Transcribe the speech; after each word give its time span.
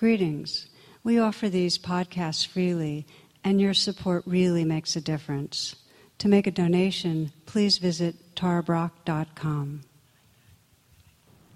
Greetings. 0.00 0.66
We 1.04 1.18
offer 1.18 1.50
these 1.50 1.76
podcasts 1.76 2.46
freely, 2.46 3.06
and 3.44 3.60
your 3.60 3.74
support 3.74 4.22
really 4.24 4.64
makes 4.64 4.96
a 4.96 5.00
difference. 5.02 5.76
To 6.20 6.28
make 6.28 6.46
a 6.46 6.50
donation, 6.50 7.32
please 7.44 7.76
visit 7.76 8.34
tarabrach.com. 8.34 9.82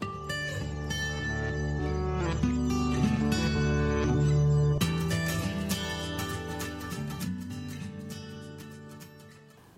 I'd 0.03 0.09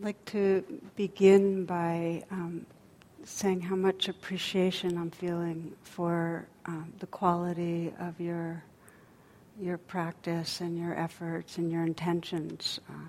like 0.00 0.24
to 0.24 0.64
begin 0.96 1.66
by 1.66 2.24
um, 2.32 2.66
saying 3.26 3.60
how 3.60 3.74
much 3.74 4.08
appreciation 4.08 4.96
I'm 4.96 5.10
feeling 5.10 5.72
for 5.82 6.46
um, 6.64 6.92
the 7.00 7.06
quality 7.06 7.92
of 7.98 8.20
your 8.20 8.62
your 9.60 9.78
practice 9.78 10.60
and 10.60 10.78
your 10.78 10.94
efforts 10.98 11.58
and 11.58 11.72
your 11.72 11.82
intentions. 11.82 12.78
Uh, 12.88 13.08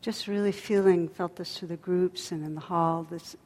just 0.00 0.26
really 0.26 0.52
feeling, 0.52 1.08
felt 1.08 1.36
this 1.36 1.56
through 1.56 1.68
the 1.68 1.76
groups 1.76 2.32
and 2.32 2.44
in 2.44 2.56
the 2.56 2.60
hall, 2.60 3.06
this, 3.08 3.36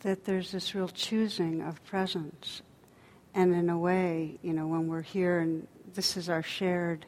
that 0.00 0.24
there's 0.24 0.50
this 0.50 0.74
real 0.74 0.88
choosing 0.88 1.62
of 1.62 1.82
presence. 1.84 2.62
And 3.32 3.54
in 3.54 3.70
a 3.70 3.78
way, 3.78 4.38
you 4.42 4.52
know, 4.52 4.66
when 4.66 4.88
we're 4.88 5.02
here 5.02 5.38
and 5.38 5.66
this 5.94 6.16
is 6.16 6.28
our 6.28 6.42
shared 6.42 7.06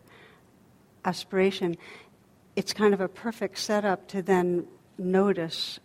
aspiration, 1.04 1.76
it's 2.54 2.72
kind 2.72 2.94
of 2.94 3.00
a 3.00 3.08
perfect 3.08 3.58
setup 3.58 4.06
to 4.08 4.22
then 4.22 4.68
notice 4.96 5.80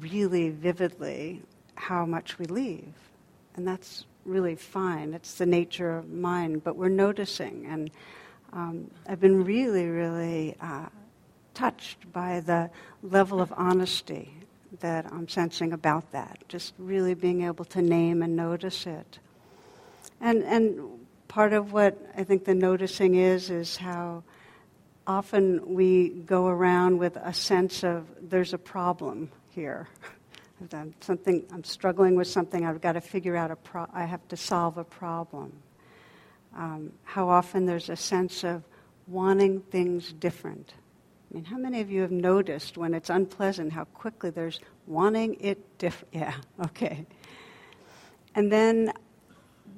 really 0.00 0.48
vividly 0.48 1.42
how 1.80 2.04
much 2.04 2.38
we 2.38 2.44
leave. 2.46 2.92
And 3.56 3.66
that's 3.66 4.04
really 4.24 4.54
fine. 4.54 5.14
It's 5.14 5.34
the 5.34 5.46
nature 5.46 5.96
of 5.96 6.10
mind, 6.10 6.62
but 6.62 6.76
we're 6.76 6.88
noticing. 6.88 7.66
And 7.66 7.90
um, 8.52 8.90
I've 9.08 9.20
been 9.20 9.44
really, 9.44 9.86
really 9.86 10.56
uh, 10.60 10.86
touched 11.54 12.12
by 12.12 12.40
the 12.40 12.70
level 13.02 13.40
of 13.40 13.52
honesty 13.56 14.32
that 14.80 15.06
I'm 15.06 15.28
sensing 15.28 15.72
about 15.72 16.12
that. 16.12 16.44
Just 16.48 16.74
really 16.78 17.14
being 17.14 17.42
able 17.42 17.64
to 17.66 17.82
name 17.82 18.22
and 18.22 18.36
notice 18.36 18.86
it. 18.86 19.18
And, 20.20 20.44
and 20.44 20.80
part 21.28 21.52
of 21.52 21.72
what 21.72 21.98
I 22.16 22.24
think 22.24 22.44
the 22.44 22.54
noticing 22.54 23.14
is, 23.14 23.50
is 23.50 23.76
how 23.76 24.22
often 25.06 25.74
we 25.74 26.10
go 26.10 26.46
around 26.46 26.98
with 26.98 27.16
a 27.16 27.32
sense 27.32 27.82
of 27.82 28.06
there's 28.20 28.52
a 28.52 28.58
problem 28.58 29.30
here. 29.50 29.88
I'm 30.72 30.94
something 31.00 31.44
I'm 31.52 31.64
struggling 31.64 32.16
with 32.16 32.28
something. 32.28 32.64
I've 32.66 32.80
got 32.80 32.92
to 32.92 33.00
figure 33.00 33.36
out 33.36 33.50
a 33.50 33.56
pro- 33.56 33.88
I 33.92 34.04
have 34.04 34.26
to 34.28 34.36
solve 34.36 34.78
a 34.78 34.84
problem. 34.84 35.52
Um, 36.56 36.92
how 37.04 37.28
often 37.28 37.66
there's 37.66 37.88
a 37.88 37.96
sense 37.96 38.44
of 38.44 38.62
wanting 39.06 39.60
things 39.60 40.12
different. 40.12 40.74
I 41.30 41.34
mean, 41.34 41.44
how 41.44 41.56
many 41.56 41.80
of 41.80 41.90
you 41.90 42.02
have 42.02 42.10
noticed 42.10 42.76
when 42.76 42.92
it's 42.92 43.08
unpleasant 43.08 43.72
how 43.72 43.84
quickly 43.84 44.30
there's 44.30 44.60
wanting 44.86 45.36
it 45.40 45.78
different? 45.78 46.08
Yeah, 46.14 46.34
okay. 46.64 47.06
And 48.34 48.50
then 48.50 48.92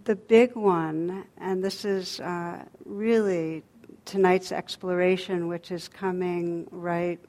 the 0.05 0.17
big 0.17 0.57
one, 0.57 1.25
and 1.39 1.63
this 1.63 1.85
is 1.85 2.21
uh, 2.21 2.65
really 2.85 3.63
tonight's 4.05 4.51
exploration, 4.51 5.49
which 5.49 5.71
is 5.71 5.89
coming 5.89 6.67
right 6.71 7.21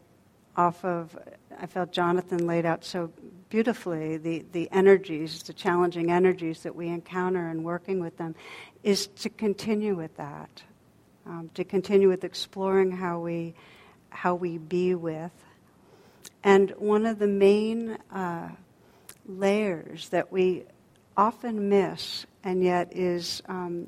off 0.56 0.84
of, 0.86 1.18
I 1.60 1.66
felt 1.66 1.92
Jonathan 1.92 2.48
laid 2.48 2.66
out 2.66 2.84
so 2.84 3.12
beautifully 3.54 4.18
the, 4.18 4.44
the 4.52 4.68
energies, 4.72 5.44
the 5.44 5.54
challenging 5.54 6.10
energies 6.10 6.64
that 6.64 6.76
we 6.76 6.88
encounter 6.88 7.52
in 7.52 7.62
working 7.62 8.00
with 8.00 8.18
them, 8.18 8.34
is 8.82 9.06
to 9.06 9.30
continue 9.30 9.96
with 9.96 10.18
that, 10.18 10.64
um, 11.28 11.52
to 11.54 11.64
continue 11.64 12.10
with 12.10 12.24
exploring 12.24 12.90
how 12.90 13.20
we, 13.20 13.54
how 14.10 14.34
we 14.34 14.58
be 14.58 14.96
with. 14.96 15.30
And 16.44 16.72
one 16.80 17.06
of 17.06 17.20
the 17.20 17.28
main 17.28 17.92
uh, 18.12 18.50
layers 19.28 20.10
that 20.10 20.32
we 20.32 20.64
often 21.16 21.70
miss 21.70 22.26
and 22.44 22.64
yet 22.64 22.92
is 22.92 23.44
um, 23.46 23.88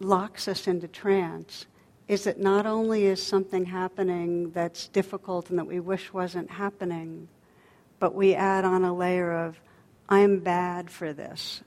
locks 0.00 0.48
us 0.48 0.66
into 0.66 0.88
trance 0.88 1.66
is 2.08 2.24
that 2.24 2.40
not 2.40 2.66
only 2.66 3.04
is 3.04 3.22
something 3.22 3.64
happening 3.64 4.50
that's 4.50 4.88
difficult 4.88 5.50
and 5.50 5.58
that 5.60 5.66
we 5.66 5.78
wish 5.78 6.12
wasn't 6.12 6.50
happening, 6.50 7.28
but 8.00 8.14
we 8.14 8.34
add 8.34 8.64
on 8.64 8.82
a 8.82 8.92
layer 8.92 9.30
of, 9.30 9.60
I'm 10.08 10.40
bad 10.40 10.90
for 10.90 11.12
this. 11.12 11.60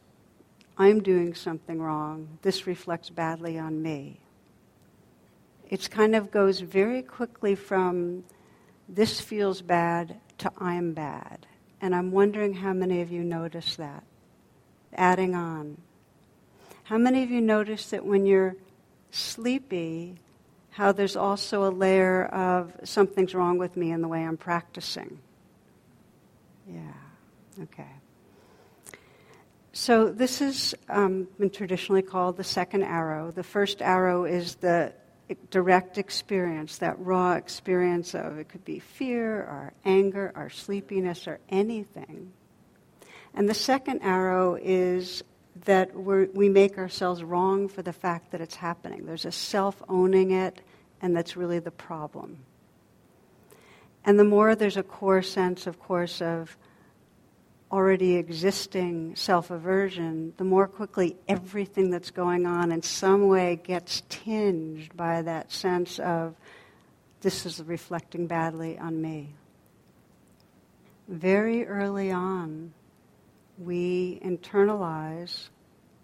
I'm 0.78 1.02
doing 1.02 1.36
something 1.36 1.80
wrong. 1.80 2.40
This 2.42 2.68
reflects 2.68 3.10
badly 3.10 3.58
on 3.58 3.82
me. 3.82 4.20
It 5.70 5.90
kind 5.90 6.16
of 6.16 6.32
goes 6.32 6.60
very 6.60 7.04
quickly 7.04 7.56
from 7.56 8.26
this 8.90 9.22
feels 9.22 9.62
bad 9.62 10.20
to 10.40 10.52
I'm 10.58 10.94
bad. 10.94 11.46
And 11.80 11.96
I'm 11.96 12.12
wondering 12.12 12.54
how 12.54 12.74
many 12.74 13.02
of 13.02 13.12
you 13.12 13.24
notice 13.24 13.76
that. 13.76 14.04
Adding 14.94 15.36
on. 15.36 15.78
How 16.84 16.98
many 16.98 17.24
of 17.24 17.30
you 17.30 17.42
notice 17.42 17.92
that 17.92 18.06
when 18.06 18.26
you're 18.26 18.56
sleepy, 19.12 20.16
how 20.72 20.92
there's 20.92 21.16
also 21.16 21.66
a 21.66 21.72
layer 21.72 22.26
of 22.26 22.74
something's 22.84 23.36
wrong 23.36 23.58
with 23.58 23.78
me 23.78 23.92
in 23.92 24.02
the 24.02 24.08
way 24.08 24.24
I'm 24.24 24.38
practicing? 24.38 25.20
Yeah, 26.68 27.64
okay. 27.64 27.90
So 29.74 30.10
this 30.10 30.40
has 30.40 30.76
um, 30.88 31.28
been 31.40 31.50
traditionally 31.50 32.04
called 32.04 32.38
the 32.38 32.44
second 32.44 32.84
arrow. 32.84 33.32
The 33.32 33.44
first 33.44 33.82
arrow 33.82 34.26
is 34.26 34.56
the 34.56 34.94
direct 35.50 35.98
experience, 35.98 36.78
that 36.78 37.00
raw 37.00 37.34
experience 37.34 38.14
of 38.14 38.38
it 38.38 38.50
could 38.50 38.64
be 38.66 38.80
fear 38.80 39.38
or 39.38 39.74
anger 39.84 40.32
or 40.36 40.50
sleepiness 40.50 41.28
or 41.28 41.40
anything. 41.50 42.32
And 43.34 43.50
the 43.50 43.56
second 43.56 44.02
arrow 44.02 44.56
is 44.62 45.24
that 45.66 45.96
we 45.96 46.50
make 46.50 46.78
ourselves 46.78 47.24
wrong 47.24 47.68
for 47.68 47.82
the 47.82 47.94
fact 47.94 48.32
that 48.32 48.42
it's 48.42 48.56
happening. 48.56 49.06
There's 49.06 49.26
a 49.26 49.32
self 49.32 49.82
owning 49.88 50.32
it, 50.32 50.62
and 51.02 51.16
that's 51.16 51.36
really 51.36 51.60
the 51.60 51.72
problem. 51.72 52.46
And 54.06 54.20
the 54.20 54.24
more 54.24 54.56
there's 54.56 54.78
a 54.78 54.84
core 54.84 55.22
sense, 55.22 55.66
of 55.68 55.80
course, 55.80 56.22
of 56.22 56.58
already 57.72 58.16
existing 58.16 59.16
self 59.16 59.50
aversion, 59.50 60.34
the 60.38 60.44
more 60.44 60.68
quickly 60.68 61.16
everything 61.28 61.90
that's 61.90 62.12
going 62.12 62.46
on 62.46 62.72
in 62.72 62.82
some 62.82 63.28
way 63.28 63.60
gets 63.64 64.04
tinged 64.10 64.96
by 64.96 65.22
that 65.24 65.52
sense 65.52 66.00
of 66.00 66.36
this 67.22 67.46
is 67.46 67.64
reflecting 67.64 68.28
badly 68.28 68.78
on 68.78 69.02
me. 69.02 69.34
Very 71.08 71.66
early 71.66 72.12
on, 72.12 72.74
we 73.58 74.20
internalize 74.24 75.50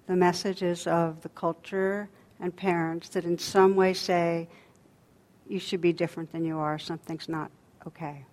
the 0.08 0.16
messages 0.16 0.88
of 0.88 1.22
the 1.22 1.30
culture 1.30 2.10
and 2.40 2.56
parents 2.56 3.10
that 3.10 3.26
in 3.26 3.38
some 3.38 3.76
way 3.76 3.94
say, 3.94 4.48
you 5.48 5.60
should 5.60 5.82
be 5.82 5.94
different 5.94 6.32
than 6.32 6.46
you 6.46 6.58
are, 6.58 6.80
something's 6.80 7.28
not 7.28 7.52
okay. 7.88 8.26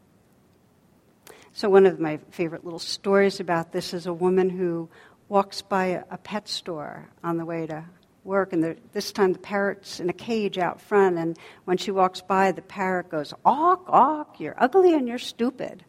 So, 1.53 1.71
one 1.71 1.87
of 1.87 1.99
my 1.99 2.19
favorite 2.31 2.65
little 2.65 2.79
stories 2.79 3.41
about 3.41 3.73
this 3.73 3.95
is 3.95 4.07
a 4.07 4.13
woman 4.13 4.51
who 4.51 4.89
walks 5.29 5.63
by 5.63 5.87
a, 5.87 6.05
a 6.11 6.19
pet 6.19 6.49
store 6.49 7.09
on 7.25 7.39
the 7.39 7.45
way 7.45 7.67
to 7.67 7.85
work, 8.25 8.53
and 8.53 8.77
this 8.93 9.13
time 9.13 9.33
the 9.33 9.39
parrot's 9.39 10.01
in 10.01 10.11
a 10.11 10.13
cage 10.13 10.59
out 10.59 10.81
front, 10.81 11.17
and 11.17 11.39
when 11.65 11.79
she 11.79 11.91
walks 11.91 12.21
by, 12.21 12.53
the 12.53 12.63
parrot 12.63 13.09
goes, 13.09 13.33
Awk, 13.45 13.85
awk, 13.89 14.41
you're 14.41 14.57
ugly 14.59 14.95
and 14.95 15.09
you're 15.09 15.19
stupid. 15.19 15.85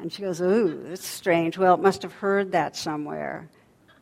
And 0.00 0.12
she 0.12 0.22
goes, 0.22 0.40
Ooh, 0.40 0.84
that's 0.88 1.06
strange. 1.06 1.56
Well, 1.56 1.74
it 1.74 1.80
must 1.80 2.02
have 2.02 2.12
heard 2.12 2.52
that 2.52 2.76
somewhere. 2.76 3.48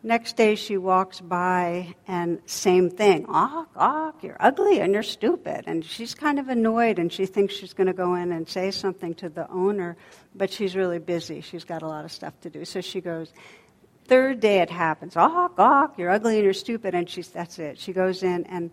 Next 0.05 0.37
day 0.37 0.57
she 0.57 0.79
walks 0.79 1.21
by 1.21 1.95
and 2.09 2.41
same 2.47 2.91
thing. 2.91 3.25
Awk, 3.29 3.69
awk, 3.77 4.25
you're 4.25 4.37
ugly 4.41 4.81
and 4.81 4.93
you're 4.93 5.05
stupid. 5.05 5.65
And 5.69 5.85
she's 5.85 6.13
kind 6.13 6.41
of 6.41 6.49
annoyed 6.49 6.99
and 6.99 7.13
she 7.13 7.25
thinks 7.25 7.55
she's 7.55 7.73
going 7.73 7.87
to 7.87 7.93
go 7.93 8.17
in 8.17 8.33
and 8.33 8.49
say 8.49 8.73
something 8.73 9.15
to 9.15 9.29
the 9.29 9.49
owner, 9.49 9.97
but 10.35 10.53
she's 10.53 10.75
really 10.75 10.99
busy. 10.99 11.41
She's 11.41 11.63
got 11.63 11.83
a 11.83 11.87
lot 11.87 12.05
of 12.05 12.11
stuff 12.11 12.39
to 12.41 12.51
do. 12.51 12.65
So 12.65 12.81
she 12.81 13.01
goes, 13.01 13.33
third 14.07 14.41
day 14.41 14.59
it 14.59 14.71
happens. 14.71 15.17
Awk, 15.17 15.55
awk, 15.59 15.97
you're 15.99 16.11
ugly 16.11 16.35
and 16.35 16.45
you're 16.45 16.53
stupid. 16.53 16.97
And 16.97 17.09
she's, 17.09 17.29
that's 17.29 17.61
it. 17.61 17.79
She 17.79 17.93
goes 17.93 18.25
in 18.25 18.45
and 18.47 18.73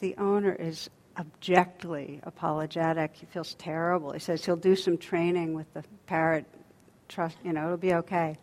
the 0.00 0.16
owner 0.18 0.52
is 0.52 0.90
abjectly 1.16 2.18
apologetic. 2.24 3.12
He 3.14 3.26
feels 3.26 3.54
terrible. 3.54 4.10
He 4.10 4.18
says 4.18 4.44
he'll 4.44 4.56
do 4.56 4.74
some 4.74 4.98
training 4.98 5.54
with 5.54 5.72
the 5.74 5.84
parrot. 6.06 6.44
Trust, 7.08 7.36
you 7.44 7.52
know, 7.52 7.66
it'll 7.66 7.76
be 7.76 7.94
okay 7.94 8.36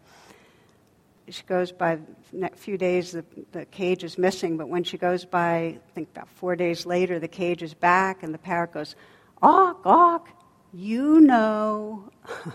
she 1.30 1.44
goes 1.44 1.72
by 1.72 2.00
a 2.42 2.50
few 2.56 2.78
days, 2.78 3.12
the, 3.12 3.24
the 3.52 3.66
cage 3.66 4.04
is 4.04 4.18
missing, 4.18 4.58
but 4.58 4.68
when 4.68 4.84
she 4.84 4.98
goes 4.98 5.26
by, 5.26 5.56
I 5.56 5.80
think 5.94 6.10
about 6.16 6.30
four 6.30 6.56
days 6.56 6.86
later, 6.86 7.20
the 7.20 7.28
cage 7.28 7.64
is 7.64 7.74
back, 7.74 8.24
and 8.24 8.34
the 8.34 8.38
parrot 8.38 8.74
goes, 8.74 8.96
Awk, 9.42 9.82
awk, 9.86 10.30
you 10.74 11.22
know. 11.22 12.10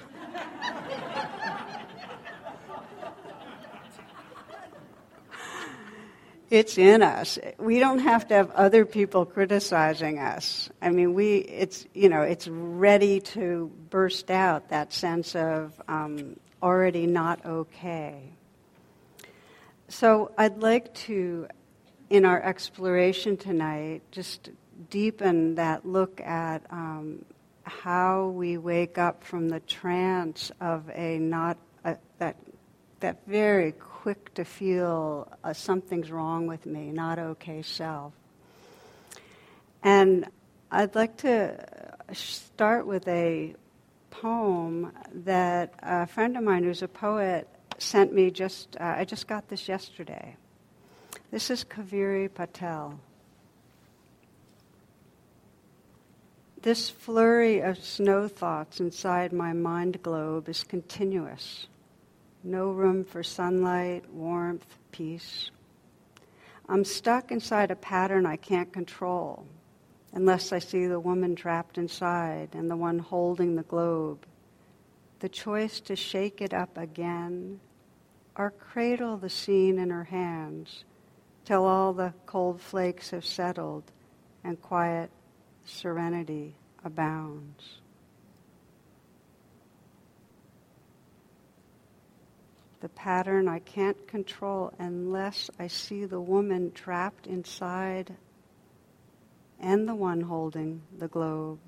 it's 6.51 6.79
in 6.79 7.03
us. 7.03 7.39
We 7.59 7.79
don't 7.79 7.99
have 8.01 8.29
to 8.29 8.35
have 8.35 8.51
other 8.53 8.85
people 8.85 9.27
criticizing 9.27 10.19
us. 10.19 10.71
I 10.81 10.91
mean, 10.91 11.15
we 11.15 11.37
it's 11.37 11.87
you 11.95 12.09
know 12.09 12.23
it's 12.23 12.49
ready 12.49 13.21
to 13.21 13.71
burst 13.91 14.31
out 14.31 14.71
that 14.71 14.93
sense 14.93 15.35
of 15.35 15.81
um, 15.89 16.37
already 16.63 17.07
not 17.07 17.45
okay. 17.45 18.38
So 19.91 20.33
I'd 20.37 20.59
like 20.59 20.93
to, 21.07 21.49
in 22.11 22.27
our 22.27 22.43
exploration 22.43 23.39
tonight, 23.39 24.03
just 24.11 24.51
deepen 24.91 25.55
that 25.55 25.87
look 25.87 26.21
at 26.21 26.63
um, 26.71 27.25
how 27.63 28.27
we 28.29 28.59
wake 28.59 28.99
up 28.99 29.25
from 29.25 29.49
the 29.49 29.61
trance 29.61 30.53
of 30.61 30.91
a 30.95 31.19
not 31.19 31.57
a, 31.85 31.97
that 32.19 32.37
that 33.01 33.17
very 33.27 33.73
quick 33.73 34.35
to 34.35 34.45
feel 34.45 35.33
uh, 35.43 35.55
something's 35.55 36.11
wrong 36.11 36.47
with 36.47 36.67
me, 36.67 36.91
not 36.91 37.19
okay 37.19 37.63
self. 37.63 38.13
And 39.83 40.27
I'd 40.71 40.95
like 40.95 41.17
to 41.19 41.65
start 42.13 42.87
with 42.87 43.09
a 43.09 43.55
poem 44.11 44.93
that 45.15 45.73
a 45.83 46.07
friend 46.07 46.37
of 46.37 46.43
mine 46.43 46.65
who's 46.65 46.83
a 46.83 46.89
poet 46.89 47.49
sent 47.79 48.13
me 48.13 48.31
just, 48.31 48.77
uh, 48.81 48.95
I 48.99 49.05
just 49.05 49.27
got 49.27 49.49
this 49.49 49.69
yesterday. 49.69 50.37
This 51.31 51.51
is 51.51 51.65
Kaviri 51.65 52.33
Patel. 52.33 52.99
This 56.61 56.91
flurry 56.91 57.61
of 57.61 57.79
snow 57.79 58.27
thoughts 58.27 58.81
inside 58.81 59.33
my 59.33 59.53
mind 59.53 60.03
globe 60.03 60.49
is 60.49 60.65
continuous. 60.65 61.69
No 62.43 62.71
room 62.71 63.05
for 63.05 63.23
sunlight, 63.23 64.11
warmth, 64.11 64.67
peace. 64.91 65.51
I'm 66.69 66.85
stuck 66.85 67.31
inside 67.31 67.71
a 67.71 67.77
pattern 67.77 68.27
I 68.27 68.37
can't 68.37 68.73
control 68.73 69.47
unless 70.13 70.53
I 70.53 70.59
see 70.59 70.87
the 70.87 71.01
woman 71.01 71.37
trapped 71.37 71.79
inside 71.79 72.51
and 72.53 72.71
the 72.71 72.77
one 72.77 72.99
holding 72.99 73.55
the 73.55 73.63
globe. 73.63 74.27
The 75.21 75.29
choice 75.29 75.81
to 75.81 75.97
shake 75.97 76.41
it 76.41 76.53
up 76.53 76.77
again 76.77 77.61
or 78.39 78.53
cradle 78.53 79.17
the 79.17 79.29
scene 79.29 79.79
in 79.79 79.91
her 79.91 80.05
hands 80.05 80.85
till 81.45 81.67
all 81.67 81.93
the 81.93 82.15
cold 82.25 82.61
flakes 82.61 83.11
have 83.11 83.25
settled 83.25 83.83
and 84.45 84.63
quiet 84.63 85.11
serenity 85.65 86.55
abounds. 86.85 87.81
The 92.81 92.89
pattern 92.91 93.49
I 93.49 93.59
can't 93.59 94.07
control 94.07 94.73
unless 94.79 95.51
I 95.59 95.67
see 95.67 96.05
the 96.05 96.21
woman 96.21 96.71
trapped 96.71 97.27
inside 97.27 98.15
and 99.59 99.89
the 99.89 99.97
one 99.97 100.21
holding 100.21 100.83
the 100.97 101.09
globe. 101.09 101.59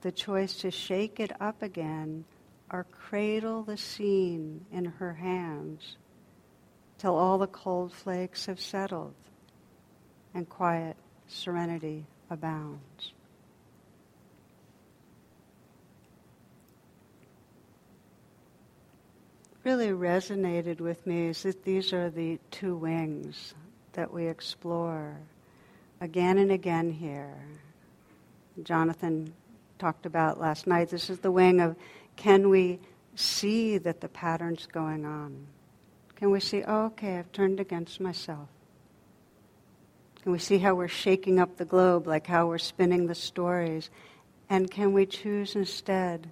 The 0.00 0.10
choice 0.10 0.56
to 0.58 0.70
shake 0.70 1.20
it 1.20 1.32
up 1.38 1.62
again 1.62 2.24
or 2.72 2.84
cradle 2.90 3.62
the 3.62 3.76
scene 3.76 4.64
in 4.72 4.86
her 4.86 5.12
hands 5.12 5.96
till 6.98 7.14
all 7.14 7.38
the 7.38 7.46
cold 7.46 7.92
flakes 7.92 8.46
have 8.46 8.58
settled 8.58 9.14
and 10.34 10.48
quiet 10.48 10.96
serenity 11.28 12.06
abounds. 12.30 13.12
really 19.64 19.88
resonated 19.88 20.80
with 20.80 21.06
me 21.06 21.28
is 21.28 21.42
that 21.44 21.64
these 21.64 21.92
are 21.92 22.10
the 22.10 22.38
two 22.50 22.76
wings 22.76 23.54
that 23.92 24.12
we 24.12 24.26
explore 24.26 25.16
again 26.00 26.38
and 26.38 26.50
again 26.50 26.90
here. 26.90 27.34
Jonathan 28.62 29.32
talked 29.78 30.04
about 30.04 30.40
last 30.40 30.66
night. 30.66 30.88
This 30.88 31.10
is 31.10 31.20
the 31.20 31.30
wing 31.30 31.60
of 31.60 31.76
can 32.22 32.48
we 32.48 32.78
see 33.16 33.78
that 33.78 34.00
the 34.00 34.08
pattern's 34.08 34.66
going 34.66 35.04
on? 35.04 35.44
Can 36.14 36.30
we 36.30 36.38
see, 36.38 36.62
oh, 36.62 36.84
okay, 36.86 37.18
I've 37.18 37.32
turned 37.32 37.58
against 37.58 38.00
myself? 38.00 38.48
Can 40.22 40.30
we 40.30 40.38
see 40.38 40.58
how 40.58 40.76
we're 40.76 40.86
shaking 40.86 41.40
up 41.40 41.56
the 41.56 41.64
globe, 41.64 42.06
like 42.06 42.28
how 42.28 42.46
we're 42.46 42.58
spinning 42.58 43.08
the 43.08 43.14
stories? 43.16 43.90
And 44.48 44.70
can 44.70 44.92
we 44.92 45.04
choose 45.04 45.56
instead? 45.56 46.30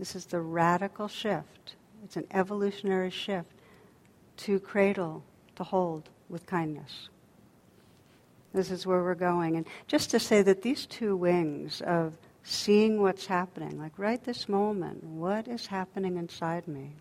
This 0.00 0.16
is 0.16 0.26
the 0.26 0.40
radical 0.40 1.06
shift 1.06 1.76
it's 2.02 2.16
an 2.16 2.26
evolutionary 2.30 3.10
shift 3.10 3.52
to 4.38 4.58
cradle, 4.58 5.22
to 5.54 5.62
hold 5.62 6.08
with 6.30 6.46
kindness. 6.46 7.10
This 8.54 8.70
is 8.70 8.86
where 8.86 9.02
we're 9.02 9.14
going. 9.14 9.56
And 9.56 9.66
just 9.86 10.10
to 10.10 10.18
say 10.18 10.40
that 10.42 10.62
these 10.62 10.86
two 10.86 11.14
wings 11.14 11.82
of 11.82 12.16
seeing 12.42 13.00
what's 13.00 13.26
happening, 13.26 13.78
like 13.78 13.98
right 13.98 14.22
this 14.24 14.48
moment, 14.48 15.04
what 15.04 15.46
is 15.46 15.66
happening 15.66 16.16
inside 16.16 16.66
me, 16.66 16.92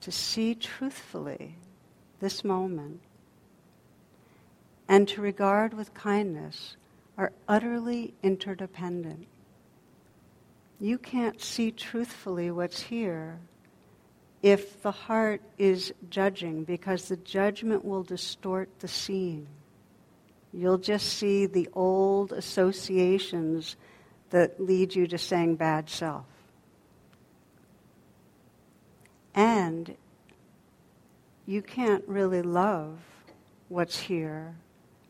to 0.00 0.10
see 0.10 0.54
truthfully 0.54 1.56
this 2.20 2.42
moment, 2.42 3.00
and 4.88 5.06
to 5.08 5.20
regard 5.20 5.74
with 5.74 5.94
kindness 5.94 6.76
are 7.16 7.32
utterly 7.46 8.14
interdependent. 8.22 9.26
You 10.80 10.98
can't 10.98 11.40
see 11.40 11.70
truthfully 11.70 12.50
what's 12.50 12.80
here 12.80 13.38
if 14.42 14.82
the 14.82 14.90
heart 14.90 15.40
is 15.56 15.94
judging, 16.10 16.64
because 16.64 17.06
the 17.06 17.16
judgment 17.18 17.84
will 17.84 18.02
distort 18.02 18.68
the 18.80 18.88
seeing. 18.88 19.46
You'll 20.52 20.78
just 20.78 21.10
see 21.10 21.46
the 21.46 21.68
old 21.74 22.32
associations 22.32 23.76
that 24.32 24.58
lead 24.58 24.94
you 24.94 25.06
to 25.06 25.18
saying 25.18 25.56
bad 25.56 25.88
self. 25.88 26.24
And 29.34 29.94
you 31.46 31.62
can't 31.62 32.02
really 32.06 32.42
love 32.42 32.98
what's 33.68 33.98
here 33.98 34.54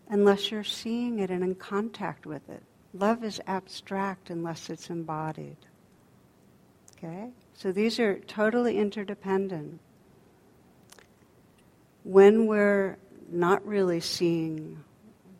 unless 0.08 0.50
you're 0.50 0.64
seeing 0.64 1.20
it 1.20 1.30
and 1.30 1.42
in 1.42 1.54
contact 1.54 2.26
with 2.26 2.48
it. 2.50 2.62
Love 2.94 3.24
is 3.24 3.40
abstract 3.46 4.28
unless 4.28 4.68
it's 4.68 4.90
embodied. 4.90 5.56
Okay? 6.98 7.30
So 7.54 7.72
these 7.72 7.98
are 7.98 8.18
totally 8.20 8.76
interdependent. 8.76 9.80
When 12.04 12.46
we're 12.46 12.98
not 13.30 13.64
really 13.64 14.00
seeing 14.00 14.82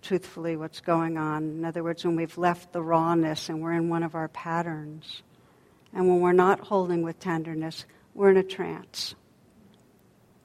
truthfully 0.03 0.57
what's 0.57 0.81
going 0.81 1.17
on, 1.17 1.45
in 1.45 1.65
other 1.65 1.83
words, 1.83 2.05
when 2.05 2.17
we've 2.17 2.37
left 2.37 2.73
the 2.73 2.83
rawness 2.83 3.49
and 3.49 3.63
we're 3.63 3.73
in 3.73 3.89
one 3.89 4.03
of 4.03 4.15
our 4.15 4.29
patterns, 4.29 5.23
and 5.95 6.09
when 6.09 6.21
we're 6.21 6.33
not 6.33 6.61
holding 6.61 7.03
with 7.03 7.19
tenderness, 7.19 7.85
we're 8.15 8.31
in 8.31 8.37
a 8.37 8.43
trance. 8.43 9.15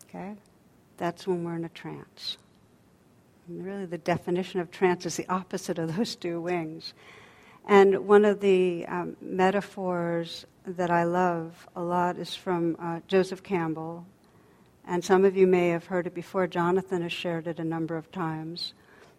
Okay? 0.05 0.35
That's 0.97 1.27
when 1.27 1.43
we're 1.43 1.55
in 1.55 1.65
a 1.65 1.69
trance. 1.69 2.37
And 3.47 3.65
really, 3.65 3.85
the 3.85 3.97
definition 3.97 4.59
of 4.59 4.71
trance 4.71 5.05
is 5.05 5.15
the 5.15 5.27
opposite 5.27 5.79
of 5.79 5.95
those 5.97 6.15
two 6.15 6.41
wings. 6.41 6.93
And 7.65 8.07
one 8.07 8.25
of 8.25 8.39
the 8.39 8.85
um, 8.87 9.17
metaphors 9.21 10.45
that 10.65 10.89
I 10.89 11.03
love 11.03 11.67
a 11.75 11.81
lot 11.81 12.17
is 12.17 12.35
from 12.35 12.75
uh, 12.79 12.99
Joseph 13.07 13.43
Campbell. 13.43 14.05
And 14.85 15.03
some 15.03 15.25
of 15.25 15.35
you 15.35 15.47
may 15.47 15.69
have 15.69 15.85
heard 15.85 16.07
it 16.07 16.13
before. 16.13 16.47
Jonathan 16.47 17.01
has 17.01 17.11
shared 17.11 17.47
it 17.47 17.59
a 17.59 17.63
number 17.63 17.97
of 17.97 18.11
times. 18.11 18.73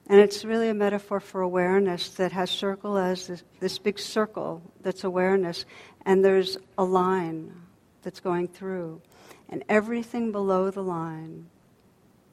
And 0.08 0.20
it's 0.20 0.44
really 0.44 0.68
a 0.68 0.74
metaphor 0.74 1.20
for 1.20 1.42
awareness 1.42 2.08
that 2.10 2.32
has 2.32 2.50
circle 2.50 2.96
as 2.96 3.26
this, 3.26 3.42
this 3.60 3.78
big 3.78 3.98
circle 3.98 4.62
that's 4.80 5.04
awareness. 5.04 5.66
And 6.06 6.24
there's 6.24 6.56
a 6.78 6.84
line 6.84 7.52
that's 8.02 8.20
going 8.20 8.48
through. 8.48 9.02
And 9.50 9.64
everything 9.68 10.32
below 10.32 10.70
the 10.70 10.82
line 10.82 11.46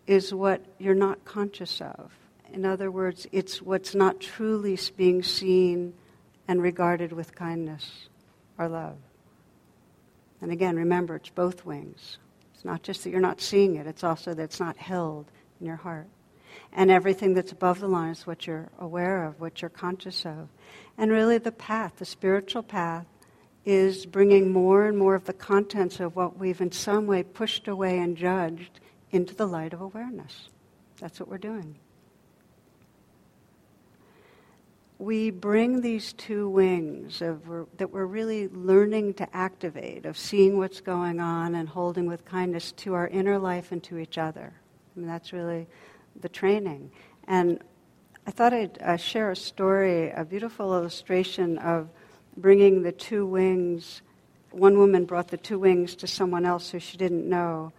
is 0.08 0.34
what 0.34 0.64
you're 0.78 0.96
not 0.96 1.26
conscious 1.26 1.82
of. 1.82 2.12
In 2.54 2.66
other 2.66 2.90
words, 2.90 3.28
it's 3.32 3.62
what's 3.62 3.94
not 3.94 4.22
truly 4.22 4.80
being 4.96 5.24
seen 5.24 5.94
and 6.48 6.62
regarded 6.62 7.12
with 7.12 7.36
kindness 7.36 8.08
or 8.58 8.70
love. 8.70 8.98
And 10.42 10.52
again, 10.52 10.78
remember, 10.78 11.16
it's 11.16 11.30
both 11.30 11.66
wings. 11.66 12.20
It's 12.54 12.64
not 12.64 12.84
just 12.84 13.04
that 13.04 13.10
you're 13.10 13.20
not 13.20 13.42
seeing 13.42 13.76
it, 13.76 13.88
it's 13.88 14.04
also 14.04 14.34
that 14.34 14.44
it's 14.44 14.60
not 14.60 14.78
held 14.78 15.26
in 15.60 15.66
your 15.66 15.76
heart. 15.76 16.08
And 16.76 16.92
everything 16.92 17.34
that's 17.34 17.52
above 17.52 17.80
the 17.80 17.88
line 17.88 18.12
is 18.12 18.28
what 18.28 18.46
you're 18.46 18.70
aware 18.78 19.24
of, 19.24 19.40
what 19.40 19.62
you're 19.62 19.70
conscious 19.70 20.26
of. 20.26 20.50
And 20.98 21.10
really, 21.10 21.40
the 21.40 21.52
path, 21.52 21.94
the 21.98 22.06
spiritual 22.06 22.62
path, 22.64 23.08
is 23.66 24.06
bringing 24.06 24.52
more 24.52 24.86
and 24.86 24.98
more 24.98 25.16
of 25.16 25.26
the 25.26 25.34
contents 25.34 26.00
of 26.00 26.16
what 26.16 26.38
we've 26.38 26.62
in 26.62 26.72
some 26.72 27.08
way 27.08 27.24
pushed 27.24 27.68
away 27.68 27.98
and 27.98 28.16
judged 28.16 28.80
into 29.12 29.34
the 29.34 29.48
light 29.48 29.74
of 29.74 29.82
awareness. 29.82 30.50
That's 31.00 31.20
what 31.20 31.30
we're 31.30 31.38
doing. 31.40 31.80
we 34.98 35.30
bring 35.30 35.82
these 35.82 36.14
two 36.14 36.50
wings 36.50 37.22
of, 37.22 37.42
that 37.78 37.92
we're 37.92 38.06
really 38.06 38.48
learning 38.50 39.14
to 39.16 39.36
activate, 39.36 40.06
of 40.06 40.18
seeing 40.18 40.58
what's 40.58 40.80
going 40.82 41.20
on 41.20 41.56
and 41.56 41.68
holding 41.68 42.08
with 42.08 42.24
kindness 42.26 42.72
to 42.72 42.94
our 42.94 43.08
inner 43.08 43.38
life 43.38 43.72
and 43.72 43.84
to 43.84 43.98
each 43.98 44.18
other. 44.18 44.54
I 44.96 45.00
mean, 45.00 45.08
that's 45.08 45.34
really 45.34 45.68
the 46.20 46.30
training. 46.30 46.92
And 47.28 47.60
I 48.28 48.32
thought 48.32 48.54
I'd 48.54 48.82
uh, 48.82 48.98
share 48.98 49.32
a 49.32 49.36
story, 49.36 50.10
a 50.10 50.26
beautiful 50.26 50.74
illustration 50.74 51.58
of 51.60 51.90
bringing 52.38 52.82
the 52.82 52.92
two 52.92 53.26
wings. 53.26 54.02
One 54.52 54.78
woman 54.78 55.06
brought 55.06 55.28
the 55.28 55.38
two 55.38 55.60
wings 55.60 55.96
to 55.98 56.08
someone 56.08 56.46
else 56.46 56.70
who 56.70 56.80
she 56.80 56.98
didn't 56.98 57.30
know. 57.30 57.72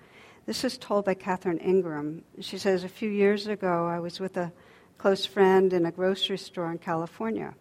This 0.46 0.62
is 0.62 0.78
told 0.78 1.04
by 1.04 1.14
Catherine 1.14 1.58
Ingram. 1.58 2.22
She 2.40 2.58
says, 2.58 2.84
A 2.84 2.88
few 2.88 3.10
years 3.10 3.48
ago, 3.48 3.86
I 3.86 3.98
was 3.98 4.20
with 4.20 4.36
a 4.36 4.52
close 4.98 5.26
friend 5.26 5.72
in 5.72 5.84
a 5.84 5.90
grocery 5.90 6.38
store 6.38 6.70
in 6.70 6.78
California. 6.78 7.54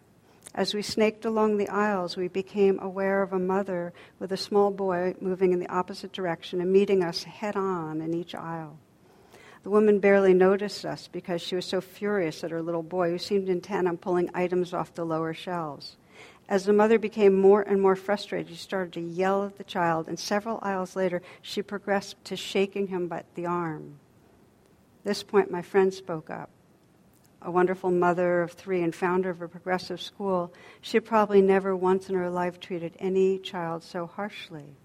As 0.54 0.72
we 0.72 0.82
snaked 0.82 1.24
along 1.24 1.56
the 1.56 1.68
aisles, 1.68 2.16
we 2.16 2.28
became 2.28 2.78
aware 2.80 3.20
of 3.22 3.32
a 3.32 3.38
mother 3.38 3.92
with 4.18 4.32
a 4.32 4.38
small 4.38 4.70
boy 4.70 5.14
moving 5.20 5.52
in 5.52 5.58
the 5.58 5.68
opposite 5.68 6.12
direction 6.12 6.60
and 6.60 6.72
meeting 6.72 7.02
us 7.02 7.24
head 7.24 7.56
on 7.56 8.00
in 8.00 8.14
each 8.14 8.34
aisle. 8.34 8.78
The 9.66 9.70
woman 9.70 9.98
barely 9.98 10.32
noticed 10.32 10.84
us 10.84 11.08
because 11.08 11.42
she 11.42 11.56
was 11.56 11.64
so 11.64 11.80
furious 11.80 12.44
at 12.44 12.52
her 12.52 12.62
little 12.62 12.84
boy, 12.84 13.10
who 13.10 13.18
seemed 13.18 13.48
intent 13.48 13.88
on 13.88 13.96
pulling 13.96 14.30
items 14.32 14.72
off 14.72 14.94
the 14.94 15.04
lower 15.04 15.34
shelves. 15.34 15.96
As 16.48 16.66
the 16.66 16.72
mother 16.72 17.00
became 17.00 17.34
more 17.34 17.62
and 17.62 17.82
more 17.82 17.96
frustrated, 17.96 18.50
she 18.50 18.54
started 18.54 18.92
to 18.92 19.00
yell 19.00 19.44
at 19.44 19.58
the 19.58 19.64
child, 19.64 20.06
and 20.06 20.20
several 20.20 20.60
aisles 20.62 20.94
later, 20.94 21.20
she 21.42 21.62
progressed 21.62 22.14
to 22.26 22.36
shaking 22.36 22.86
him 22.86 23.08
by 23.08 23.24
the 23.34 23.46
arm. 23.46 23.98
At 25.00 25.06
this 25.06 25.24
point, 25.24 25.50
my 25.50 25.62
friend 25.62 25.92
spoke 25.92 26.30
up. 26.30 26.50
A 27.42 27.50
wonderful 27.50 27.90
mother 27.90 28.42
of 28.42 28.52
three 28.52 28.82
and 28.82 28.94
founder 28.94 29.30
of 29.30 29.42
a 29.42 29.48
progressive 29.48 30.00
school, 30.00 30.54
she 30.80 30.98
had 30.98 31.04
probably 31.04 31.42
never 31.42 31.74
once 31.74 32.08
in 32.08 32.14
her 32.14 32.30
life 32.30 32.60
treated 32.60 32.94
any 33.00 33.36
child 33.40 33.82
so 33.82 34.06
harshly. 34.06 34.76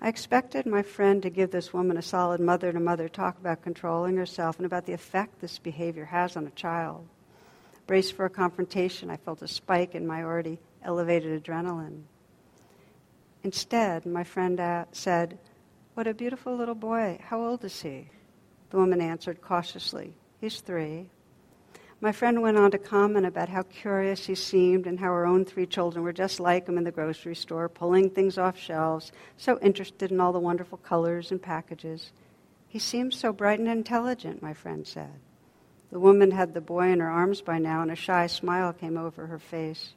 I 0.00 0.08
expected 0.08 0.64
my 0.64 0.82
friend 0.82 1.22
to 1.22 1.30
give 1.30 1.50
this 1.50 1.72
woman 1.72 1.96
a 1.96 2.02
solid 2.02 2.40
mother 2.40 2.72
to 2.72 2.78
mother 2.78 3.08
talk 3.08 3.36
about 3.38 3.62
controlling 3.62 4.16
herself 4.16 4.56
and 4.56 4.66
about 4.66 4.86
the 4.86 4.92
effect 4.92 5.40
this 5.40 5.58
behavior 5.58 6.04
has 6.04 6.36
on 6.36 6.46
a 6.46 6.50
child. 6.50 7.08
Braced 7.86 8.12
for 8.12 8.24
a 8.24 8.30
confrontation, 8.30 9.10
I 9.10 9.16
felt 9.16 9.42
a 9.42 9.48
spike 9.48 9.94
in 9.94 10.06
my 10.06 10.22
already 10.22 10.60
elevated 10.84 11.42
adrenaline. 11.42 12.02
Instead, 13.42 14.06
my 14.06 14.22
friend 14.22 14.60
uh, 14.60 14.84
said, 14.92 15.38
What 15.94 16.06
a 16.06 16.14
beautiful 16.14 16.56
little 16.56 16.74
boy. 16.74 17.18
How 17.20 17.44
old 17.44 17.64
is 17.64 17.82
he? 17.82 18.08
The 18.70 18.76
woman 18.76 19.00
answered 19.00 19.40
cautiously, 19.40 20.14
He's 20.40 20.60
three. 20.60 21.10
My 22.00 22.12
friend 22.12 22.42
went 22.42 22.56
on 22.56 22.70
to 22.70 22.78
comment 22.78 23.26
about 23.26 23.48
how 23.48 23.64
curious 23.64 24.26
he 24.26 24.36
seemed 24.36 24.86
and 24.86 25.00
how 25.00 25.06
her 25.06 25.26
own 25.26 25.44
three 25.44 25.66
children 25.66 26.04
were 26.04 26.12
just 26.12 26.38
like 26.38 26.68
him 26.68 26.78
in 26.78 26.84
the 26.84 26.92
grocery 26.92 27.34
store, 27.34 27.68
pulling 27.68 28.10
things 28.10 28.38
off 28.38 28.56
shelves, 28.56 29.10
so 29.36 29.58
interested 29.60 30.12
in 30.12 30.20
all 30.20 30.32
the 30.32 30.38
wonderful 30.38 30.78
colors 30.78 31.32
and 31.32 31.42
packages. 31.42 32.12
He 32.68 32.78
seemed 32.78 33.14
so 33.14 33.32
bright 33.32 33.58
and 33.58 33.68
intelligent, 33.68 34.42
my 34.42 34.54
friend 34.54 34.86
said. 34.86 35.14
The 35.90 35.98
woman 35.98 36.30
had 36.30 36.54
the 36.54 36.60
boy 36.60 36.90
in 36.90 37.00
her 37.00 37.10
arms 37.10 37.40
by 37.40 37.58
now, 37.58 37.82
and 37.82 37.90
a 37.90 37.96
shy 37.96 38.28
smile 38.28 38.72
came 38.72 38.96
over 38.96 39.26
her 39.26 39.38
face. 39.40 39.94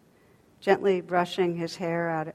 Gently 0.59 1.01
brushing 1.01 1.55
his 1.55 1.75
hair 1.75 2.09
out, 2.09 2.33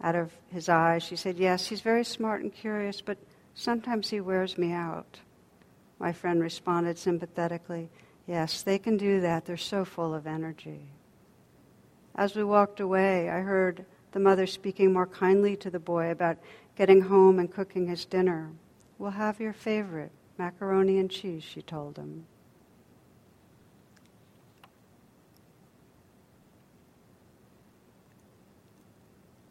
out 0.00 0.14
of 0.14 0.32
his 0.50 0.70
eyes, 0.70 1.02
she 1.02 1.16
said, 1.16 1.36
Yes, 1.36 1.66
he's 1.66 1.82
very 1.82 2.04
smart 2.04 2.42
and 2.42 2.54
curious, 2.54 3.02
but 3.02 3.18
sometimes 3.54 4.08
he 4.08 4.20
wears 4.20 4.56
me 4.56 4.72
out. 4.72 5.18
My 5.98 6.12
friend 6.12 6.40
responded 6.40 6.96
sympathetically, 6.96 7.90
Yes, 8.26 8.62
they 8.62 8.78
can 8.78 8.96
do 8.96 9.20
that. 9.20 9.44
They're 9.44 9.56
so 9.56 9.84
full 9.84 10.14
of 10.14 10.26
energy. 10.26 10.80
As 12.14 12.34
we 12.34 12.44
walked 12.44 12.80
away, 12.80 13.28
I 13.28 13.40
heard 13.40 13.84
the 14.12 14.20
mother 14.20 14.46
speaking 14.46 14.92
more 14.92 15.06
kindly 15.06 15.56
to 15.56 15.70
the 15.70 15.80
boy 15.80 16.10
about 16.10 16.38
getting 16.76 17.02
home 17.02 17.38
and 17.38 17.52
cooking 17.52 17.86
his 17.86 18.04
dinner. 18.04 18.50
We'll 18.98 19.10
have 19.10 19.40
your 19.40 19.52
favorite, 19.52 20.12
macaroni 20.38 20.98
and 20.98 21.10
cheese, 21.10 21.42
she 21.42 21.60
told 21.60 21.96
him. 21.96 22.26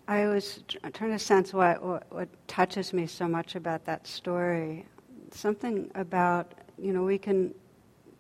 I 0.08 0.27
was 0.27 0.63
trying 0.94 1.12
to 1.12 1.20
sense 1.20 1.53
what, 1.53 1.82
what, 1.82 2.06
what 2.10 2.30
touches 2.48 2.94
me 2.94 3.08
so 3.08 3.27
much 3.27 3.56
about 3.56 3.86
that 3.86 4.06
story. 4.06 4.86
Something 5.32 5.89
about, 5.96 6.53
you 6.77 6.94
know, 6.94 7.03
we 7.03 7.18
can 7.18 7.53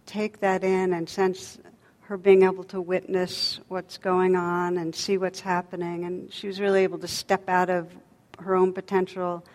take 0.05 0.39
that 0.39 0.63
in 0.63 0.93
and 0.93 1.07
sense 1.07 1.57
her 2.01 2.17
being 2.17 2.43
able 2.43 2.63
to 2.65 2.81
witness 2.81 3.59
what's 3.69 3.97
going 3.97 4.35
on 4.35 4.77
and 4.77 4.93
see 4.93 5.17
what's 5.17 5.39
happening. 5.39 6.03
And 6.03 6.31
she 6.31 6.47
was 6.47 6.59
really 6.59 6.83
able 6.83 6.99
to 6.99 7.07
step 7.07 7.47
out 7.47 7.69
of 7.69 7.89
her 8.39 8.55
own 8.55 8.73
potential 8.73 9.45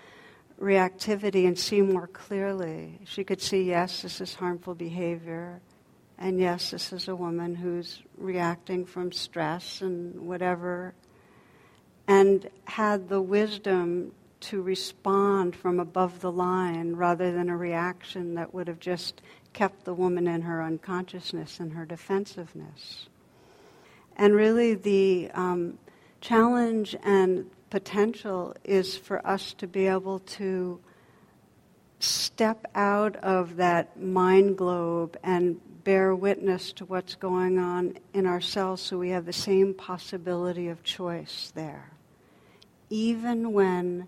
reactivity 0.61 1.47
and 1.47 1.59
see 1.59 1.83
more 1.83 2.07
clearly. 2.07 2.99
She 3.05 3.23
could 3.23 3.41
see, 3.41 3.63
yes, 3.63 4.03
this 4.03 4.21
is 4.21 4.35
harmful 4.35 4.75
behavior. 4.75 5.61
And 6.19 6.41
yes, 6.41 6.71
this 6.71 6.93
is 6.93 7.07
a 7.07 7.15
woman 7.15 7.55
who's 7.55 8.03
reacting 8.17 8.85
from 8.87 9.13
stress 9.13 9.83
and 9.83 10.27
whatever 10.27 10.95
and 12.09 12.49
had 12.65 13.09
the 13.09 13.21
wisdom 13.21 14.13
to 14.41 14.63
respond 14.63 15.55
from 15.55 15.79
above 15.79 16.21
the 16.21 16.33
line 16.33 16.97
rather 16.97 17.33
than 17.33 17.51
a 17.51 17.57
reaction 17.57 18.35
that 18.35 18.53
would 18.55 18.67
have 18.67 18.81
just 18.81 19.21
kept 19.53 19.85
the 19.85 19.95
woman 19.95 20.27
in 20.27 20.43
her 20.43 20.63
unconsciousness 20.63 21.61
and 21.61 21.73
her 21.73 21.85
defensiveness. 21.85 23.09
And 24.17 24.35
really, 24.35 24.75
the 24.75 25.31
um, 25.33 25.79
challenge 26.21 26.97
and 27.03 27.51
potential 27.71 28.55
is 28.65 28.97
for 28.97 29.25
us 29.27 29.53
to 29.55 29.67
be 29.67 29.87
able 29.87 30.21
to 30.21 30.81
step 32.01 32.67
out 32.75 33.17
of 33.17 33.57
that 33.57 34.01
mind 34.01 34.57
globe 34.57 35.19
and 35.23 35.61
bear 35.85 36.15
witness 36.15 36.73
to 36.73 36.85
what's 36.85 37.15
going 37.15 37.59
on 37.59 37.99
in 38.15 38.27
ourselves 38.27 38.81
so 38.81 38.99
we 38.99 39.11
have 39.11 39.27
the 39.27 39.33
same 39.33 39.75
possibility 39.75 40.69
of 40.69 40.83
choice 40.85 41.53
there 41.55 41.91
even 42.91 43.53
when 43.53 44.07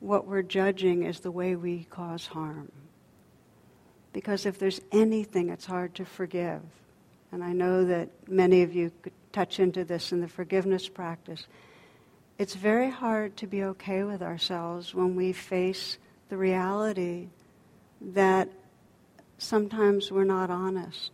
what 0.00 0.26
we're 0.26 0.42
judging 0.42 1.02
is 1.02 1.20
the 1.20 1.30
way 1.30 1.56
we 1.56 1.84
cause 1.84 2.26
harm. 2.26 2.70
Because 4.14 4.46
if 4.46 4.58
there's 4.58 4.80
anything 4.92 5.50
it's 5.50 5.66
hard 5.66 5.94
to 5.96 6.06
forgive, 6.06 6.62
and 7.32 7.44
I 7.44 7.52
know 7.52 7.84
that 7.84 8.08
many 8.26 8.62
of 8.62 8.72
you 8.72 8.90
could 9.02 9.12
touch 9.32 9.60
into 9.60 9.84
this 9.84 10.12
in 10.12 10.20
the 10.22 10.28
forgiveness 10.28 10.88
practice, 10.88 11.46
it's 12.38 12.54
very 12.54 12.90
hard 12.90 13.36
to 13.38 13.46
be 13.46 13.64
okay 13.64 14.04
with 14.04 14.22
ourselves 14.22 14.94
when 14.94 15.16
we 15.16 15.32
face 15.32 15.98
the 16.28 16.36
reality 16.36 17.28
that 18.00 18.48
sometimes 19.38 20.10
we're 20.10 20.24
not 20.24 20.48
honest 20.48 21.10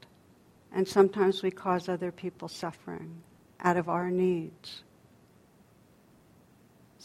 and 0.73 0.87
sometimes 0.87 1.43
we 1.43 1.51
cause 1.51 1.89
other 1.89 2.13
people 2.13 2.49
suffering 2.49 3.23
out 3.61 3.77
of 3.77 3.89
our 3.89 4.11
needs. 4.11 4.83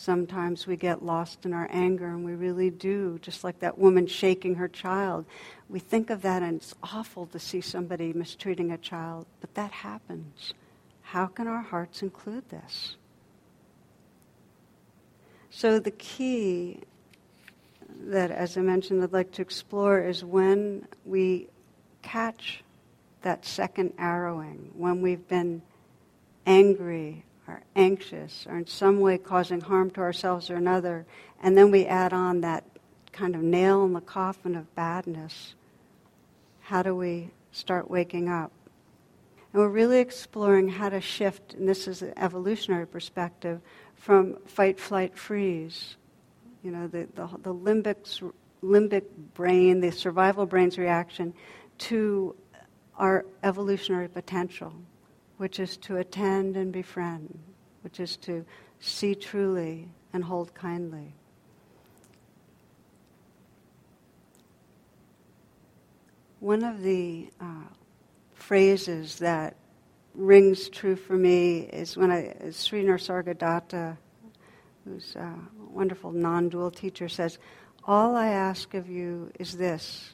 Sometimes 0.05 0.67
we 0.67 0.75
get 0.75 1.03
lost 1.03 1.47
in 1.47 1.53
our 1.53 1.67
anger, 1.71 2.05
and 2.05 2.23
we 2.23 2.35
really 2.35 2.69
do, 2.69 3.17
just 3.23 3.43
like 3.43 3.57
that 3.61 3.79
woman 3.79 4.05
shaking 4.05 4.53
her 4.53 4.67
child. 4.67 5.25
We 5.67 5.79
think 5.79 6.11
of 6.11 6.21
that, 6.21 6.43
and 6.43 6.57
it's 6.57 6.75
awful 6.83 7.25
to 7.25 7.39
see 7.39 7.59
somebody 7.59 8.13
mistreating 8.13 8.71
a 8.71 8.77
child, 8.77 9.25
but 9.41 9.55
that 9.55 9.71
happens. 9.71 10.53
How 11.01 11.25
can 11.25 11.47
our 11.47 11.63
hearts 11.63 12.03
include 12.03 12.47
this? 12.51 12.97
So, 15.49 15.79
the 15.79 15.89
key 15.89 16.81
that, 18.01 18.29
as 18.29 18.59
I 18.59 18.61
mentioned, 18.61 19.01
I'd 19.01 19.11
like 19.11 19.31
to 19.31 19.41
explore 19.41 20.01
is 20.01 20.23
when 20.23 20.87
we 21.03 21.47
catch 22.03 22.63
that 23.23 23.43
second 23.43 23.93
arrowing, 23.97 24.69
when 24.75 25.01
we've 25.01 25.27
been 25.27 25.63
angry 26.45 27.25
are 27.47 27.61
anxious 27.75 28.45
or 28.49 28.57
in 28.57 28.67
some 28.67 28.99
way 28.99 29.17
causing 29.17 29.61
harm 29.61 29.89
to 29.91 30.01
ourselves 30.01 30.49
or 30.49 30.55
another, 30.55 31.05
and 31.41 31.57
then 31.57 31.71
we 31.71 31.85
add 31.85 32.13
on 32.13 32.41
that 32.41 32.63
kind 33.11 33.35
of 33.35 33.41
nail 33.41 33.85
in 33.85 33.93
the 33.93 34.01
coffin 34.01 34.55
of 34.55 34.73
badness, 34.75 35.55
how 36.61 36.83
do 36.83 36.95
we 36.95 37.29
start 37.51 37.89
waking 37.89 38.27
up? 38.27 38.51
And 39.53 39.61
we're 39.61 39.69
really 39.69 39.99
exploring 39.99 40.67
how 40.67 40.89
to 40.89 40.99
shift, 40.99 41.53
and 41.53 41.67
this 41.67 41.87
is 41.87 42.01
an 42.01 42.13
evolutionary 42.17 42.87
perspective, 42.87 43.61
from 43.95 44.37
fight, 44.45 44.79
flight, 44.79 45.17
freeze. 45.17 45.95
You 46.63 46.71
know, 46.71 46.87
the, 46.87 47.07
the, 47.15 47.27
the 47.43 47.53
limbic, 47.53 48.31
limbic 48.63 49.03
brain, 49.33 49.79
the 49.79 49.91
survival 49.91 50.45
brain's 50.45 50.77
reaction 50.77 51.33
to 51.77 52.35
our 52.97 53.25
evolutionary 53.43 54.09
potential 54.09 54.73
which 55.37 55.59
is 55.59 55.77
to 55.77 55.97
attend 55.97 56.55
and 56.55 56.71
befriend, 56.71 57.39
which 57.81 57.99
is 57.99 58.17
to 58.17 58.45
see 58.79 59.15
truly 59.15 59.89
and 60.13 60.23
hold 60.23 60.53
kindly. 60.53 61.13
One 66.39 66.63
of 66.63 66.81
the 66.81 67.29
uh, 67.41 67.45
phrases 68.33 69.19
that 69.19 69.55
rings 70.13 70.69
true 70.69 70.95
for 70.95 71.15
me 71.15 71.59
is 71.61 71.97
when 71.97 72.11
I, 72.11 72.35
Sri 72.51 72.83
Nisargadatta, 72.83 73.97
who's 74.83 75.15
a 75.15 75.33
wonderful 75.69 76.11
non 76.11 76.49
dual 76.49 76.71
teacher, 76.71 77.09
says, 77.09 77.39
All 77.85 78.15
I 78.15 78.27
ask 78.27 78.73
of 78.73 78.89
you 78.89 79.31
is 79.39 79.57
this 79.57 80.13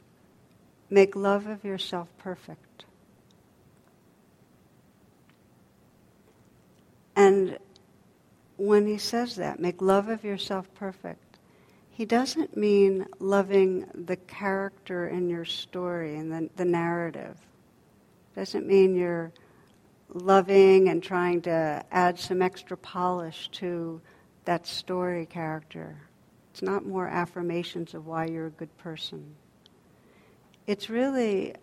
make 0.89 1.15
love 1.15 1.47
of 1.47 1.63
yourself 1.63 2.07
perfect. 2.17 2.70
And 7.21 7.59
when 8.57 8.87
he 8.87 8.97
says 8.97 9.35
that, 9.35 9.59
make 9.59 9.79
love 9.79 10.07
of 10.07 10.23
yourself 10.23 10.73
perfect, 10.73 11.37
he 11.91 12.03
doesn't 12.03 12.57
mean 12.57 13.05
loving 13.19 13.85
the 13.93 14.15
character 14.15 15.07
in 15.07 15.29
your 15.29 15.45
story 15.45 16.15
and 16.15 16.31
the, 16.31 16.49
the 16.55 16.65
narrative. 16.65 17.37
Doesn't 18.35 18.65
mean 18.65 18.95
you're 18.95 19.31
loving 20.09 20.89
and 20.89 21.03
trying 21.03 21.43
to 21.43 21.85
add 21.91 22.17
some 22.17 22.41
extra 22.41 22.75
polish 22.75 23.49
to 23.49 24.01
that 24.45 24.65
story 24.65 25.27
character. 25.27 25.95
It's 26.49 26.63
not 26.63 26.87
more 26.87 27.07
affirmations 27.07 27.93
of 27.93 28.07
why 28.07 28.25
you're 28.25 28.47
a 28.47 28.51
good 28.61 28.75
person. 28.79 29.35
It's 30.65 30.89
really 30.89 31.53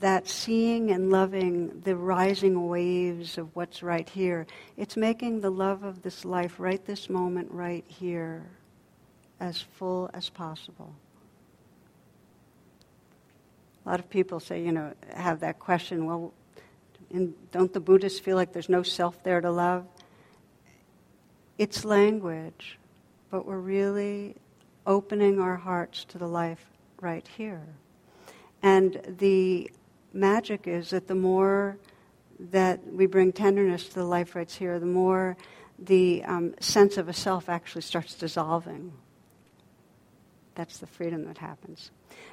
that 0.00 0.28
seeing 0.28 0.90
and 0.90 1.10
loving 1.10 1.80
the 1.84 1.96
rising 1.96 2.68
waves 2.68 3.38
of 3.38 3.54
what's 3.56 3.82
right 3.82 4.08
here. 4.08 4.46
It's 4.76 4.96
making 4.96 5.40
the 5.40 5.50
love 5.50 5.84
of 5.84 6.02
this 6.02 6.24
life 6.24 6.58
right 6.58 6.84
this 6.84 7.08
moment, 7.08 7.50
right 7.50 7.84
here, 7.86 8.44
as 9.40 9.60
full 9.60 10.10
as 10.12 10.28
possible. 10.28 10.94
A 13.84 13.88
lot 13.90 14.00
of 14.00 14.08
people 14.08 14.40
say, 14.40 14.62
you 14.62 14.72
know, 14.72 14.92
have 15.14 15.40
that 15.40 15.58
question, 15.58 16.06
well, 16.06 16.32
don't 17.52 17.72
the 17.72 17.80
Buddhists 17.80 18.18
feel 18.18 18.36
like 18.36 18.52
there's 18.52 18.68
no 18.68 18.82
self 18.82 19.22
there 19.22 19.40
to 19.40 19.50
love? 19.50 19.86
It's 21.58 21.84
language, 21.84 22.78
but 23.30 23.46
we're 23.46 23.58
really 23.58 24.36
opening 24.86 25.38
our 25.38 25.56
hearts 25.56 26.04
to 26.06 26.18
the 26.18 26.26
life 26.26 26.64
right 27.00 27.26
here. 27.36 27.66
And 28.64 28.98
the 29.18 29.70
magic 30.14 30.66
is 30.66 30.88
that 30.90 31.06
the 31.06 31.14
more 31.14 31.76
that 32.40 32.80
we 32.90 33.04
bring 33.04 33.30
tenderness 33.30 33.90
to 33.90 33.94
the 33.96 34.04
life 34.06 34.34
right 34.34 34.50
here, 34.50 34.78
the 34.78 34.86
more 34.86 35.36
the 35.78 36.24
um, 36.24 36.54
sense 36.60 36.96
of 36.96 37.10
a 37.10 37.12
self 37.12 37.50
actually 37.50 37.82
starts 37.82 38.14
dissolving. 38.14 38.90
That's 40.54 40.78
the 40.78 40.86
freedom 40.86 41.26
that 41.26 41.36
happens. 41.36 41.90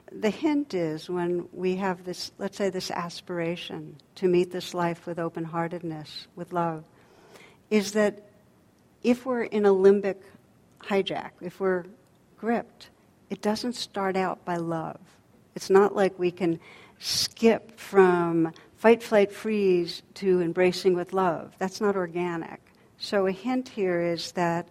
The 0.09 0.29
hint 0.29 0.73
is 0.73 1.09
when 1.09 1.50
we 1.51 1.75
have 1.75 2.05
this, 2.05 2.31
let's 2.38 2.55
say, 2.55 2.69
this 2.69 2.91
aspiration 2.91 3.97
to 4.15 4.29
meet 4.29 4.51
this 4.51 4.73
life 4.73 5.05
with 5.05 5.19
open 5.19 5.43
heartedness, 5.43 6.27
with 6.38 6.53
love, 6.53 6.85
is 7.69 7.91
that 7.91 8.23
if 9.03 9.25
we're 9.25 9.43
in 9.43 9.65
a 9.65 9.73
limbic 9.73 10.21
hijack, 10.79 11.31
if 11.41 11.59
we're 11.59 11.83
gripped, 12.38 12.89
it 13.29 13.41
doesn't 13.41 13.73
start 13.73 14.15
out 14.15 14.45
by 14.45 14.55
love. 14.55 15.00
It's 15.55 15.70
not 15.70 15.96
like 15.96 16.17
we 16.17 16.31
can 16.31 16.60
skip 17.00 17.77
from 17.79 18.53
fight, 18.77 19.03
flight, 19.03 19.31
freeze 19.31 20.01
to 20.15 20.41
embracing 20.41 20.96
with 20.96 21.13
love. 21.13 21.53
That's 21.58 21.81
not 21.81 21.96
organic. 21.96 22.62
So 22.98 23.27
a 23.27 23.31
hint 23.31 23.70
here 23.70 24.01
is 24.01 24.31
that 24.34 24.67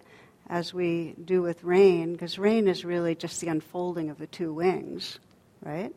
as 0.49 0.75
we 0.75 1.15
do 1.25 1.43
with 1.43 1.63
rain, 1.63 2.13
because 2.13 2.39
rain 2.39 2.67
is 2.67 2.85
really 2.85 3.15
just 3.15 3.41
the 3.41 3.49
unfolding 3.49 4.11
of 4.11 4.19
the 4.19 4.27
two 4.27 4.53
wings, 4.53 5.19
right? 5.63 5.95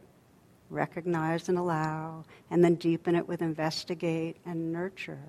Recognize 0.70 1.50
and 1.50 1.58
allow, 1.58 2.24
and 2.52 2.64
then 2.64 2.76
deepen 2.76 3.16
it 3.16 3.28
with 3.28 3.42
investigate 3.42 4.38
and 4.46 4.72
nurture. 4.72 5.20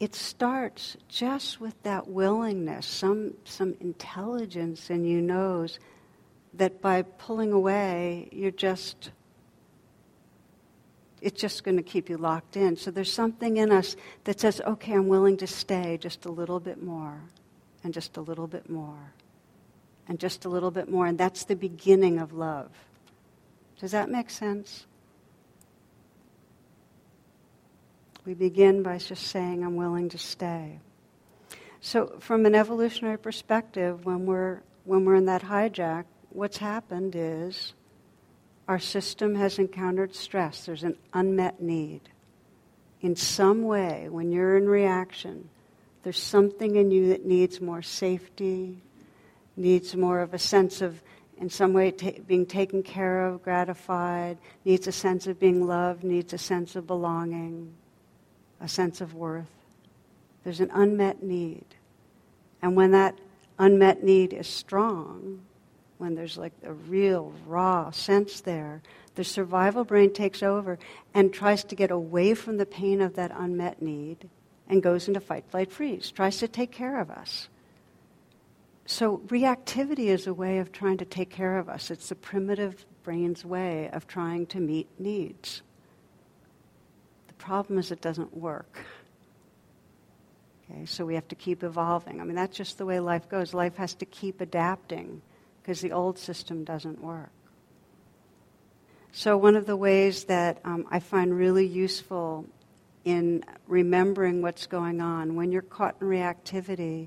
It 0.00 0.14
starts 0.14 0.96
just 1.08 1.60
with 1.60 1.80
that 1.82 2.08
willingness, 2.08 2.86
some, 2.86 3.34
some 3.44 3.76
intelligence 3.80 4.90
in 4.90 5.04
you 5.04 5.20
knows 5.20 5.78
that 6.54 6.80
by 6.80 7.02
pulling 7.02 7.52
away, 7.52 8.28
you're 8.32 8.50
just 8.50 9.10
it's 11.20 11.40
just 11.40 11.64
going 11.64 11.76
to 11.76 11.82
keep 11.82 12.08
you 12.08 12.16
locked 12.16 12.56
in. 12.56 12.76
So 12.76 12.90
there's 12.90 13.12
something 13.12 13.58
in 13.58 13.70
us 13.70 13.96
that 14.24 14.40
says, 14.40 14.60
okay, 14.62 14.94
I'm 14.94 15.08
willing 15.08 15.36
to 15.38 15.46
stay 15.46 15.98
just 16.00 16.24
a 16.24 16.32
little 16.32 16.60
bit 16.60 16.82
more, 16.82 17.20
and 17.84 17.92
just 17.92 18.16
a 18.16 18.20
little 18.20 18.46
bit 18.46 18.70
more, 18.70 19.12
and 20.08 20.18
just 20.18 20.44
a 20.44 20.48
little 20.48 20.70
bit 20.70 20.88
more. 20.88 21.06
And 21.06 21.18
that's 21.18 21.44
the 21.44 21.56
beginning 21.56 22.18
of 22.18 22.32
love. 22.32 22.70
Does 23.78 23.90
that 23.92 24.10
make 24.10 24.30
sense? 24.30 24.86
We 28.24 28.34
begin 28.34 28.82
by 28.82 28.98
just 28.98 29.28
saying, 29.28 29.64
I'm 29.64 29.76
willing 29.76 30.08
to 30.10 30.18
stay. 30.18 30.80
So, 31.80 32.18
from 32.20 32.44
an 32.44 32.54
evolutionary 32.54 33.18
perspective, 33.18 34.04
when 34.04 34.26
we're, 34.26 34.60
when 34.84 35.06
we're 35.06 35.14
in 35.14 35.24
that 35.26 35.42
hijack, 35.42 36.04
what's 36.30 36.58
happened 36.58 37.14
is 37.16 37.74
our 38.68 38.78
system 38.78 39.34
has 39.34 39.58
encountered 39.58 40.14
stress. 40.14 40.66
There's 40.66 40.84
an 40.84 40.96
unmet 41.12 41.60
need. 41.60 42.02
In 43.00 43.16
some 43.16 43.62
way, 43.62 44.08
when 44.08 44.30
you're 44.30 44.56
in 44.56 44.68
reaction, 44.68 45.48
there's 46.02 46.22
something 46.22 46.76
in 46.76 46.90
you 46.90 47.08
that 47.08 47.26
needs 47.26 47.60
more 47.60 47.82
safety, 47.82 48.78
needs 49.56 49.96
more 49.96 50.20
of 50.20 50.34
a 50.34 50.38
sense 50.38 50.80
of, 50.82 51.02
in 51.38 51.50
some 51.50 51.72
way, 51.72 51.90
being 52.26 52.46
taken 52.46 52.82
care 52.82 53.26
of, 53.26 53.42
gratified, 53.42 54.38
needs 54.64 54.86
a 54.86 54.92
sense 54.92 55.26
of 55.26 55.40
being 55.40 55.66
loved, 55.66 56.04
needs 56.04 56.32
a 56.32 56.38
sense 56.38 56.76
of 56.76 56.86
belonging, 56.86 57.74
a 58.60 58.68
sense 58.68 59.00
of 59.00 59.14
worth. 59.14 59.46
There's 60.44 60.60
an 60.60 60.70
unmet 60.72 61.22
need. 61.22 61.64
And 62.62 62.76
when 62.76 62.92
that 62.92 63.18
unmet 63.58 64.04
need 64.04 64.32
is 64.32 64.46
strong, 64.46 65.40
when 66.00 66.14
there's 66.14 66.38
like 66.38 66.54
a 66.64 66.72
real 66.72 67.32
raw 67.46 67.90
sense 67.90 68.40
there, 68.40 68.82
the 69.16 69.24
survival 69.24 69.84
brain 69.84 70.12
takes 70.12 70.42
over 70.42 70.78
and 71.12 71.32
tries 71.32 71.62
to 71.64 71.74
get 71.74 71.90
away 71.90 72.32
from 72.34 72.56
the 72.56 72.64
pain 72.64 73.02
of 73.02 73.14
that 73.16 73.30
unmet 73.34 73.82
need 73.82 74.28
and 74.66 74.82
goes 74.82 75.08
into 75.08 75.20
fight, 75.20 75.44
flight, 75.50 75.70
freeze, 75.70 76.10
tries 76.10 76.38
to 76.38 76.48
take 76.48 76.70
care 76.70 77.00
of 77.00 77.10
us. 77.10 77.48
So, 78.86 79.18
reactivity 79.26 80.06
is 80.06 80.26
a 80.26 80.34
way 80.34 80.58
of 80.58 80.72
trying 80.72 80.96
to 80.98 81.04
take 81.04 81.28
care 81.28 81.58
of 81.58 81.68
us. 81.68 81.90
It's 81.90 82.08
the 82.08 82.14
primitive 82.14 82.84
brain's 83.04 83.44
way 83.44 83.90
of 83.92 84.06
trying 84.06 84.46
to 84.46 84.58
meet 84.58 84.88
needs. 84.98 85.62
The 87.28 87.34
problem 87.34 87.78
is 87.78 87.90
it 87.90 88.00
doesn't 88.00 88.36
work. 88.36 88.78
Okay, 90.64 90.86
so 90.86 91.04
we 91.04 91.14
have 91.14 91.28
to 91.28 91.34
keep 91.34 91.62
evolving. 91.62 92.20
I 92.20 92.24
mean, 92.24 92.36
that's 92.36 92.56
just 92.56 92.78
the 92.78 92.86
way 92.86 93.00
life 93.00 93.28
goes. 93.28 93.52
Life 93.54 93.76
has 93.76 93.94
to 93.94 94.06
keep 94.06 94.40
adapting 94.40 95.20
because 95.70 95.82
the 95.82 95.92
old 95.92 96.18
system 96.18 96.64
doesn't 96.64 97.00
work. 97.00 97.30
So, 99.12 99.36
one 99.36 99.54
of 99.54 99.66
the 99.66 99.76
ways 99.76 100.24
that 100.24 100.58
um, 100.64 100.84
I 100.90 100.98
find 100.98 101.32
really 101.32 101.64
useful 101.64 102.44
in 103.04 103.44
remembering 103.68 104.42
what's 104.42 104.66
going 104.66 105.00
on 105.00 105.36
when 105.36 105.52
you're 105.52 105.62
caught 105.62 105.94
in 106.00 106.08
reactivity, 106.08 107.06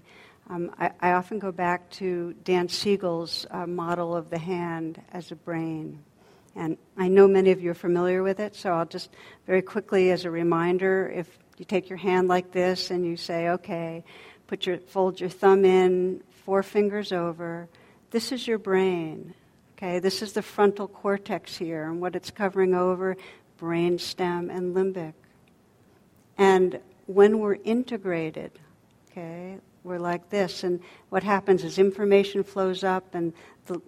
um, 0.50 0.72
I, 0.80 0.92
I, 1.02 1.12
often 1.12 1.40
go 1.40 1.52
back 1.52 1.90
to 2.00 2.36
Dan 2.46 2.70
Siegel's 2.70 3.46
uh, 3.52 3.68
model 3.68 4.16
of 4.16 4.30
the 4.30 4.38
hand 4.38 5.02
as 5.12 5.34
a 5.34 5.36
brain. 5.36 6.02
And 6.56 6.78
I 6.96 7.10
know 7.10 7.28
many 7.28 7.52
of 7.52 7.62
you 7.62 7.72
are 7.72 7.74
familiar 7.74 8.24
with 8.24 8.40
it, 8.40 8.56
so 8.56 8.72
I'll 8.72 8.86
just 8.86 9.10
very 9.46 9.62
quickly, 9.62 10.12
as 10.12 10.24
a 10.24 10.32
reminder, 10.32 11.12
if 11.14 11.28
you 11.58 11.66
take 11.66 11.90
your 11.90 11.98
hand 11.98 12.30
like 12.30 12.54
this 12.54 12.92
and 12.92 13.06
you 13.06 13.18
say, 13.18 13.50
okay, 13.50 14.06
put 14.48 14.66
your, 14.66 14.78
fold 14.78 15.20
your 15.20 15.30
thumb 15.30 15.66
in, 15.66 16.24
four 16.46 16.64
fingers 16.64 17.12
over, 17.12 17.68
this 18.14 18.32
is 18.32 18.48
your 18.48 18.60
brain. 18.60 19.34
Okay, 19.76 19.98
this 19.98 20.22
is 20.22 20.34
the 20.34 20.44
frontal 20.44 20.88
cortex 20.88 21.58
here, 21.58 21.90
and 21.90 22.00
what 22.00 22.16
it's 22.16 22.30
covering 22.30 22.76
over 22.76 23.18
brain 23.58 23.98
stem 23.98 24.52
and 24.52 24.76
limbic. 24.76 25.14
And 26.38 26.80
when 27.08 27.40
we're 27.40 27.58
integrated, 27.64 28.52
okay, 29.12 29.58
we're 29.84 30.00
like 30.00 30.30
this, 30.30 30.64
and 30.64 30.80
what 31.10 31.24
happens 31.24 31.64
is 31.64 31.80
information 31.80 32.44
flows 32.44 32.84
up 32.84 33.16
and 33.16 33.34
the, 33.66 33.82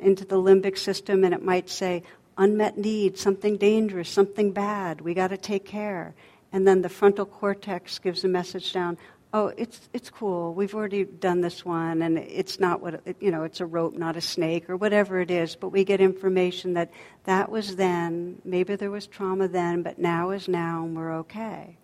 into 0.00 0.24
the 0.24 0.36
limbic 0.36 0.76
system, 0.76 1.22
and 1.22 1.32
it 1.32 1.44
might 1.44 1.70
say 1.70 2.02
unmet 2.36 2.78
need, 2.78 3.16
something 3.16 3.56
dangerous, 3.56 4.08
something 4.08 4.50
bad. 4.50 5.00
We 5.00 5.14
got 5.14 5.28
to 5.28 5.36
take 5.36 5.64
care. 5.64 6.14
And 6.52 6.66
then 6.66 6.82
the 6.82 6.88
frontal 6.88 7.26
cortex 7.26 7.98
gives 8.00 8.24
a 8.24 8.28
message 8.28 8.72
down 8.72 8.98
oh, 9.32 9.48
it's, 9.56 9.88
it's 9.92 10.10
cool. 10.10 10.54
We've 10.54 10.74
already 10.74 11.04
done 11.04 11.40
this 11.40 11.64
one, 11.64 12.02
and 12.02 12.18
it's 12.18 12.58
not 12.58 12.80
what, 12.80 13.02
it, 13.04 13.16
you 13.20 13.30
know, 13.30 13.44
it's 13.44 13.60
a 13.60 13.66
rope, 13.66 13.94
not 13.94 14.16
a 14.16 14.20
snake, 14.20 14.70
or 14.70 14.76
whatever 14.76 15.20
it 15.20 15.30
is. 15.30 15.54
But 15.54 15.68
we 15.68 15.84
get 15.84 16.00
information 16.00 16.74
that 16.74 16.90
that 17.24 17.50
was 17.50 17.76
then, 17.76 18.40
maybe 18.44 18.76
there 18.76 18.90
was 18.90 19.06
trauma 19.06 19.48
then, 19.48 19.82
but 19.82 19.98
now 19.98 20.30
is 20.30 20.48
now, 20.48 20.84
and 20.84 20.96
we're 20.96 21.14
okay. 21.18 21.76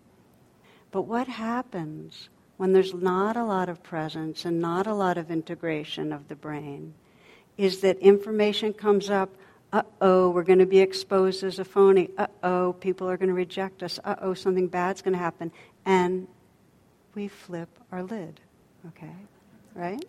But 0.91 1.03
what 1.03 1.29
happens 1.29 2.29
when 2.57 2.73
there's 2.73 2.95
not 2.95 3.37
a 3.37 3.45
lot 3.45 3.69
of 3.69 3.83
presence 3.83 4.45
and 4.45 4.61
not 4.61 4.87
a 4.87 4.95
lot 4.95 5.19
of 5.19 5.31
integration 5.31 6.13
of 6.13 6.29
the 6.29 6.37
brain 6.37 6.95
is 7.57 7.81
that 7.81 7.99
information 7.99 8.73
comes 8.73 9.11
up 9.11 9.31
uh 9.73 9.83
oh, 10.01 10.31
we're 10.31 10.45
going 10.45 10.61
to 10.61 10.67
be 10.67 10.79
exposed 10.79 11.43
as 11.43 11.59
a 11.59 11.65
phony. 11.65 12.09
Uh 12.17 12.29
oh, 12.45 12.75
people 12.75 13.11
are 13.11 13.17
going 13.17 13.29
to 13.29 13.35
reject 13.35 13.83
us. 13.83 13.99
Uh 14.05 14.15
oh, 14.21 14.33
something 14.33 14.69
bad's 14.69 15.03
going 15.03 15.15
to 15.15 15.19
happen. 15.19 15.51
And 15.85 16.29
we 17.15 17.29
flip 17.29 17.69
our 17.93 18.03
lid, 18.03 18.41
okay? 18.89 19.15
Right? 19.75 20.05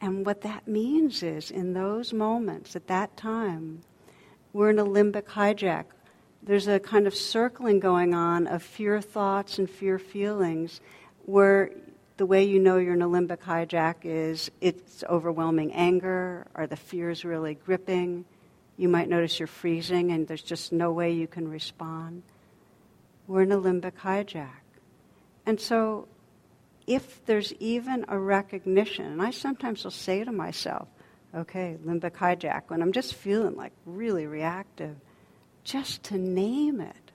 And 0.00 0.24
what 0.24 0.40
that 0.42 0.66
means 0.66 1.22
is, 1.22 1.50
in 1.50 1.74
those 1.74 2.12
moments, 2.12 2.74
at 2.74 2.86
that 2.86 3.16
time, 3.16 3.82
we're 4.52 4.70
in 4.70 4.78
a 4.78 4.84
limbic 4.84 5.24
hijack. 5.24 5.84
There's 6.42 6.66
a 6.66 6.80
kind 6.80 7.06
of 7.06 7.14
circling 7.14 7.80
going 7.80 8.14
on 8.14 8.46
of 8.46 8.62
fear 8.62 9.00
thoughts 9.00 9.58
and 9.58 9.68
fear 9.68 9.98
feelings 9.98 10.80
where 11.26 11.70
the 12.16 12.26
way 12.26 12.44
you 12.44 12.58
know 12.58 12.78
you're 12.78 12.94
in 12.94 13.02
a 13.02 13.08
limbic 13.08 13.38
hijack 13.38 13.96
is 14.04 14.50
it's 14.60 15.04
overwhelming 15.08 15.72
anger 15.72 16.46
or 16.54 16.66
the 16.66 16.76
fear 16.76 17.10
is 17.10 17.24
really 17.24 17.54
gripping. 17.54 18.24
You 18.76 18.88
might 18.88 19.08
notice 19.08 19.38
you're 19.38 19.46
freezing 19.46 20.12
and 20.12 20.26
there's 20.26 20.42
just 20.42 20.72
no 20.72 20.92
way 20.92 21.12
you 21.12 21.26
can 21.26 21.48
respond. 21.48 22.22
We're 23.26 23.42
in 23.42 23.52
a 23.52 23.58
limbic 23.58 23.92
hijack. 24.02 24.59
And 25.46 25.60
so 25.60 26.08
if 26.86 27.24
there's 27.26 27.52
even 27.54 28.04
a 28.08 28.18
recognition, 28.18 29.06
and 29.06 29.22
I 29.22 29.30
sometimes 29.30 29.84
will 29.84 29.90
say 29.90 30.24
to 30.24 30.32
myself, 30.32 30.88
okay, 31.34 31.76
limbic 31.84 32.12
hijack, 32.12 32.62
when 32.68 32.82
I'm 32.82 32.92
just 32.92 33.14
feeling 33.14 33.56
like 33.56 33.72
really 33.86 34.26
reactive, 34.26 34.96
just 35.62 36.02
to 36.04 36.18
name 36.18 36.80
it 36.80 37.12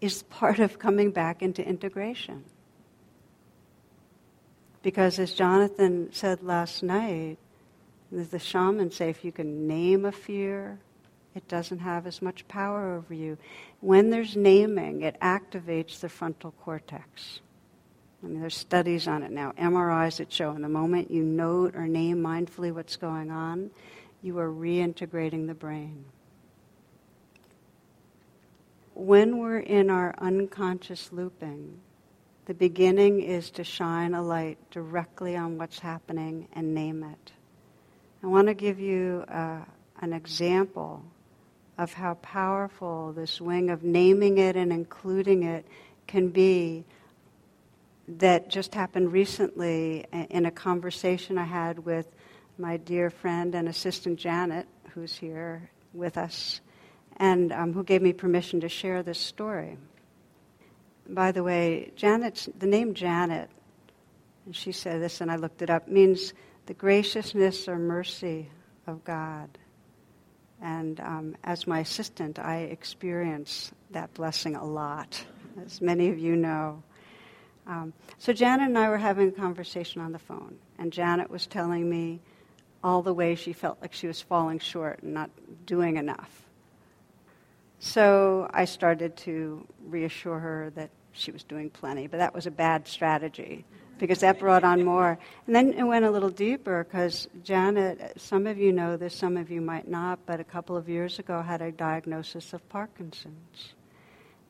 is 0.00 0.22
part 0.24 0.58
of 0.58 0.78
coming 0.78 1.10
back 1.10 1.42
into 1.42 1.66
integration. 1.66 2.44
Because 4.82 5.18
as 5.18 5.32
Jonathan 5.32 6.10
said 6.12 6.42
last 6.42 6.82
night, 6.82 7.38
the 8.12 8.38
shamans 8.38 8.96
say 8.96 9.08
if 9.08 9.24
you 9.24 9.32
can 9.32 9.66
name 9.66 10.04
a 10.04 10.12
fear, 10.12 10.78
it 11.34 11.48
doesn't 11.48 11.78
have 11.78 12.06
as 12.06 12.20
much 12.20 12.46
power 12.48 12.94
over 12.94 13.14
you. 13.14 13.38
When 13.84 14.08
there's 14.08 14.34
naming, 14.34 15.02
it 15.02 15.20
activates 15.20 16.00
the 16.00 16.08
frontal 16.08 16.52
cortex. 16.52 17.40
I 18.22 18.26
mean, 18.26 18.40
there's 18.40 18.56
studies 18.56 19.06
on 19.06 19.22
it 19.22 19.30
now, 19.30 19.52
MRIs 19.58 20.16
that 20.16 20.32
show 20.32 20.52
in 20.52 20.62
the 20.62 20.70
moment 20.70 21.10
you 21.10 21.22
note 21.22 21.76
or 21.76 21.86
name 21.86 22.22
mindfully 22.22 22.72
what's 22.72 22.96
going 22.96 23.30
on, 23.30 23.70
you 24.22 24.38
are 24.38 24.50
reintegrating 24.50 25.48
the 25.48 25.54
brain. 25.54 26.06
When 28.94 29.36
we're 29.36 29.58
in 29.58 29.90
our 29.90 30.14
unconscious 30.16 31.12
looping, 31.12 31.78
the 32.46 32.54
beginning 32.54 33.20
is 33.20 33.50
to 33.50 33.64
shine 33.64 34.14
a 34.14 34.22
light 34.22 34.56
directly 34.70 35.36
on 35.36 35.58
what's 35.58 35.80
happening 35.80 36.48
and 36.54 36.74
name 36.74 37.02
it. 37.02 37.32
I 38.22 38.28
want 38.28 38.46
to 38.46 38.54
give 38.54 38.80
you 38.80 39.26
uh, 39.28 39.60
an 40.00 40.14
example 40.14 41.04
of 41.76 41.92
how 41.92 42.14
powerful 42.14 43.12
this 43.12 43.40
wing 43.40 43.70
of 43.70 43.82
naming 43.82 44.38
it 44.38 44.56
and 44.56 44.72
including 44.72 45.42
it 45.42 45.66
can 46.06 46.28
be 46.28 46.84
that 48.06 48.48
just 48.48 48.74
happened 48.74 49.12
recently 49.12 50.04
in 50.30 50.46
a 50.46 50.50
conversation 50.50 51.38
I 51.38 51.44
had 51.44 51.84
with 51.84 52.06
my 52.58 52.76
dear 52.76 53.10
friend 53.10 53.54
and 53.54 53.68
assistant 53.68 54.18
Janet, 54.18 54.66
who's 54.90 55.16
here 55.16 55.70
with 55.92 56.16
us, 56.18 56.60
and 57.16 57.52
um, 57.52 57.72
who 57.72 57.82
gave 57.82 58.02
me 58.02 58.12
permission 58.12 58.60
to 58.60 58.68
share 58.68 59.02
this 59.02 59.18
story. 59.18 59.78
By 61.08 61.32
the 61.32 61.42
way, 61.42 61.92
Janet's 61.96 62.48
the 62.58 62.66
name 62.66 62.94
Janet, 62.94 63.50
and 64.46 64.54
she 64.54 64.72
said 64.72 65.00
this, 65.00 65.20
and 65.20 65.30
I 65.30 65.36
looked 65.36 65.62
it 65.62 65.70
up, 65.70 65.88
means 65.88 66.34
the 66.66 66.74
graciousness 66.74 67.68
or 67.68 67.78
mercy 67.78 68.50
of 68.86 69.04
God. 69.04 69.58
And 70.62 71.00
um, 71.00 71.36
as 71.44 71.66
my 71.66 71.80
assistant, 71.80 72.38
I 72.38 72.58
experience 72.58 73.72
that 73.90 74.14
blessing 74.14 74.56
a 74.56 74.64
lot, 74.64 75.22
as 75.64 75.80
many 75.80 76.08
of 76.08 76.18
you 76.18 76.36
know. 76.36 76.82
Um, 77.66 77.92
so 78.18 78.32
Janet 78.32 78.68
and 78.68 78.78
I 78.78 78.88
were 78.88 78.98
having 78.98 79.28
a 79.28 79.32
conversation 79.32 80.00
on 80.00 80.12
the 80.12 80.18
phone, 80.18 80.56
and 80.78 80.92
Janet 80.92 81.30
was 81.30 81.46
telling 81.46 81.88
me 81.88 82.20
all 82.82 83.02
the 83.02 83.14
ways 83.14 83.38
she 83.38 83.52
felt 83.52 83.78
like 83.80 83.92
she 83.92 84.06
was 84.06 84.20
falling 84.20 84.58
short 84.58 85.02
and 85.02 85.14
not 85.14 85.30
doing 85.64 85.96
enough. 85.96 86.42
So 87.78 88.48
I 88.52 88.66
started 88.66 89.16
to 89.18 89.66
reassure 89.86 90.38
her 90.38 90.72
that 90.74 90.90
she 91.12 91.30
was 91.30 91.42
doing 91.44 91.70
plenty, 91.70 92.06
but 92.06 92.18
that 92.18 92.34
was 92.34 92.46
a 92.46 92.50
bad 92.50 92.86
strategy 92.86 93.64
because 93.98 94.20
that 94.20 94.38
brought 94.38 94.64
on 94.64 94.84
more. 94.84 95.18
And 95.46 95.54
then 95.54 95.74
it 95.74 95.84
went 95.84 96.04
a 96.04 96.10
little 96.10 96.30
deeper 96.30 96.84
because 96.84 97.28
Janet, 97.42 98.14
some 98.16 98.46
of 98.46 98.58
you 98.58 98.72
know 98.72 98.96
this, 98.96 99.14
some 99.14 99.36
of 99.36 99.50
you 99.50 99.60
might 99.60 99.88
not, 99.88 100.20
but 100.26 100.40
a 100.40 100.44
couple 100.44 100.76
of 100.76 100.88
years 100.88 101.18
ago 101.18 101.42
had 101.42 101.62
a 101.62 101.72
diagnosis 101.72 102.52
of 102.52 102.68
Parkinson's, 102.68 103.74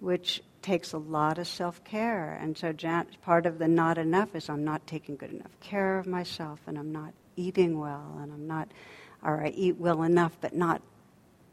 which 0.00 0.42
takes 0.62 0.92
a 0.92 0.98
lot 0.98 1.38
of 1.38 1.46
self 1.46 1.84
care. 1.84 2.38
And 2.40 2.56
so 2.56 2.72
Jan, 2.72 3.06
part 3.22 3.46
of 3.46 3.58
the 3.58 3.68
not 3.68 3.98
enough 3.98 4.34
is 4.34 4.48
I'm 4.48 4.64
not 4.64 4.86
taking 4.86 5.16
good 5.16 5.32
enough 5.32 5.58
care 5.60 5.98
of 5.98 6.06
myself 6.06 6.60
and 6.66 6.78
I'm 6.78 6.92
not 6.92 7.12
eating 7.36 7.78
well 7.78 8.18
and 8.20 8.32
I'm 8.32 8.46
not, 8.46 8.68
or 9.22 9.44
I 9.44 9.48
eat 9.48 9.76
well 9.78 10.02
enough, 10.02 10.36
but 10.40 10.54
not 10.54 10.80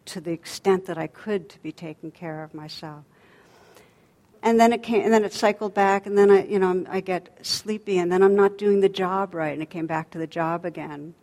to 0.06 0.22
the 0.22 0.32
extent 0.32 0.86
that 0.86 0.98
I 0.98 1.08
could 1.08 1.50
to 1.50 1.60
be 1.62 1.72
taking 1.72 2.12
care 2.12 2.44
of 2.44 2.54
myself 2.54 3.04
and 4.44 4.60
then 4.60 4.74
it 4.74 4.84
came, 4.84 5.04
and 5.04 5.14
then 5.14 5.24
it 5.24 5.34
cycled 5.34 5.74
back, 5.74 6.06
and 6.06 6.18
then 6.18 6.32
I, 6.32 6.46
you 6.46 6.60
know, 6.60 6.86
I 6.90 7.00
get 7.02 7.38
sleepy, 7.42 7.98
and 7.98 8.12
then 8.12 8.24
I'm 8.24 8.36
not 8.36 8.58
doing 8.58 8.80
the 8.80 8.90
job 8.90 9.36
right, 9.36 9.54
and 9.54 9.62
it 9.62 9.70
came 9.70 9.88
back 9.88 10.12
to 10.12 10.18
the 10.18 10.28
job 10.28 10.66
again. 10.66 11.14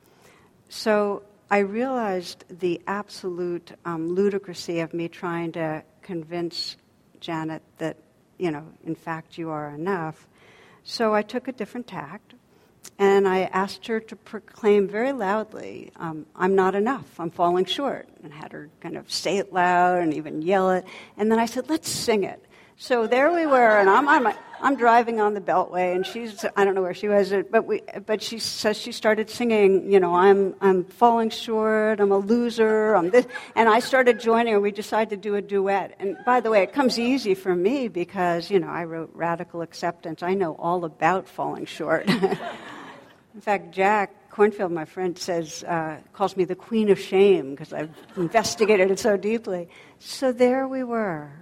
So 0.69 1.23
I 1.51 1.59
realized 1.59 2.45
the 2.49 2.81
absolute 2.87 3.73
um, 3.85 4.15
ludicrousy 4.15 4.83
of 4.83 4.93
me 4.93 5.09
trying 5.09 5.53
to 5.53 5.83
convince 6.03 6.77
Janet 7.21 7.63
that, 7.79 7.97
you 8.39 8.51
know, 8.51 8.65
in 8.85 8.95
fact, 8.95 9.39
you 9.39 9.51
are 9.51 9.71
enough. 9.71 10.29
So 10.85 11.15
I 11.15 11.23
took 11.23 11.49
a 11.49 11.53
different 11.53 11.87
tact, 11.87 12.35
and 12.99 13.27
I 13.27 13.43
asked 13.43 13.87
her 13.89 14.01
to 14.01 14.17
proclaim 14.17 14.89
very 14.89 15.13
loudly, 15.13 15.91
um, 15.97 16.27
I'm 16.37 16.55
not 16.55 16.75
enough, 16.75 17.19
I'm 17.19 17.31
falling 17.31 17.65
short, 17.65 18.09
and 18.23 18.33
had 18.33 18.53
her 18.53 18.69
kind 18.81 18.97
of 18.97 19.11
say 19.11 19.39
it 19.39 19.53
loud 19.53 20.03
and 20.03 20.15
even 20.15 20.43
yell 20.43 20.71
it. 20.71 20.85
And 21.17 21.31
then 21.31 21.39
I 21.39 21.47
said, 21.47 21.69
let's 21.69 21.89
sing 21.89 22.25
it. 22.25 22.45
So 22.81 23.09
there 23.09 23.33
we 23.33 23.45
were, 23.45 23.77
and 23.81 23.91
I'm, 23.91 24.09
I'm, 24.09 24.33
I'm 24.61 24.77
driving 24.77 25.21
on 25.21 25.35
the 25.35 25.41
Beltway, 25.41 25.97
and 25.97 26.07
she's, 26.07 26.45
I 26.55 26.65
don't 26.65 26.77
know 26.77 26.81
where 26.81 26.95
she 26.95 27.09
was, 27.09 27.35
but, 27.51 27.67
we, 27.67 27.83
but 28.07 28.23
she 28.23 28.39
says 28.39 28.77
she 28.77 28.93
started 28.93 29.29
singing, 29.29 29.91
you 29.91 29.99
know, 29.99 30.15
I'm, 30.15 30.55
I'm 30.61 30.85
falling 30.85 31.31
short, 31.31 31.99
I'm 31.99 32.13
a 32.13 32.19
loser, 32.19 32.95
I'm 32.95 33.11
this, 33.11 33.27
and 33.57 33.69
I 33.69 33.81
started 33.81 34.21
joining 34.21 34.53
her. 34.53 34.61
We 34.61 34.71
decided 34.71 35.11
to 35.11 35.17
do 35.17 35.35
a 35.35 35.43
duet. 35.43 35.97
And 35.99 36.17
by 36.25 36.39
the 36.39 36.53
way, 36.53 36.63
it 36.63 36.73
comes 36.73 37.01
easy 37.01 37.35
for 37.35 37.57
me 37.57 37.89
because, 37.89 38.49
you 38.49 38.61
know, 38.61 38.69
I 38.69 38.85
wrote 38.85 39.11
Radical 39.13 39.61
Acceptance. 39.61 40.23
I 40.23 40.35
know 40.35 40.55
all 40.55 40.85
about 40.85 41.29
falling 41.29 41.67
short. 41.67 42.09
In 43.35 43.41
fact, 43.41 43.73
Jack 43.73 44.31
Kornfield, 44.31 44.71
my 44.71 44.85
friend, 44.85 45.19
says, 45.19 45.65
uh, 45.65 45.97
calls 46.13 46.37
me 46.37 46.45
the 46.45 46.55
queen 46.55 46.91
of 46.91 47.01
shame 47.01 47.57
because 47.57 47.73
I've 47.73 47.91
investigated 48.17 48.93
it 48.93 49.01
so 49.01 49.17
deeply. 49.17 49.69
So 49.99 50.31
there 50.31 50.69
we 50.69 50.85
were 50.85 51.33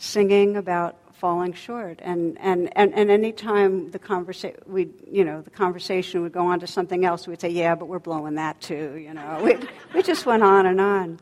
singing 0.00 0.56
about 0.56 0.96
falling 1.12 1.52
short. 1.52 2.00
And, 2.02 2.38
and, 2.40 2.74
and, 2.76 2.94
and 2.94 3.10
any 3.10 3.32
time 3.32 3.90
the, 3.90 3.98
conversa- 3.98 4.66
we, 4.66 4.88
you 5.06 5.24
know, 5.24 5.42
the 5.42 5.50
conversation 5.50 6.22
would 6.22 6.32
go 6.32 6.46
on 6.46 6.60
to 6.60 6.66
something 6.66 7.04
else, 7.04 7.28
we'd 7.28 7.40
say, 7.40 7.50
yeah, 7.50 7.74
but 7.74 7.86
we're 7.86 7.98
blowing 7.98 8.36
that 8.36 8.58
too, 8.62 8.96
you 8.96 9.12
know. 9.12 9.40
we, 9.44 9.56
we 9.94 10.02
just 10.02 10.24
went 10.24 10.42
on 10.42 10.64
and 10.64 10.80
on. 10.80 11.20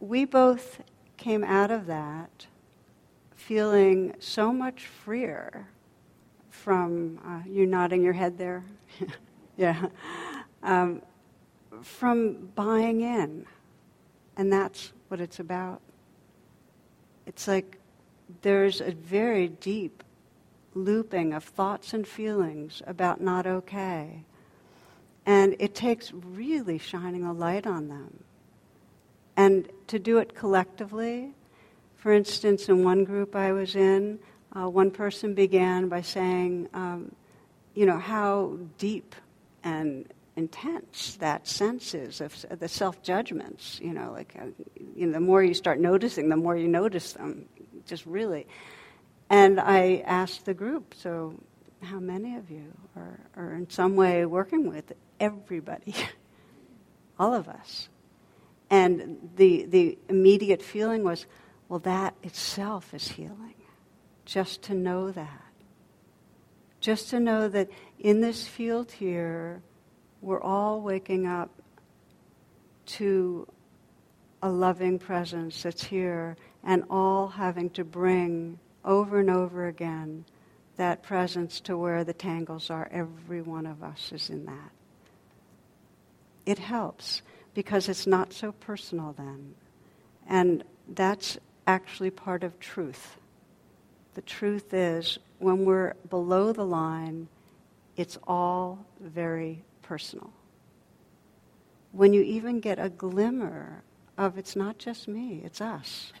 We 0.00 0.24
both 0.24 0.80
came 1.18 1.44
out 1.44 1.70
of 1.70 1.86
that 1.86 2.46
feeling 3.34 4.14
so 4.20 4.52
much 4.52 4.86
freer 4.86 5.68
from, 6.48 7.20
uh, 7.26 7.46
you 7.46 7.66
nodding 7.66 8.02
your 8.02 8.14
head 8.14 8.38
there? 8.38 8.64
yeah. 9.58 9.88
Um, 10.62 11.02
from 11.82 12.48
buying 12.54 13.02
in. 13.02 13.44
And 14.38 14.50
that's 14.50 14.94
what 15.08 15.20
it's 15.20 15.38
about 15.38 15.82
it's 17.26 17.48
like 17.48 17.78
there's 18.42 18.80
a 18.80 18.92
very 18.92 19.48
deep 19.48 20.02
looping 20.74 21.32
of 21.32 21.44
thoughts 21.44 21.92
and 21.92 22.06
feelings 22.06 22.82
about 22.86 23.20
not 23.20 23.46
okay. 23.46 24.24
And 25.24 25.56
it 25.58 25.74
takes 25.74 26.12
really 26.12 26.78
shining 26.78 27.24
a 27.24 27.32
light 27.32 27.66
on 27.66 27.88
them. 27.88 28.22
And 29.36 29.68
to 29.88 29.98
do 29.98 30.18
it 30.18 30.34
collectively, 30.34 31.32
for 31.96 32.12
instance, 32.12 32.68
in 32.68 32.84
one 32.84 33.04
group 33.04 33.34
I 33.34 33.52
was 33.52 33.74
in, 33.74 34.18
uh, 34.52 34.68
one 34.68 34.90
person 34.90 35.34
began 35.34 35.88
by 35.88 36.02
saying, 36.02 36.68
um, 36.72 37.14
you 37.74 37.84
know, 37.84 37.98
how 37.98 38.58
deep 38.78 39.14
and 39.64 40.06
intense 40.36 41.16
that 41.16 41.48
sense 41.48 41.94
is 41.94 42.20
of 42.20 42.44
the 42.58 42.68
self 42.68 43.02
judgments. 43.02 43.80
You 43.82 43.92
know, 43.92 44.12
like 44.12 44.36
uh, 44.38 44.46
you 44.94 45.06
know, 45.06 45.14
the 45.14 45.20
more 45.20 45.42
you 45.42 45.54
start 45.54 45.80
noticing, 45.80 46.28
the 46.28 46.36
more 46.36 46.56
you 46.56 46.68
notice 46.68 47.12
them. 47.14 47.48
Just 47.86 48.06
really. 48.06 48.46
And 49.30 49.58
I 49.58 50.04
asked 50.06 50.44
the 50.44 50.54
group, 50.54 50.94
so 50.96 51.34
how 51.82 51.98
many 51.98 52.36
of 52.36 52.50
you 52.50 52.72
are, 52.94 53.18
are 53.36 53.54
in 53.54 53.68
some 53.68 53.96
way 53.96 54.24
working 54.24 54.68
with 54.68 54.92
everybody, 55.18 55.94
all 57.18 57.34
of 57.34 57.48
us? 57.48 57.88
And 58.70 59.30
the 59.36 59.64
the 59.66 59.98
immediate 60.08 60.62
feeling 60.62 61.04
was, 61.04 61.26
well, 61.68 61.80
that 61.80 62.14
itself 62.22 62.92
is 62.94 63.08
healing. 63.08 63.54
Just 64.24 64.62
to 64.62 64.74
know 64.74 65.10
that. 65.12 65.42
Just 66.80 67.10
to 67.10 67.20
know 67.20 67.48
that 67.48 67.70
in 67.98 68.20
this 68.20 68.46
field 68.46 68.92
here, 68.92 69.62
we're 70.26 70.42
all 70.42 70.80
waking 70.80 71.24
up 71.24 71.50
to 72.84 73.46
a 74.42 74.48
loving 74.50 74.98
presence 74.98 75.62
that's 75.62 75.84
here, 75.84 76.36
and 76.64 76.82
all 76.90 77.28
having 77.28 77.70
to 77.70 77.84
bring 77.84 78.58
over 78.84 79.20
and 79.20 79.30
over 79.30 79.68
again 79.68 80.24
that 80.76 81.02
presence 81.02 81.60
to 81.60 81.76
where 81.78 82.02
the 82.02 82.12
tangles 82.12 82.70
are. 82.70 82.88
Every 82.90 83.40
one 83.40 83.66
of 83.66 83.82
us 83.82 84.10
is 84.12 84.28
in 84.28 84.46
that. 84.46 84.70
It 86.44 86.58
helps 86.58 87.22
because 87.54 87.88
it's 87.88 88.06
not 88.06 88.32
so 88.32 88.50
personal 88.52 89.14
then. 89.16 89.54
And 90.28 90.64
that's 90.88 91.38
actually 91.68 92.10
part 92.10 92.42
of 92.42 92.58
truth. 92.58 93.16
The 94.14 94.22
truth 94.22 94.74
is, 94.74 95.18
when 95.38 95.64
we're 95.64 95.94
below 96.10 96.52
the 96.52 96.66
line, 96.66 97.28
it's 97.96 98.18
all 98.26 98.84
very 99.00 99.62
personal. 99.86 100.30
When 101.92 102.12
you 102.12 102.22
even 102.22 102.60
get 102.60 102.78
a 102.78 102.88
glimmer 102.88 103.82
of 104.18 104.36
it's 104.38 104.56
not 104.56 104.78
just 104.78 105.08
me, 105.08 105.40
it's 105.44 105.60
us. 105.60 106.12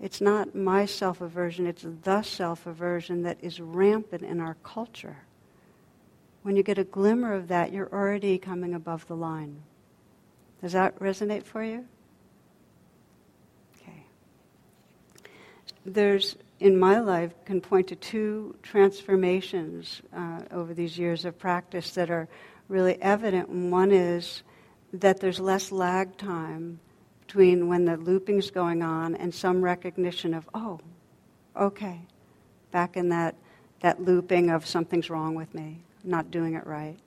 It's 0.00 0.20
not 0.20 0.54
my 0.54 0.86
self 0.86 1.20
aversion, 1.20 1.66
it's 1.66 1.86
the 2.02 2.22
self 2.22 2.66
aversion 2.66 3.22
that 3.22 3.38
is 3.40 3.60
rampant 3.60 4.22
in 4.22 4.40
our 4.40 4.56
culture. 4.64 5.18
When 6.42 6.56
you 6.56 6.64
get 6.64 6.78
a 6.78 6.84
glimmer 6.84 7.34
of 7.34 7.48
that, 7.48 7.72
you're 7.72 7.92
already 7.92 8.36
coming 8.38 8.74
above 8.74 9.06
the 9.06 9.14
line. 9.14 9.62
Does 10.60 10.72
that 10.72 10.98
resonate 10.98 11.44
for 11.44 11.62
you? 11.62 11.86
Okay. 13.76 14.04
There's, 15.86 16.36
in 16.58 16.76
my 16.76 16.98
life, 16.98 17.32
can 17.44 17.60
point 17.60 17.86
to 17.88 17.96
two 17.96 18.56
transformations 18.62 20.02
uh, 20.12 20.40
over 20.50 20.74
these 20.74 20.98
years 20.98 21.24
of 21.24 21.38
practice 21.38 21.92
that 21.92 22.10
are 22.10 22.28
really 22.68 23.00
evident. 23.02 23.48
one 23.48 23.92
is 23.92 24.42
that 24.92 25.20
there's 25.20 25.40
less 25.40 25.72
lag 25.72 26.16
time 26.16 26.80
between 27.26 27.68
when 27.68 27.84
the 27.84 27.96
looping's 27.96 28.50
going 28.50 28.82
on 28.82 29.14
and 29.14 29.34
some 29.34 29.62
recognition 29.62 30.34
of, 30.34 30.48
oh, 30.54 30.80
okay, 31.56 32.00
back 32.70 32.96
in 32.96 33.08
that, 33.08 33.34
that 33.80 34.02
looping 34.02 34.50
of 34.50 34.66
something's 34.66 35.08
wrong 35.08 35.34
with 35.34 35.54
me, 35.54 35.82
not 36.04 36.30
doing 36.30 36.54
it 36.54 36.66
right, 36.66 36.98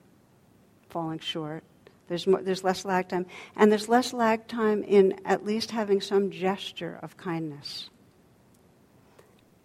falling 0.88 1.18
short. 1.18 1.62
There's, 2.08 2.26
more, 2.26 2.42
there's 2.42 2.64
less 2.64 2.84
lag 2.84 3.08
time. 3.08 3.26
And 3.56 3.70
there's 3.70 3.88
less 3.88 4.12
lag 4.12 4.46
time 4.46 4.82
in 4.82 5.20
at 5.24 5.44
least 5.44 5.70
having 5.70 6.00
some 6.00 6.30
gesture 6.30 6.98
of 7.02 7.16
kindness. 7.16 7.90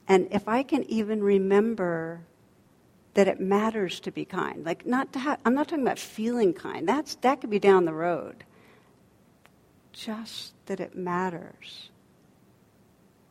And 0.07 0.27
if 0.31 0.47
I 0.47 0.63
can 0.63 0.83
even 0.85 1.23
remember 1.23 2.21
that 3.13 3.27
it 3.27 3.39
matters 3.39 3.99
to 4.01 4.11
be 4.11 4.25
kind, 4.25 4.65
like 4.65 4.85
not 4.85 5.11
to 5.13 5.19
have, 5.19 5.39
I'm 5.45 5.53
not 5.53 5.67
talking 5.67 5.83
about 5.83 5.99
feeling 5.99 6.53
kind. 6.53 6.87
That's, 6.87 7.15
that 7.15 7.41
could 7.41 7.49
be 7.49 7.59
down 7.59 7.85
the 7.85 7.93
road 7.93 8.45
just 9.93 10.53
that 10.65 10.79
it 10.79 10.95
matters. 10.95 11.89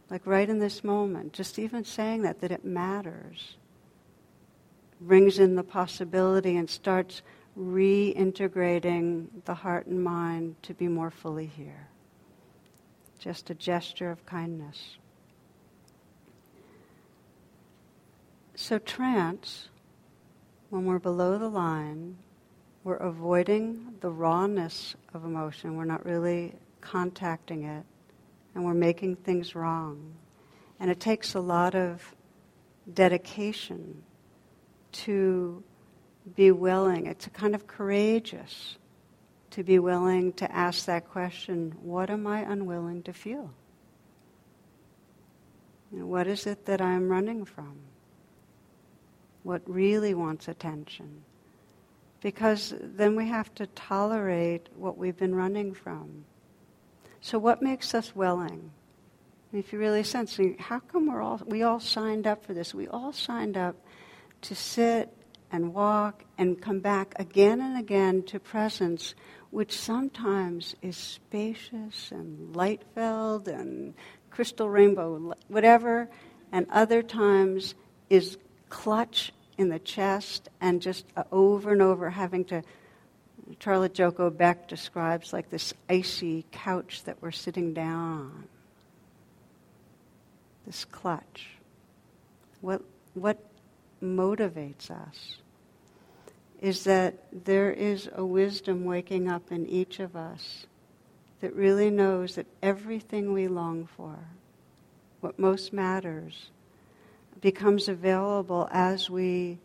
Like 0.09 0.27
right 0.27 0.49
in 0.49 0.59
this 0.59 0.83
moment, 0.83 1.33
just 1.33 1.59
even 1.59 1.85
saying 1.85 2.23
that, 2.23 2.41
that 2.41 2.51
it 2.51 2.65
matters, 2.65 3.57
brings 5.01 5.39
in 5.39 5.55
the 5.55 5.63
possibility 5.63 6.57
and 6.57 6.69
starts 6.69 7.23
reintegrating 7.59 9.27
the 9.45 9.55
heart 9.55 9.87
and 9.87 10.03
mind 10.03 10.57
to 10.63 10.75
be 10.75 10.89
more 10.89 11.11
fully 11.11 11.47
here. 11.47 11.89
Just 13.19 13.51
a 13.51 13.55
gesture 13.55 14.11
of 14.11 14.25
kindness. 14.27 14.97
So, 18.55 18.79
trance, 18.79 19.70
when 20.71 20.87
we're 20.87 20.99
below 20.99 21.37
the 21.37 21.49
line, 21.49 22.17
we're 22.85 22.97
avoiding 22.97 23.95
the 24.01 24.11
rawness 24.11 24.95
of 25.13 25.25
emotion. 25.25 25.77
We're 25.77 25.85
not 25.85 26.05
really 26.07 26.55
contacting 26.81 27.65
it. 27.65 27.85
And 28.55 28.65
we're 28.65 28.75
making 28.75 29.17
things 29.17 29.55
wrong. 29.55 30.15
And 30.79 30.91
it 30.91 30.99
takes 30.99 31.35
a 31.35 31.41
lot 31.41 31.75
of 31.75 32.15
dedication 32.93 34.03
to 34.93 35.63
be 36.35 36.51
willing. 36.51 37.07
It's 37.07 37.27
a 37.27 37.31
kind 37.31 37.55
of 37.55 37.67
courageous 37.67 38.77
to 39.51 39.63
be 39.63 39.79
willing 39.79 40.33
to 40.35 40.51
ask 40.51 40.87
that 40.87 41.09
question 41.09 41.75
what 41.83 42.09
am 42.11 42.27
I 42.27 42.41
unwilling 42.41 43.03
to 43.05 43.13
feel? 43.13 43.51
You 45.93 46.01
know, 46.01 46.07
what 46.07 46.27
is 46.27 46.47
it 46.47 46.67
that 46.67 46.81
I'm 46.81 47.09
running 47.09 47.45
from? 47.45 47.77
What 49.43 49.63
really 49.67 50.15
wants 50.15 50.49
attention? 50.49 51.25
because 52.21 52.75
then 52.79 53.17
we 53.17 53.29
have 53.29 53.55
to 53.55 53.67
tolerate 53.69 54.69
what 54.77 54.99
we've 54.99 55.17
been 55.17 55.35
running 55.35 55.73
from. 55.73 56.25
So, 57.21 57.39
what 57.39 57.63
makes 57.63 57.95
us 57.95 58.15
willing? 58.15 58.71
If 59.53 59.73
you 59.73 59.79
really 59.79 60.05
sense, 60.05 60.39
how 60.59 60.79
come 60.79 61.07
we're 61.07 61.23
all 61.23 61.41
we 61.47 61.63
all 61.63 61.81
signed 61.81 62.27
up 62.27 62.45
for 62.45 62.55
this? 62.55 62.75
We 62.75 62.89
all 62.89 63.13
signed 63.13 63.57
up 63.57 63.77
to 64.43 64.55
sit 64.55 65.13
and 65.51 65.75
walk 65.75 66.25
and 66.39 66.61
come 66.61 66.81
back 66.81 67.15
again 67.17 67.61
and 67.61 67.79
again 67.79 68.23
to 68.25 68.39
presence, 68.39 69.15
which 69.51 69.77
sometimes 69.77 70.77
is 70.81 70.97
spacious 70.97 72.13
and 72.13 72.55
light 72.55 72.83
filled 72.95 73.49
and 73.49 73.95
crystal 74.31 74.71
rainbow, 74.71 75.35
whatever, 75.49 76.09
and 76.53 76.67
other 76.71 77.03
times 77.03 77.75
is 78.09 78.39
clutch 78.71 79.33
in 79.59 79.69
the 79.69 79.79
chest 79.79 80.49
and 80.61 80.81
just 80.81 81.05
uh, 81.17 81.25
over 81.31 81.73
and 81.73 81.83
over 81.83 82.09
having 82.09 82.45
to. 82.47 82.63
Charlotte 83.59 83.95
Joko 83.95 84.31
Beck 84.31 84.69
describes 84.69 85.33
like 85.33 85.51
this 85.51 85.75
icy 85.89 86.47
couch 86.53 87.03
that 87.05 87.21
we're 87.21 87.33
sitting 87.33 87.75
down 87.75 88.21
on. 88.21 88.45
This 90.67 90.85
clutch. 90.85 91.49
What, 92.61 92.83
what 93.15 93.39
motivates 94.03 94.91
us 94.91 95.37
is 96.61 96.85
that 96.85 97.15
there 97.33 97.73
is 97.73 98.09
a 98.15 98.25
wisdom 98.25 98.85
waking 98.85 99.29
up 99.29 99.51
in 99.51 99.67
each 99.67 99.99
of 99.99 100.15
us 100.15 100.67
that 101.41 101.55
really 101.55 101.91
knows 101.91 102.35
that 102.35 102.47
everything 102.63 103.33
we 103.33 103.49
long 103.49 103.89
for, 103.97 104.17
what 105.21 105.39
most 105.39 105.73
matters, 105.73 106.51
becomes 107.41 107.89
available 107.89 108.69
as 108.71 109.09
we 109.09 109.59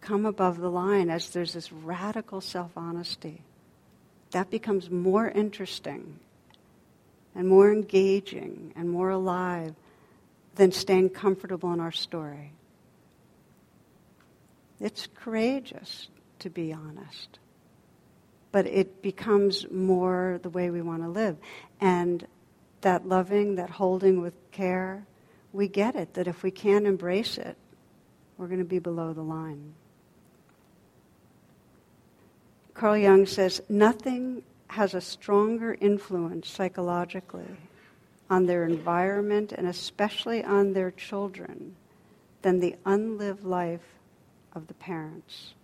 come 0.00 0.24
above 0.24 0.58
the 0.58 0.70
line, 0.70 1.10
as 1.10 1.30
there's 1.30 1.52
this 1.52 1.72
radical 1.72 2.40
self 2.40 2.70
honesty. 2.76 3.42
That 4.30 4.50
becomes 4.50 4.90
more 4.90 5.28
interesting 5.28 6.18
and 7.34 7.48
more 7.48 7.72
engaging 7.72 8.72
and 8.76 8.90
more 8.90 9.10
alive 9.10 9.74
than 10.54 10.72
staying 10.72 11.10
comfortable 11.10 11.72
in 11.72 11.80
our 11.80 11.92
story. 11.92 12.52
It's 14.80 15.06
courageous 15.14 16.08
to 16.40 16.50
be 16.50 16.72
honest, 16.72 17.38
but 18.52 18.66
it 18.66 19.02
becomes 19.02 19.66
more 19.70 20.38
the 20.42 20.50
way 20.50 20.70
we 20.70 20.82
want 20.82 21.02
to 21.02 21.08
live. 21.08 21.36
And 21.80 22.26
that 22.82 23.08
loving, 23.08 23.56
that 23.56 23.70
holding 23.70 24.20
with 24.20 24.34
care, 24.52 25.06
we 25.56 25.68
get 25.68 25.96
it 25.96 26.12
that 26.14 26.28
if 26.28 26.42
we 26.42 26.50
can't 26.50 26.86
embrace 26.86 27.38
it, 27.38 27.56
we're 28.36 28.46
going 28.46 28.58
to 28.58 28.64
be 28.64 28.78
below 28.78 29.14
the 29.14 29.22
line. 29.22 29.72
Carl 32.74 32.98
Jung 32.98 33.24
says 33.24 33.62
nothing 33.70 34.42
has 34.68 34.92
a 34.92 35.00
stronger 35.00 35.78
influence 35.80 36.50
psychologically 36.50 37.46
on 38.28 38.44
their 38.44 38.64
environment 38.64 39.52
and 39.52 39.66
especially 39.66 40.44
on 40.44 40.74
their 40.74 40.90
children 40.90 41.74
than 42.42 42.60
the 42.60 42.76
unlived 42.84 43.42
life 43.42 43.94
of 44.52 44.66
the 44.66 44.74
parents. 44.74 45.54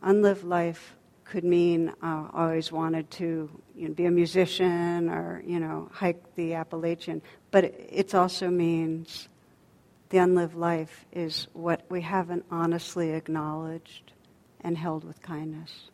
Unlived 0.00 0.44
life 0.44 0.94
could 1.34 1.42
mean 1.42 1.92
uh, 2.00 2.28
always 2.32 2.70
wanted 2.70 3.10
to 3.10 3.50
you 3.74 3.88
know, 3.88 3.94
be 3.94 4.04
a 4.04 4.10
musician 4.10 5.10
or 5.10 5.42
you 5.44 5.58
know 5.58 5.90
hike 5.92 6.22
the 6.36 6.54
Appalachian, 6.54 7.20
but 7.50 7.64
it, 7.64 7.88
it 7.90 8.14
also 8.14 8.48
means 8.48 9.28
the 10.10 10.18
unlived 10.18 10.54
life 10.54 11.04
is 11.10 11.48
what 11.52 11.84
we 11.88 12.02
haven't 12.02 12.44
honestly 12.52 13.10
acknowledged 13.10 14.12
and 14.60 14.78
held 14.78 15.02
with 15.02 15.20
kindness. 15.22 15.90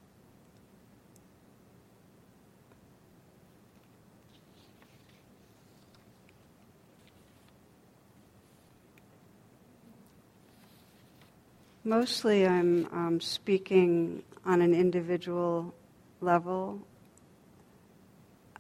Mostly, 11.83 12.47
I'm 12.47 12.87
um, 12.93 13.21
speaking 13.23 14.23
on 14.45 14.63
an 14.63 14.75
individual 14.75 15.75
level 16.21 16.81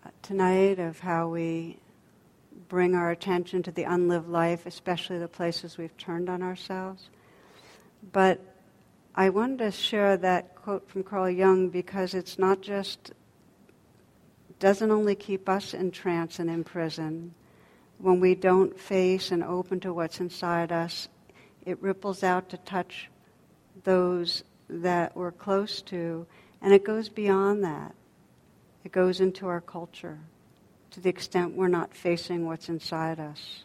uh, 0.04 0.10
tonight 0.22 0.78
of 0.78 1.00
how 1.00 1.28
we 1.28 1.78
bring 2.68 2.94
our 2.94 3.10
attention 3.10 3.62
to 3.62 3.70
the 3.72 3.82
unlived 3.82 4.28
life, 4.28 4.66
especially 4.66 5.18
the 5.18 5.28
places 5.28 5.76
we've 5.76 5.96
turned 5.96 6.28
on 6.28 6.42
ourselves. 6.42 7.10
But 8.12 8.40
I 9.14 9.30
wanted 9.30 9.58
to 9.58 9.70
share 9.72 10.16
that 10.18 10.54
quote 10.54 10.88
from 10.88 11.02
Carl 11.02 11.28
Jung 11.28 11.68
because 11.68 12.14
it's 12.14 12.38
not 12.38 12.60
just, 12.60 13.12
doesn't 14.58 14.90
only 14.90 15.14
keep 15.14 15.48
us 15.48 15.74
in 15.74 15.90
trance 15.90 16.38
and 16.38 16.48
in 16.48 16.64
prison. 16.64 17.34
When 17.98 18.20
we 18.20 18.34
don't 18.34 18.78
face 18.78 19.30
and 19.30 19.42
open 19.42 19.80
to 19.80 19.92
what's 19.92 20.20
inside 20.20 20.70
us, 20.70 21.08
it 21.66 21.82
ripples 21.82 22.22
out 22.22 22.48
to 22.50 22.56
touch 22.58 23.10
those 23.82 24.44
that 24.70 25.16
we're 25.16 25.33
close 25.33 25.83
to, 25.83 26.26
and 26.62 26.72
it 26.72 26.85
goes 26.85 27.09
beyond 27.09 27.64
that. 27.64 27.94
It 28.85 28.92
goes 28.92 29.20
into 29.20 29.46
our 29.46 29.61
culture 29.61 30.18
to 30.92 31.00
the 31.00 31.09
extent 31.09 31.54
we're 31.54 31.68
not 31.68 31.94
facing 31.94 32.46
what's 32.46 32.68
inside 32.68 33.20
us. 33.20 33.64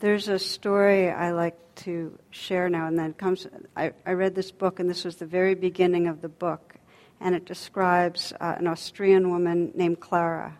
There's 0.00 0.28
a 0.28 0.38
story 0.38 1.10
I 1.10 1.30
like 1.30 1.56
to 1.76 2.18
share 2.30 2.68
now 2.68 2.86
and 2.86 2.98
then. 2.98 3.10
It 3.10 3.18
comes, 3.18 3.46
I, 3.76 3.92
I 4.04 4.12
read 4.12 4.34
this 4.34 4.50
book, 4.50 4.80
and 4.80 4.88
this 4.88 5.04
was 5.04 5.16
the 5.16 5.26
very 5.26 5.54
beginning 5.54 6.08
of 6.08 6.20
the 6.20 6.28
book, 6.28 6.74
and 7.20 7.34
it 7.34 7.44
describes 7.44 8.32
uh, 8.40 8.56
an 8.58 8.66
Austrian 8.66 9.30
woman 9.30 9.72
named 9.74 10.00
Clara, 10.00 10.58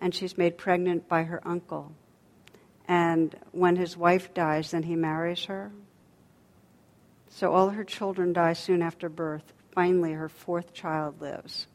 and 0.00 0.14
she's 0.14 0.38
made 0.38 0.56
pregnant 0.56 1.08
by 1.08 1.24
her 1.24 1.46
uncle. 1.46 1.92
And 2.86 3.36
when 3.52 3.76
his 3.76 3.96
wife 3.96 4.32
dies, 4.32 4.70
then 4.70 4.82
he 4.82 4.96
marries 4.96 5.44
her. 5.44 5.70
So 7.38 7.52
all 7.52 7.70
her 7.70 7.84
children 7.84 8.32
die 8.32 8.54
soon 8.54 8.82
after 8.82 9.08
birth. 9.08 9.52
Finally, 9.70 10.12
her 10.14 10.28
fourth 10.28 10.74
child 10.74 11.20
lives, 11.20 11.68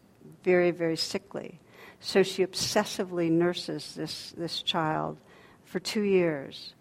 very, 0.43 0.71
very 0.71 0.97
sickly. 0.97 1.61
So 2.01 2.21
she 2.21 2.45
obsessively 2.45 3.31
nurses 3.31 3.95
this, 3.95 4.33
this 4.35 4.61
child 4.61 5.19
for 5.63 5.79
two 5.79 6.01
years. 6.01 6.73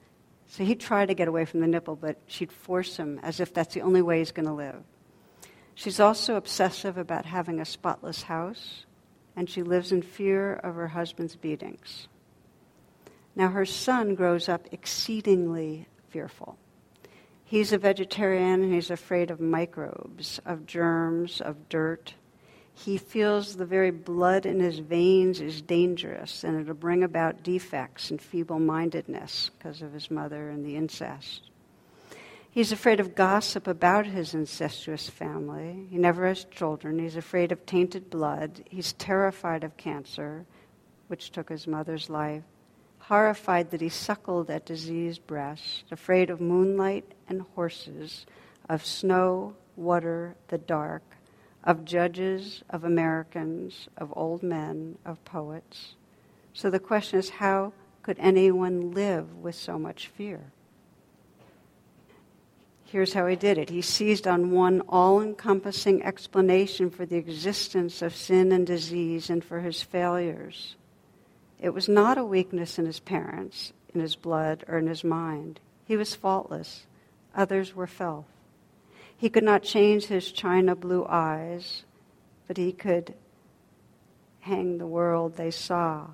So 0.48 0.64
he 0.64 0.74
tried 0.74 1.06
to 1.06 1.14
get 1.14 1.28
away 1.28 1.44
from 1.44 1.60
the 1.60 1.68
nipple, 1.68 1.94
but 1.94 2.18
she'd 2.26 2.50
force 2.50 2.96
him 2.96 3.20
as 3.22 3.38
if 3.38 3.54
that's 3.54 3.72
the 3.72 3.82
only 3.82 4.02
way 4.02 4.18
he's 4.18 4.32
going 4.32 4.48
to 4.48 4.52
live. 4.52 4.82
She's 5.76 6.00
also 6.00 6.34
obsessive 6.34 6.98
about 6.98 7.24
having 7.24 7.60
a 7.60 7.64
spotless 7.64 8.22
house, 8.22 8.84
and 9.36 9.48
she 9.48 9.62
lives 9.62 9.92
in 9.92 10.02
fear 10.02 10.54
of 10.54 10.74
her 10.74 10.88
husband's 10.88 11.36
beatings. 11.36 12.08
Now, 13.36 13.46
her 13.46 13.64
son 13.64 14.16
grows 14.16 14.48
up 14.48 14.66
exceedingly 14.72 15.86
fearful. 16.08 16.58
He's 17.52 17.74
a 17.74 17.76
vegetarian 17.76 18.62
and 18.62 18.72
he's 18.72 18.90
afraid 18.90 19.30
of 19.30 19.38
microbes, 19.38 20.40
of 20.46 20.64
germs, 20.64 21.38
of 21.42 21.68
dirt. 21.68 22.14
He 22.72 22.96
feels 22.96 23.56
the 23.56 23.66
very 23.66 23.90
blood 23.90 24.46
in 24.46 24.58
his 24.58 24.78
veins 24.78 25.38
is 25.38 25.60
dangerous 25.60 26.44
and 26.44 26.58
it'll 26.58 26.72
bring 26.72 27.02
about 27.02 27.42
defects 27.42 28.10
and 28.10 28.22
feeble 28.22 28.58
mindedness 28.58 29.50
because 29.50 29.82
of 29.82 29.92
his 29.92 30.10
mother 30.10 30.48
and 30.48 30.64
the 30.64 30.76
incest. 30.76 31.50
He's 32.50 32.72
afraid 32.72 33.00
of 33.00 33.14
gossip 33.14 33.66
about 33.66 34.06
his 34.06 34.32
incestuous 34.32 35.10
family. 35.10 35.88
He 35.90 35.98
never 35.98 36.26
has 36.26 36.44
children. 36.44 36.98
He's 36.98 37.16
afraid 37.16 37.52
of 37.52 37.66
tainted 37.66 38.08
blood. 38.08 38.64
He's 38.70 38.94
terrified 38.94 39.62
of 39.62 39.76
cancer, 39.76 40.46
which 41.08 41.30
took 41.30 41.50
his 41.50 41.66
mother's 41.66 42.08
life. 42.08 42.44
Horrified 43.06 43.70
that 43.70 43.80
he 43.80 43.88
suckled 43.88 44.48
at 44.48 44.64
diseased 44.64 45.26
breast, 45.26 45.84
afraid 45.90 46.30
of 46.30 46.40
moonlight 46.40 47.04
and 47.28 47.42
horses, 47.54 48.26
of 48.68 48.86
snow, 48.86 49.54
water, 49.76 50.36
the 50.48 50.58
dark, 50.58 51.02
of 51.64 51.84
judges, 51.84 52.62
of 52.70 52.84
Americans, 52.84 53.88
of 53.96 54.12
old 54.16 54.42
men, 54.42 54.98
of 55.04 55.24
poets. 55.24 55.94
So 56.54 56.70
the 56.70 56.78
question 56.78 57.18
is 57.18 57.28
how 57.28 57.72
could 58.02 58.18
anyone 58.20 58.92
live 58.92 59.34
with 59.36 59.54
so 59.54 59.78
much 59.78 60.08
fear? 60.08 60.52
Here's 62.84 63.14
how 63.14 63.26
he 63.26 63.36
did 63.36 63.56
it. 63.58 63.70
He 63.70 63.80
seized 63.80 64.26
on 64.26 64.50
one 64.50 64.82
all 64.88 65.22
encompassing 65.22 66.02
explanation 66.02 66.90
for 66.90 67.06
the 67.06 67.16
existence 67.16 68.02
of 68.02 68.14
sin 68.14 68.52
and 68.52 68.66
disease 68.66 69.30
and 69.30 69.42
for 69.42 69.60
his 69.60 69.82
failures. 69.82 70.76
It 71.62 71.72
was 71.72 71.88
not 71.88 72.18
a 72.18 72.24
weakness 72.24 72.76
in 72.76 72.86
his 72.86 72.98
parents, 72.98 73.72
in 73.94 74.00
his 74.00 74.16
blood, 74.16 74.64
or 74.66 74.78
in 74.78 74.88
his 74.88 75.04
mind. 75.04 75.60
He 75.84 75.96
was 75.96 76.12
faultless. 76.12 76.86
Others 77.36 77.74
were 77.74 77.86
filth. 77.86 78.26
He 79.16 79.30
could 79.30 79.44
not 79.44 79.62
change 79.62 80.06
his 80.06 80.32
china 80.32 80.74
blue 80.74 81.06
eyes, 81.08 81.84
but 82.48 82.56
he 82.56 82.72
could 82.72 83.14
hang 84.40 84.78
the 84.78 84.88
world 84.88 85.36
they 85.36 85.52
saw. 85.52 86.08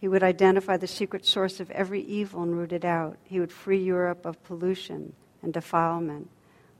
He 0.00 0.08
would 0.08 0.22
identify 0.22 0.78
the 0.78 0.86
secret 0.86 1.26
source 1.26 1.60
of 1.60 1.70
every 1.70 2.00
evil 2.00 2.42
and 2.42 2.56
root 2.56 2.72
it 2.72 2.86
out. 2.86 3.18
He 3.24 3.38
would 3.38 3.52
free 3.52 3.84
Europe 3.84 4.24
of 4.24 4.42
pollution 4.44 5.12
and 5.42 5.52
defilement. 5.52 6.30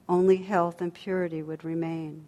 Only 0.09 0.39
health 0.39 0.81
and 0.81 0.93
purity 0.93 1.43
would 1.43 1.65
remain. 1.65 2.25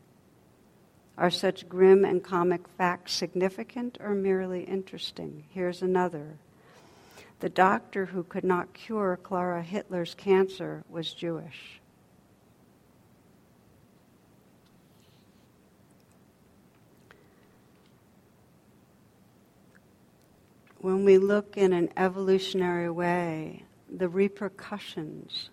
Are 1.17 1.31
such 1.31 1.69
grim 1.69 2.05
and 2.05 2.23
comic 2.23 2.67
facts 2.67 3.13
significant 3.13 3.99
or 4.01 4.15
merely 4.15 4.65
interesting? 4.65 5.45
Here's 5.51 5.83
another. 5.83 6.39
The 7.41 7.49
doctor 7.49 8.07
who 8.07 8.25
could 8.25 8.45
not 8.45 8.75
cure 8.75 9.19
Clara 9.23 9.63
Hitler's 9.63 10.15
cancer 10.15 10.83
was 10.89 11.13
Jewish. 11.13 11.81
when 20.85 21.03
we 21.03 21.17
look 21.17 21.57
in 21.57 21.73
an 21.73 21.89
evolutionary 21.97 22.91
way, 22.91 23.65
the 23.89 24.07
repercussions 24.07 25.49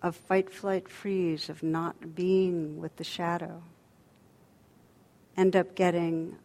of 0.00 0.16
fight, 0.16 0.50
flight, 0.50 0.88
freeze, 0.88 1.50
of 1.50 1.62
not 1.62 2.14
being 2.14 2.78
with 2.78 2.96
the 2.96 3.04
shadow, 3.04 3.62
end 5.36 5.56
up 5.56 5.74
getting 5.74 6.36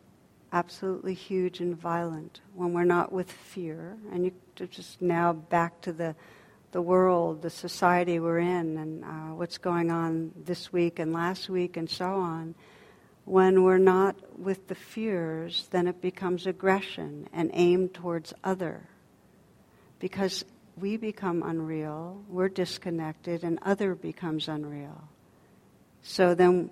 absolutely 0.52 1.14
huge 1.14 1.60
and 1.60 1.78
violent 1.78 2.42
when 2.56 2.74
we're 2.74 2.84
not 2.84 3.12
with 3.12 3.32
fear. 3.32 3.98
And 4.12 4.26
you 4.26 4.32
just 4.56 5.02
now 5.02 5.34
back 5.34 5.82
to 5.82 5.94
the, 5.94 6.16
the 6.72 6.82
world, 6.82 7.42
the 7.42 7.50
society 7.50 8.20
we're 8.20 8.40
in, 8.40 8.78
and 8.78 9.04
uh, 9.04 9.36
what's 9.36 9.58
going 9.58 9.92
on 9.92 10.32
this 10.46 10.74
week 10.74 11.00
and 11.00 11.14
last 11.14 11.50
week, 11.50 11.78
and 11.78 11.90
so 11.90 12.06
on 12.06 12.56
when 13.30 13.62
we're 13.62 13.78
not 13.78 14.40
with 14.40 14.68
the 14.70 14.76
fears, 14.76 15.68
then 15.70 15.86
it 15.86 16.02
becomes 16.02 16.48
aggression 16.48 17.30
and 17.32 17.52
aimed 17.54 17.94
towards 17.94 18.34
other. 18.44 18.90
Because 20.00 20.44
we 20.76 20.98
become 20.98 21.44
unreal, 21.44 22.24
we're 22.28 22.50
disconnected, 22.50 23.44
and 23.44 23.60
other 23.62 23.94
becomes 23.94 24.48
unreal. 24.48 25.08
So 26.02 26.34
then, 26.34 26.72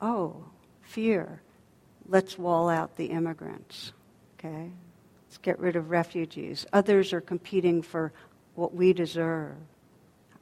oh, 0.00 0.44
fear. 0.82 1.42
Let's 2.08 2.38
wall 2.38 2.68
out 2.68 2.96
the 2.96 3.06
immigrants. 3.06 3.92
Okay? 4.38 4.70
Let's 5.26 5.38
get 5.38 5.58
rid 5.58 5.76
of 5.76 5.90
refugees. 5.90 6.66
Others 6.72 7.12
are 7.12 7.20
competing 7.20 7.82
for 7.82 8.12
what 8.54 8.74
we 8.74 8.92
deserve. 8.92 9.56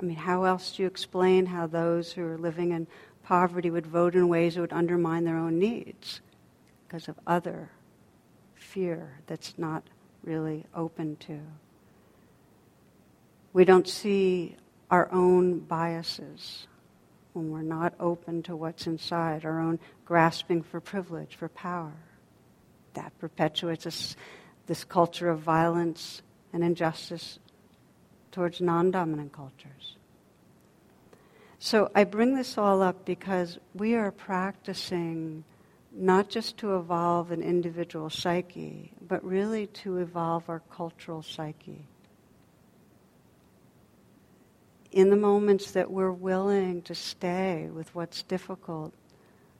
I 0.01 0.05
mean, 0.05 0.17
how 0.17 0.45
else 0.45 0.73
do 0.73 0.83
you 0.83 0.89
explain 0.89 1.47
how 1.47 1.67
those 1.67 2.13
who 2.13 2.25
are 2.25 2.39
living 2.39 2.73
in 2.73 2.87
poverty 3.27 3.71
would 3.71 3.87
vote 3.87 4.15
in 4.15 4.29
ways 4.29 4.55
that 4.55 4.61
would 4.61 4.73
undermine 4.73 5.25
their 5.25 5.37
own 5.37 5.59
needs 5.59 6.21
because 6.87 7.09
of 7.09 7.19
other 7.27 7.71
fear 8.55 9.19
that's 9.27 9.55
not 9.59 9.83
really 10.23 10.65
open 10.75 11.17
to. 11.17 11.41
We 13.53 13.65
don't 13.65 13.89
see 13.89 14.57
our 14.91 15.11
own 15.13 15.61
biases 15.61 16.67
when 17.37 17.51
we're 17.51 17.61
not 17.61 17.93
open 18.01 18.43
to 18.45 18.57
what's 18.57 18.87
inside, 18.87 19.45
our 19.45 19.61
own 19.61 19.79
grasping 20.07 20.63
for 20.63 20.81
privilege, 20.81 21.37
for 21.37 21.49
power. 21.51 21.93
That 22.95 23.17
perpetuates 23.19 23.85
this, 23.85 24.17
this 24.67 24.85
culture 24.85 25.29
of 25.29 25.41
violence 25.41 26.23
and 26.53 26.65
injustice 26.65 27.39
towards 28.33 28.61
non 28.61 28.91
dominant 28.91 29.33
cultures. 29.33 29.97
So 31.59 31.91
I 31.95 32.05
bring 32.05 32.35
this 32.35 32.57
all 32.57 32.83
up 32.83 33.05
because 33.05 33.59
we 33.75 33.95
are 33.95 34.11
practicing 34.11 35.45
not 35.93 36.29
just 36.29 36.57
to 36.59 36.77
evolve 36.77 37.31
an 37.33 37.43
individual 37.43 38.11
psyche, 38.11 38.93
but 39.07 39.25
really 39.25 39.67
to 39.69 39.99
evolve 39.99 40.49
our 40.49 40.63
cultural 40.71 41.23
psyche. 41.23 41.87
In 44.97 45.11
the 45.11 45.17
moments 45.17 45.73
that 45.73 45.91
we're 45.91 46.11
willing 46.11 46.81
to 46.85 46.95
stay 46.95 47.69
with 47.71 47.95
what's 47.95 48.23
difficult, 48.23 48.95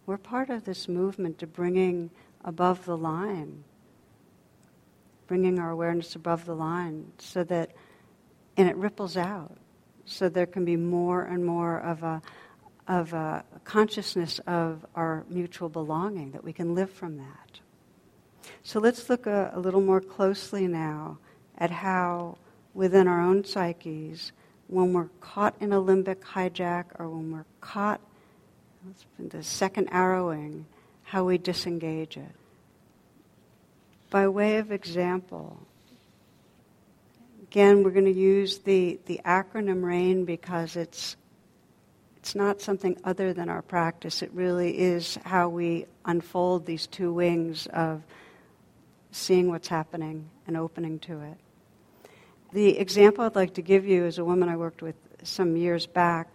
we're 0.07 0.17
part 0.17 0.49
of 0.49 0.65
this 0.65 0.89
movement 0.89 1.41
to 1.41 1.47
bringing 1.47 2.09
above 2.43 2.87
the 2.87 2.97
line, 2.97 3.63
bringing 5.27 5.59
our 5.59 5.69
awareness 5.69 6.15
above 6.15 6.47
the 6.47 6.55
line 6.55 7.13
so 7.19 7.45
that, 7.45 7.73
and 8.57 8.67
it 8.67 8.77
ripples 8.77 9.19
out 9.19 9.59
so 10.07 10.31
there 10.31 10.47
can 10.47 10.65
be 10.65 10.75
more 10.75 11.25
and 11.25 11.45
more 11.45 11.81
of 11.81 12.03
a, 12.03 12.23
of 12.89 13.13
a 13.13 13.45
consciousness 13.65 14.39
of 14.47 14.87
our 14.95 15.27
mutual 15.29 15.69
belonging, 15.69 16.31
that 16.31 16.45
we 16.45 16.55
can 16.55 16.75
live 16.75 16.91
from 16.91 17.19
that. 17.19 17.61
So 18.63 18.81
let's 18.81 19.11
look 19.11 19.27
a, 19.27 19.51
a 19.53 19.61
little 19.61 19.83
more 19.83 20.01
closely 20.01 20.67
now 20.67 21.19
at 21.59 21.71
how, 21.71 22.39
within 22.73 23.07
our 23.07 23.21
own 23.21 23.45
psyches, 23.45 24.33
when 24.69 24.93
we're 24.93 25.09
caught 25.21 25.55
in 25.61 25.73
a 25.73 25.81
limbic 25.81 26.17
hijack 26.17 26.85
or 26.99 27.09
when 27.09 27.33
we're 27.33 27.45
caught 27.61 28.01
the 29.19 29.43
second 29.43 29.89
arrowing, 29.93 30.67
how 31.03 31.25
we 31.25 31.39
disengage 31.39 32.17
it. 32.17 32.33
By 34.11 34.29
way 34.29 34.59
of 34.59 34.71
example, 34.71 35.59
again, 37.43 37.83
we're 37.83 37.91
going 37.91 38.05
to 38.07 38.13
use 38.13 38.59
the, 38.59 38.99
the 39.07 39.21
acronym 39.25 39.83
RAIN 39.83 40.25
because 40.25 40.77
it's, 40.77 41.17
it's 42.17 42.35
not 42.35 42.61
something 42.61 42.97
other 43.05 43.33
than 43.33 43.49
our 43.49 43.63
practice. 43.63 44.23
It 44.23 44.31
really 44.33 44.79
is 44.79 45.19
how 45.25 45.49
we 45.49 45.87
unfold 46.05 46.67
these 46.67 46.87
two 46.87 47.13
wings 47.13 47.67
of 47.69 48.03
seeing 49.11 49.49
what's 49.49 49.69
happening 49.69 50.29
and 50.47 50.57
opening 50.57 50.99
to 51.01 51.21
it. 51.23 51.39
The 52.57 52.79
example 52.79 53.23
I'd 53.23 53.37
like 53.37 53.53
to 53.57 53.61
give 53.61 53.87
you 53.87 54.07
is 54.07 54.17
a 54.17 54.25
woman 54.25 54.49
I 54.49 54.57
worked 54.57 54.81
with 54.81 54.95
some 55.23 55.59
years 55.59 55.85
back. 55.85 56.33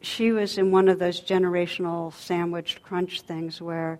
She 0.00 0.30
was 0.30 0.56
in 0.56 0.70
one 0.70 0.88
of 0.88 1.00
those 1.00 1.20
generational 1.20 2.12
sandwich 2.12 2.80
crunch 2.84 3.22
things 3.22 3.60
where 3.60 3.98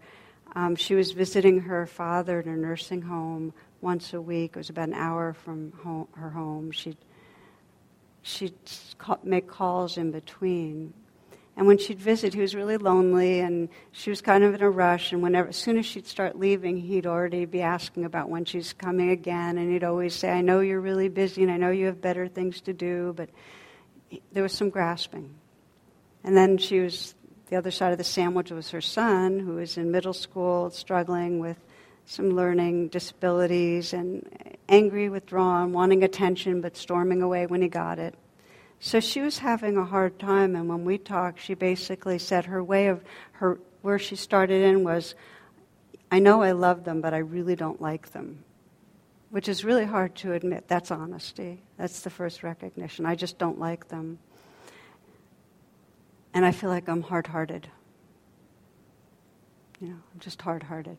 um, 0.54 0.76
she 0.76 0.94
was 0.94 1.10
visiting 1.10 1.58
her 1.62 1.84
father 1.84 2.38
in 2.38 2.48
a 2.48 2.56
nursing 2.56 3.02
home 3.02 3.52
once 3.80 4.14
a 4.14 4.20
week. 4.20 4.52
It 4.54 4.58
was 4.58 4.70
about 4.70 4.86
an 4.90 4.94
hour 4.94 5.32
from 5.32 5.72
home, 5.82 6.06
her 6.12 6.30
home. 6.30 6.70
She'd, 6.70 6.96
she'd 8.22 8.54
make 9.24 9.48
calls 9.48 9.98
in 9.98 10.12
between. 10.12 10.94
And 11.56 11.66
when 11.66 11.76
she'd 11.76 12.00
visit, 12.00 12.32
he 12.32 12.40
was 12.40 12.54
really 12.54 12.78
lonely, 12.78 13.40
and 13.40 13.68
she 13.90 14.08
was 14.08 14.22
kind 14.22 14.42
of 14.42 14.54
in 14.54 14.62
a 14.62 14.70
rush. 14.70 15.12
And 15.12 15.22
whenever, 15.22 15.50
as 15.50 15.56
soon 15.56 15.76
as 15.76 15.84
she'd 15.84 16.06
start 16.06 16.38
leaving, 16.38 16.78
he'd 16.78 17.06
already 17.06 17.44
be 17.44 17.60
asking 17.60 18.06
about 18.06 18.30
when 18.30 18.46
she's 18.46 18.72
coming 18.72 19.10
again. 19.10 19.58
And 19.58 19.70
he'd 19.70 19.84
always 19.84 20.14
say, 20.14 20.30
"I 20.30 20.40
know 20.40 20.60
you're 20.60 20.80
really 20.80 21.08
busy, 21.08 21.42
and 21.42 21.52
I 21.52 21.58
know 21.58 21.70
you 21.70 21.86
have 21.86 22.00
better 22.00 22.26
things 22.26 22.62
to 22.62 22.72
do." 22.72 23.12
But 23.16 23.28
there 24.32 24.42
was 24.42 24.52
some 24.52 24.70
grasping. 24.70 25.34
And 26.24 26.36
then 26.36 26.56
she 26.56 26.80
was 26.80 27.14
the 27.48 27.56
other 27.56 27.70
side 27.70 27.92
of 27.92 27.98
the 27.98 28.04
sandwich 28.04 28.50
was 28.50 28.70
her 28.70 28.80
son, 28.80 29.38
who 29.38 29.56
was 29.56 29.76
in 29.76 29.90
middle 29.90 30.14
school, 30.14 30.70
struggling 30.70 31.38
with 31.38 31.58
some 32.06 32.30
learning 32.30 32.88
disabilities 32.88 33.92
and 33.92 34.26
angry, 34.70 35.10
withdrawn, 35.10 35.72
wanting 35.72 36.02
attention, 36.02 36.62
but 36.62 36.78
storming 36.78 37.20
away 37.20 37.46
when 37.46 37.60
he 37.60 37.68
got 37.68 37.98
it. 37.98 38.14
So 38.84 38.98
she 38.98 39.20
was 39.20 39.38
having 39.38 39.76
a 39.76 39.84
hard 39.84 40.18
time, 40.18 40.56
and 40.56 40.68
when 40.68 40.84
we 40.84 40.98
talked, 40.98 41.38
she 41.38 41.54
basically 41.54 42.18
said 42.18 42.46
her 42.46 42.64
way 42.64 42.88
of 42.88 43.04
her 43.34 43.60
where 43.80 43.96
she 43.96 44.16
started 44.16 44.60
in 44.60 44.82
was, 44.82 45.14
"I 46.10 46.18
know 46.18 46.42
I 46.42 46.50
love 46.50 46.82
them, 46.82 47.00
but 47.00 47.14
I 47.14 47.18
really 47.18 47.54
don't 47.54 47.80
like 47.80 48.10
them," 48.10 48.42
which 49.30 49.48
is 49.48 49.64
really 49.64 49.84
hard 49.84 50.16
to 50.16 50.32
admit. 50.32 50.66
That's 50.66 50.90
honesty. 50.90 51.62
That's 51.76 52.00
the 52.00 52.10
first 52.10 52.42
recognition. 52.42 53.06
I 53.06 53.14
just 53.14 53.38
don't 53.38 53.60
like 53.60 53.86
them, 53.86 54.18
and 56.34 56.44
I 56.44 56.50
feel 56.50 56.68
like 56.68 56.88
I'm 56.88 57.02
hard-hearted. 57.02 57.68
You 59.80 59.90
know, 59.90 60.00
I'm 60.12 60.18
just 60.18 60.42
hard-hearted. 60.42 60.98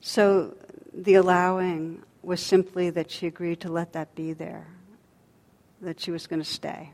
So 0.00 0.56
the 0.94 1.14
allowing 1.16 2.02
was 2.22 2.40
simply 2.40 2.88
that 2.88 3.10
she 3.10 3.26
agreed 3.26 3.60
to 3.60 3.68
let 3.70 3.92
that 3.92 4.14
be 4.14 4.32
there 4.32 4.68
that 5.80 6.00
she 6.00 6.10
was 6.10 6.26
going 6.26 6.40
to 6.40 6.48
stay. 6.48 6.90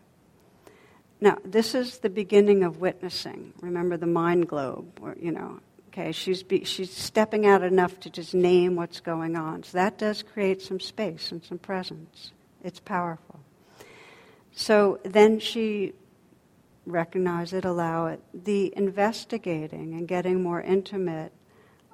Now, 1.20 1.38
this 1.44 1.74
is 1.74 1.98
the 1.98 2.10
beginning 2.10 2.64
of 2.64 2.80
witnessing. 2.80 3.54
Remember 3.60 3.96
the 3.96 4.06
mind 4.06 4.48
globe, 4.48 4.98
or, 5.00 5.16
you 5.18 5.32
know, 5.32 5.60
okay, 5.88 6.12
she's, 6.12 6.42
be, 6.42 6.64
she's 6.64 6.90
stepping 6.90 7.46
out 7.46 7.62
enough 7.62 7.98
to 8.00 8.10
just 8.10 8.34
name 8.34 8.76
what's 8.76 9.00
going 9.00 9.36
on. 9.36 9.62
So 9.62 9.78
that 9.78 9.96
does 9.96 10.22
create 10.22 10.60
some 10.60 10.80
space 10.80 11.32
and 11.32 11.42
some 11.42 11.58
presence. 11.58 12.32
It's 12.62 12.80
powerful. 12.80 13.40
So 14.52 15.00
then 15.04 15.38
she 15.38 15.92
recognize 16.86 17.52
it, 17.52 17.64
allow 17.64 18.06
it. 18.06 18.20
The 18.34 18.72
investigating 18.76 19.94
and 19.94 20.06
getting 20.06 20.42
more 20.42 20.60
intimate, 20.60 21.32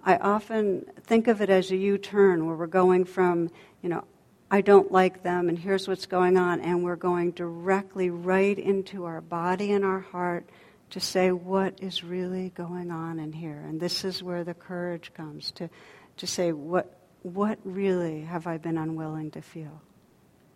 I 0.05 0.17
often 0.17 0.87
think 1.03 1.29
of 1.29 1.41
it 1.41 1.51
as 1.51 1.71
a 1.71 1.77
U 1.77 1.99
turn 1.99 2.47
where 2.47 2.57
we're 2.57 2.67
going 2.67 3.05
from, 3.05 3.51
you 3.83 3.89
know, 3.91 4.05
I 4.51 4.63
don't 4.63 4.91
like 4.91 5.23
them, 5.23 5.49
and 5.49 5.59
here's 5.59 5.87
what's 5.87 6.07
going 6.07 6.37
on. 6.37 6.61
And 6.61 6.83
we're 6.83 6.97
going 6.97 7.31
directly 7.33 8.11
right 8.11 8.59
into 8.59 9.05
our 9.05 9.21
body 9.21 9.73
and 9.73 9.85
our 9.85 10.01
heart 10.01 10.49
to 10.91 11.01
say 11.01 11.31
what 11.31 11.81
is 11.81 12.03
really 12.03 12.51
going 12.51 12.91
on 12.91 13.21
in 13.21 13.33
here. 13.33 13.63
And 13.67 13.81
this 13.81 14.05
is 14.05 14.23
where 14.23 14.43
the 14.43 14.55
courage 14.55 15.13
comes 15.15 15.53
to, 15.53 15.71
to 16.17 16.27
say, 16.27 16.51
what, 16.51 16.99
what 17.23 17.59
really 17.65 18.23
have 18.23 18.49
I 18.49 18.59
been 18.59 18.77
unwilling 18.77 19.31
to 19.33 19.43
feel? 19.43 19.81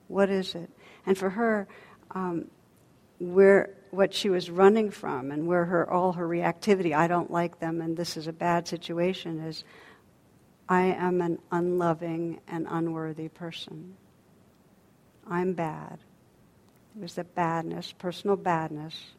What 0.09 0.29
is 0.29 0.57
it? 0.57 0.71
And 1.07 1.17
for 1.17 1.31
her, 1.31 1.69
um, 2.11 2.47
where 3.21 3.71
what 3.91 4.13
she 4.13 4.29
was 4.29 4.51
running 4.51 4.91
from 4.91 5.31
and 5.31 5.47
where 5.47 5.65
her 5.65 5.89
all 5.89 6.13
her 6.13 6.29
reactivity, 6.29 6.95
I 6.95 7.07
don't 7.07 7.31
like 7.31 7.61
them 7.61 7.81
and 7.81 7.97
this 7.97 8.17
is 8.17 8.27
a 8.27 8.33
bad 8.33 8.67
situation, 8.67 9.41
is 9.41 9.63
I 10.69 10.83
am 10.83 11.21
an 11.21 11.39
unloving 11.51 12.41
and 12.49 12.67
unworthy 12.69 13.29
person. 13.29 13.97
I'm 15.29 15.53
bad. 15.53 15.99
There 16.95 17.03
was 17.03 17.15
the 17.15 17.25
badness, 17.25 17.93
personal 17.93 18.37
badness. 18.37 19.13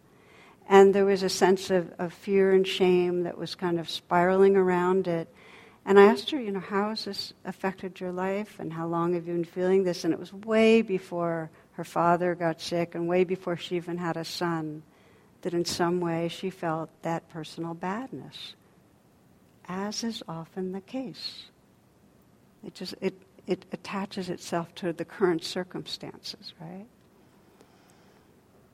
And 0.67 0.93
there 0.95 1.05
was 1.05 1.21
a 1.21 1.29
sense 1.29 1.69
of, 1.69 1.93
of 1.99 2.13
fear 2.13 2.51
and 2.53 2.65
shame 2.65 3.23
that 3.23 3.37
was 3.37 3.53
kind 3.53 3.79
of 3.79 3.89
spiraling 3.89 4.55
around 4.55 5.07
it. 5.07 5.27
And 5.85 5.99
I 5.99 6.05
asked 6.05 6.31
her, 6.31 6.39
you 6.39 6.51
know, 6.51 6.59
how 6.59 6.89
has 6.89 7.05
this 7.05 7.33
affected 7.43 7.99
your 7.99 8.11
life 8.11 8.59
and 8.59 8.73
how 8.73 8.87
long 8.87 9.13
have 9.13 9.27
you 9.27 9.33
been 9.33 9.43
feeling 9.43 9.83
this? 9.83 10.03
And 10.03 10.13
it 10.13 10.19
was 10.19 10.33
way 10.33 10.81
before 10.81 11.51
her 11.73 11.83
father 11.83 12.33
got 12.33 12.59
sick 12.59 12.95
and 12.95 13.07
way 13.07 13.23
before 13.23 13.57
she 13.57 13.75
even 13.75 13.99
had 13.99 14.17
a 14.17 14.25
son 14.25 14.81
that 15.43 15.53
in 15.53 15.65
some 15.65 15.99
way 15.99 16.27
she 16.27 16.49
felt 16.49 16.89
that 17.03 17.29
personal 17.29 17.75
badness 17.75 18.55
as 19.67 20.03
is 20.03 20.23
often 20.27 20.71
the 20.71 20.81
case. 20.81 21.45
It 22.65 22.73
just 22.73 22.95
it, 23.01 23.15
it 23.47 23.65
attaches 23.71 24.29
itself 24.29 24.73
to 24.75 24.93
the 24.93 25.05
current 25.05 25.43
circumstances, 25.43 26.53
right? 26.59 26.87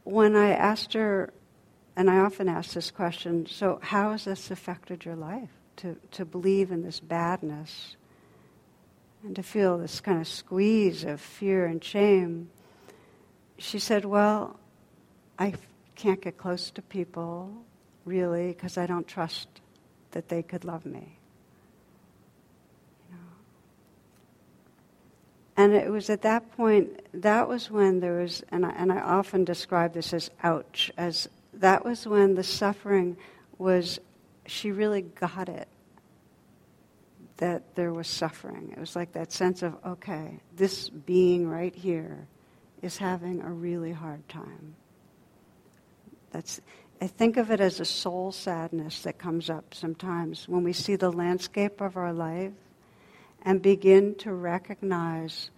When 0.04 0.36
I 0.36 0.52
asked 0.52 0.94
her, 0.94 1.34
and 1.96 2.10
I 2.10 2.18
often 2.18 2.48
ask 2.48 2.74
this 2.74 2.90
question, 2.90 3.46
so 3.46 3.80
how 3.82 4.12
has 4.12 4.26
this 4.26 4.50
affected 4.50 5.06
your 5.06 5.16
life? 5.16 5.50
To, 5.78 5.96
to 6.12 6.26
believe 6.26 6.72
in 6.72 6.84
this 6.84 7.00
badness 7.00 7.96
and 9.24 9.36
to 9.36 9.44
feel 9.44 9.78
this 9.78 10.00
kind 10.00 10.20
of 10.20 10.28
squeeze 10.28 11.04
of 11.04 11.22
fear 11.22 11.66
and 11.66 11.84
shame. 11.84 12.50
She 13.58 13.80
said, 13.80 14.06
Well, 14.06 14.60
I 15.38 15.54
can't 15.96 16.22
get 16.22 16.38
close 16.38 16.72
to 16.72 16.82
people, 16.82 17.52
really, 18.06 18.48
because 18.48 18.78
I 18.78 18.86
don't 18.86 19.08
trust 19.08 19.48
that 20.12 20.30
they 20.30 20.44
could 20.44 20.64
love 20.64 20.86
me. 20.86 21.18
You 23.10 23.16
know? 23.16 23.22
And 25.58 25.74
it 25.74 25.92
was 25.92 26.10
at 26.10 26.22
that 26.24 26.52
point, 26.56 27.00
that 27.22 27.48
was 27.48 27.72
when 27.72 28.00
there 28.00 28.20
was, 28.20 28.44
and 28.50 28.66
I, 28.66 28.72
and 28.72 28.92
I 28.92 29.00
often 29.00 29.44
describe 29.44 29.94
this 29.94 30.14
as 30.14 30.30
ouch, 30.44 30.92
as 30.98 31.28
that 31.54 31.84
was 31.84 32.08
when 32.08 32.36
the 32.36 32.44
suffering 32.44 33.18
was, 33.58 34.00
she 34.46 34.72
really 34.72 35.02
got 35.02 35.50
it 35.50 35.68
that 37.38 37.76
there 37.76 37.92
was 37.92 38.08
suffering. 38.08 38.72
It 38.72 38.80
was 38.80 38.96
like 38.96 39.14
that 39.14 39.32
sense 39.32 39.64
of, 39.64 39.76
okay, 39.86 40.40
this 40.56 40.90
being 40.90 41.50
right 41.50 41.74
here 41.74 42.28
is 42.84 42.98
having 42.98 43.42
a 43.42 43.52
really 43.52 43.92
hard 43.92 44.28
time. 44.30 44.76
That's, 46.32 46.62
I 47.02 47.08
think 47.08 47.38
of 47.38 47.50
it 47.50 47.60
as 47.60 47.80
a 47.80 47.86
soul 47.86 48.32
sadness 48.32 49.02
that 49.02 49.18
comes 49.18 49.50
up 49.50 49.74
sometimes 49.74 50.48
when 50.48 50.64
we 50.64 50.72
see 50.72 50.96
the 50.96 51.12
landscape 51.12 51.82
of 51.82 51.98
our 51.98 52.14
life 52.14 52.54
and 53.42 53.60
begin 53.60 54.14
to 54.20 54.32
recognize 54.32 55.50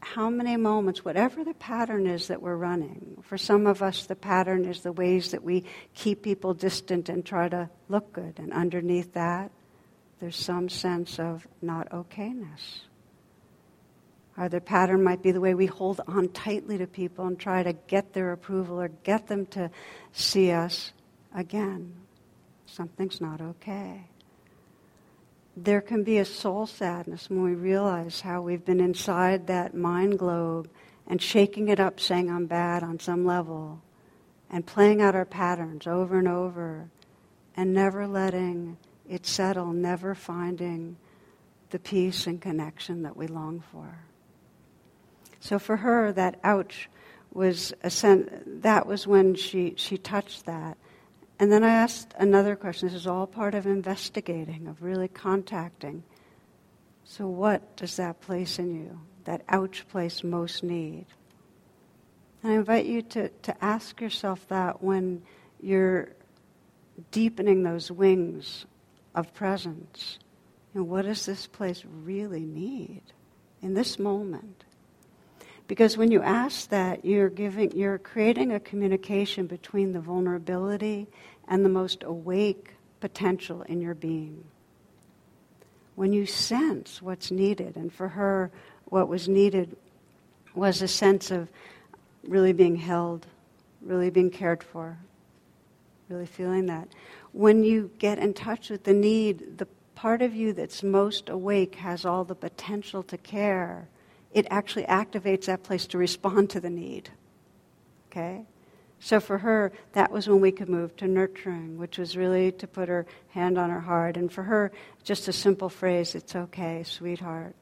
how 0.00 0.30
many 0.30 0.56
moments, 0.56 1.04
whatever 1.04 1.44
the 1.44 1.52
pattern 1.52 2.06
is 2.06 2.28
that 2.28 2.40
we're 2.40 2.56
running, 2.56 3.22
for 3.22 3.36
some 3.36 3.66
of 3.66 3.82
us 3.82 4.06
the 4.06 4.16
pattern 4.16 4.64
is 4.64 4.80
the 4.80 4.92
ways 4.92 5.32
that 5.32 5.44
we 5.44 5.64
keep 5.94 6.22
people 6.22 6.54
distant 6.54 7.10
and 7.10 7.26
try 7.26 7.50
to 7.50 7.68
look 7.90 8.10
good. 8.14 8.38
And 8.38 8.50
underneath 8.54 9.12
that, 9.12 9.50
there's 10.20 10.36
some 10.36 10.70
sense 10.70 11.18
of 11.18 11.46
not 11.60 11.90
okayness. 11.90 12.87
Or 14.38 14.48
pattern 14.60 15.02
might 15.02 15.20
be 15.20 15.32
the 15.32 15.40
way 15.40 15.54
we 15.54 15.66
hold 15.66 16.00
on 16.06 16.28
tightly 16.28 16.78
to 16.78 16.86
people 16.86 17.26
and 17.26 17.36
try 17.36 17.64
to 17.64 17.72
get 17.72 18.12
their 18.12 18.30
approval 18.30 18.80
or 18.80 18.88
get 18.88 19.26
them 19.26 19.46
to 19.46 19.68
see 20.12 20.52
us 20.52 20.92
again. 21.34 21.92
Something's 22.66 23.20
not 23.20 23.40
okay. 23.40 24.04
There 25.56 25.80
can 25.80 26.04
be 26.04 26.18
a 26.18 26.24
soul 26.24 26.66
sadness 26.66 27.28
when 27.28 27.42
we 27.42 27.54
realize 27.54 28.20
how 28.20 28.40
we've 28.40 28.64
been 28.64 28.78
inside 28.78 29.48
that 29.48 29.74
mind 29.74 30.20
globe 30.20 30.70
and 31.08 31.20
shaking 31.20 31.68
it 31.68 31.80
up, 31.80 31.98
saying, 31.98 32.30
I'm 32.30 32.46
bad 32.46 32.84
on 32.84 33.00
some 33.00 33.24
level, 33.24 33.82
and 34.50 34.64
playing 34.64 35.02
out 35.02 35.16
our 35.16 35.24
patterns 35.24 35.88
over 35.88 36.16
and 36.16 36.28
over, 36.28 36.88
and 37.56 37.74
never 37.74 38.06
letting 38.06 38.76
it 39.08 39.26
settle, 39.26 39.72
never 39.72 40.14
finding 40.14 40.96
the 41.70 41.80
peace 41.80 42.28
and 42.28 42.40
connection 42.40 43.02
that 43.02 43.16
we 43.16 43.26
long 43.26 43.64
for. 43.72 43.98
So 45.40 45.58
for 45.58 45.78
her, 45.78 46.12
that 46.12 46.38
ouch 46.42 46.88
was 47.32 47.72
a 47.82 47.90
sense, 47.90 48.30
that 48.46 48.86
was 48.86 49.06
when 49.06 49.34
she, 49.34 49.74
she 49.76 49.98
touched 49.98 50.46
that. 50.46 50.76
And 51.38 51.52
then 51.52 51.62
I 51.62 51.70
asked 51.70 52.14
another 52.18 52.56
question. 52.56 52.88
This 52.88 52.96
is 52.96 53.06
all 53.06 53.26
part 53.26 53.54
of 53.54 53.66
investigating, 53.66 54.66
of 54.66 54.82
really 54.82 55.08
contacting. 55.08 56.02
So, 57.04 57.28
what 57.28 57.76
does 57.76 57.96
that 57.96 58.20
place 58.20 58.58
in 58.58 58.74
you, 58.74 59.00
that 59.24 59.42
ouch 59.48 59.86
place, 59.88 60.24
most 60.24 60.64
need? 60.64 61.06
And 62.42 62.52
I 62.52 62.56
invite 62.56 62.86
you 62.86 63.02
to, 63.02 63.28
to 63.28 63.64
ask 63.64 64.00
yourself 64.00 64.46
that 64.48 64.82
when 64.82 65.22
you're 65.60 66.10
deepening 67.10 67.62
those 67.62 67.90
wings 67.90 68.66
of 69.14 69.32
presence. 69.34 70.18
Know, 70.74 70.82
what 70.82 71.02
does 71.02 71.26
this 71.26 71.46
place 71.46 71.82
really 71.84 72.44
need 72.44 73.02
in 73.62 73.74
this 73.74 73.98
moment? 73.98 74.64
Because 75.68 75.98
when 75.98 76.10
you 76.10 76.22
ask 76.22 76.70
that, 76.70 77.04
you're 77.04 77.28
giving, 77.28 77.76
you're 77.76 77.98
creating 77.98 78.52
a 78.52 78.58
communication 78.58 79.46
between 79.46 79.92
the 79.92 80.00
vulnerability 80.00 81.06
and 81.46 81.62
the 81.62 81.68
most 81.68 82.02
awake 82.02 82.74
potential 83.00 83.62
in 83.62 83.82
your 83.82 83.94
being. 83.94 84.44
When 85.94 86.14
you 86.14 86.24
sense 86.24 87.02
what's 87.02 87.30
needed, 87.30 87.76
and 87.76 87.92
for 87.92 88.08
her, 88.08 88.50
what 88.86 89.08
was 89.08 89.28
needed 89.28 89.76
was 90.54 90.80
a 90.80 90.88
sense 90.88 91.30
of 91.30 91.50
really 92.26 92.54
being 92.54 92.76
held, 92.76 93.26
really 93.82 94.08
being 94.08 94.30
cared 94.30 94.62
for, 94.62 94.96
really 96.08 96.26
feeling 96.26 96.66
that. 96.66 96.88
When 97.32 97.62
you 97.62 97.90
get 97.98 98.18
in 98.18 98.32
touch 98.32 98.70
with 98.70 98.84
the 98.84 98.94
need, 98.94 99.58
the 99.58 99.68
part 99.94 100.22
of 100.22 100.34
you 100.34 100.54
that's 100.54 100.82
most 100.82 101.28
awake 101.28 101.74
has 101.74 102.06
all 102.06 102.24
the 102.24 102.34
potential 102.34 103.02
to 103.02 103.18
care 103.18 103.88
it 104.32 104.46
actually 104.50 104.84
activates 104.84 105.46
that 105.46 105.62
place 105.62 105.86
to 105.88 105.98
respond 105.98 106.50
to 106.50 106.60
the 106.60 106.70
need. 106.70 107.10
Okay? 108.10 108.46
So 109.00 109.20
for 109.20 109.38
her, 109.38 109.72
that 109.92 110.10
was 110.10 110.28
when 110.28 110.40
we 110.40 110.50
could 110.50 110.68
move 110.68 110.96
to 110.96 111.06
nurturing, 111.06 111.78
which 111.78 111.98
was 111.98 112.16
really 112.16 112.52
to 112.52 112.66
put 112.66 112.88
her 112.88 113.06
hand 113.28 113.56
on 113.56 113.70
her 113.70 113.80
heart. 113.80 114.16
And 114.16 114.30
for 114.30 114.42
her, 114.42 114.72
just 115.04 115.28
a 115.28 115.32
simple 115.32 115.68
phrase, 115.68 116.14
it's 116.14 116.34
okay, 116.34 116.82
sweetheart. 116.82 117.54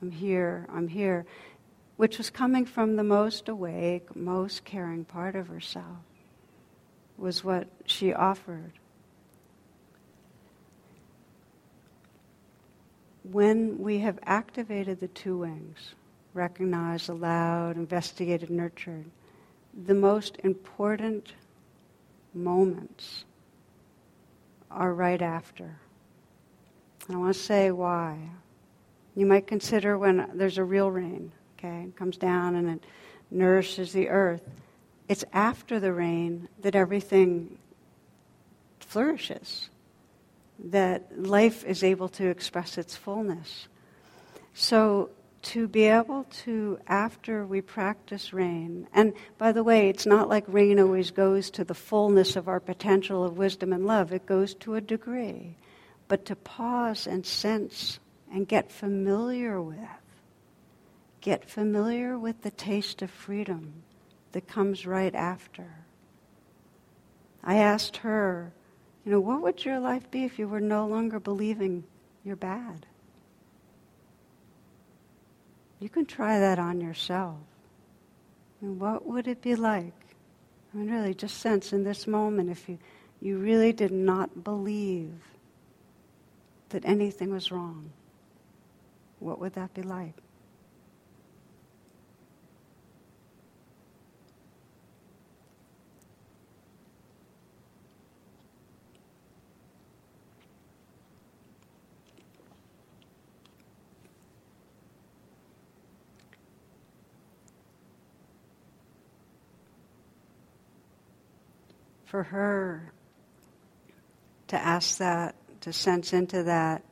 I'm 0.00 0.12
here, 0.12 0.66
I'm 0.72 0.86
here, 0.86 1.26
which 1.96 2.18
was 2.18 2.30
coming 2.30 2.64
from 2.64 2.94
the 2.94 3.02
most 3.02 3.48
awake, 3.48 4.14
most 4.14 4.64
caring 4.64 5.04
part 5.04 5.34
of 5.34 5.48
herself, 5.48 5.98
was 7.16 7.42
what 7.42 7.66
she 7.84 8.14
offered. 8.14 8.72
When 13.30 13.78
we 13.78 13.98
have 13.98 14.18
activated 14.24 15.00
the 15.00 15.08
two 15.08 15.38
wings, 15.38 15.94
recognized, 16.38 17.08
allowed, 17.08 17.76
investigated, 17.76 18.48
nurtured. 18.48 19.04
The 19.86 19.94
most 19.94 20.38
important 20.44 21.34
moments 22.32 23.24
are 24.70 24.94
right 24.94 25.20
after. 25.20 25.76
And 27.06 27.16
I 27.16 27.18
want 27.18 27.34
to 27.34 27.40
say 27.40 27.70
why. 27.70 28.18
You 29.14 29.26
might 29.26 29.46
consider 29.46 29.98
when 29.98 30.30
there's 30.34 30.58
a 30.58 30.64
real 30.64 30.90
rain, 30.90 31.32
okay, 31.58 31.86
it 31.88 31.96
comes 31.96 32.16
down 32.16 32.54
and 32.54 32.68
it 32.70 32.84
nourishes 33.30 33.92
the 33.92 34.08
earth. 34.08 34.48
It's 35.08 35.24
after 35.32 35.80
the 35.80 35.92
rain 35.92 36.48
that 36.60 36.76
everything 36.76 37.58
flourishes, 38.78 39.70
that 40.58 41.18
life 41.18 41.64
is 41.64 41.82
able 41.82 42.08
to 42.08 42.28
express 42.28 42.78
its 42.78 42.96
fullness. 42.96 43.68
So 44.54 45.10
to 45.42 45.68
be 45.68 45.84
able 45.84 46.24
to, 46.44 46.78
after 46.86 47.46
we 47.46 47.60
practice 47.60 48.32
rain, 48.32 48.88
and 48.92 49.12
by 49.38 49.52
the 49.52 49.62
way, 49.62 49.88
it's 49.88 50.06
not 50.06 50.28
like 50.28 50.44
rain 50.48 50.80
always 50.80 51.10
goes 51.10 51.50
to 51.50 51.64
the 51.64 51.74
fullness 51.74 52.34
of 52.34 52.48
our 52.48 52.60
potential 52.60 53.24
of 53.24 53.38
wisdom 53.38 53.72
and 53.72 53.86
love, 53.86 54.12
it 54.12 54.26
goes 54.26 54.54
to 54.54 54.74
a 54.74 54.80
degree. 54.80 55.54
But 56.08 56.24
to 56.26 56.36
pause 56.36 57.06
and 57.06 57.24
sense 57.24 58.00
and 58.32 58.48
get 58.48 58.72
familiar 58.72 59.62
with, 59.62 59.78
get 61.20 61.48
familiar 61.48 62.18
with 62.18 62.42
the 62.42 62.50
taste 62.50 63.02
of 63.02 63.10
freedom 63.10 63.84
that 64.32 64.48
comes 64.48 64.86
right 64.86 65.14
after. 65.14 65.84
I 67.44 67.56
asked 67.56 67.98
her, 67.98 68.52
you 69.04 69.12
know, 69.12 69.20
what 69.20 69.42
would 69.42 69.64
your 69.64 69.80
life 69.80 70.10
be 70.10 70.24
if 70.24 70.38
you 70.38 70.48
were 70.48 70.60
no 70.60 70.86
longer 70.86 71.18
believing 71.18 71.84
you're 72.24 72.36
bad? 72.36 72.86
You 75.80 75.88
can 75.88 76.06
try 76.06 76.38
that 76.38 76.58
on 76.58 76.80
yourself. 76.80 77.38
And 78.60 78.80
what 78.80 79.06
would 79.06 79.28
it 79.28 79.40
be 79.40 79.54
like? 79.54 79.94
I 80.72 80.76
mean, 80.76 80.90
really, 80.90 81.14
just 81.14 81.38
sense 81.38 81.72
in 81.72 81.84
this 81.84 82.06
moment 82.06 82.50
if 82.50 82.68
you, 82.68 82.78
you 83.20 83.38
really 83.38 83.72
did 83.72 83.92
not 83.92 84.44
believe 84.44 85.12
that 86.70 86.84
anything 86.84 87.30
was 87.30 87.50
wrong, 87.50 87.90
what 89.20 89.38
would 89.40 89.54
that 89.54 89.72
be 89.74 89.82
like? 89.82 90.14
For 112.08 112.22
her 112.22 112.90
to 114.46 114.56
ask 114.56 114.96
that, 114.96 115.34
to 115.60 115.72
sense 115.72 116.14
into 116.14 116.42
that, 116.44 116.82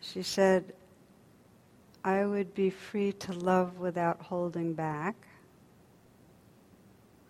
she 0.00 0.22
said, 0.22 0.72
I 2.04 2.26
would 2.26 2.52
be 2.52 2.68
free 2.68 3.12
to 3.12 3.32
love 3.32 3.78
without 3.78 4.20
holding 4.20 4.74
back. 4.74 5.14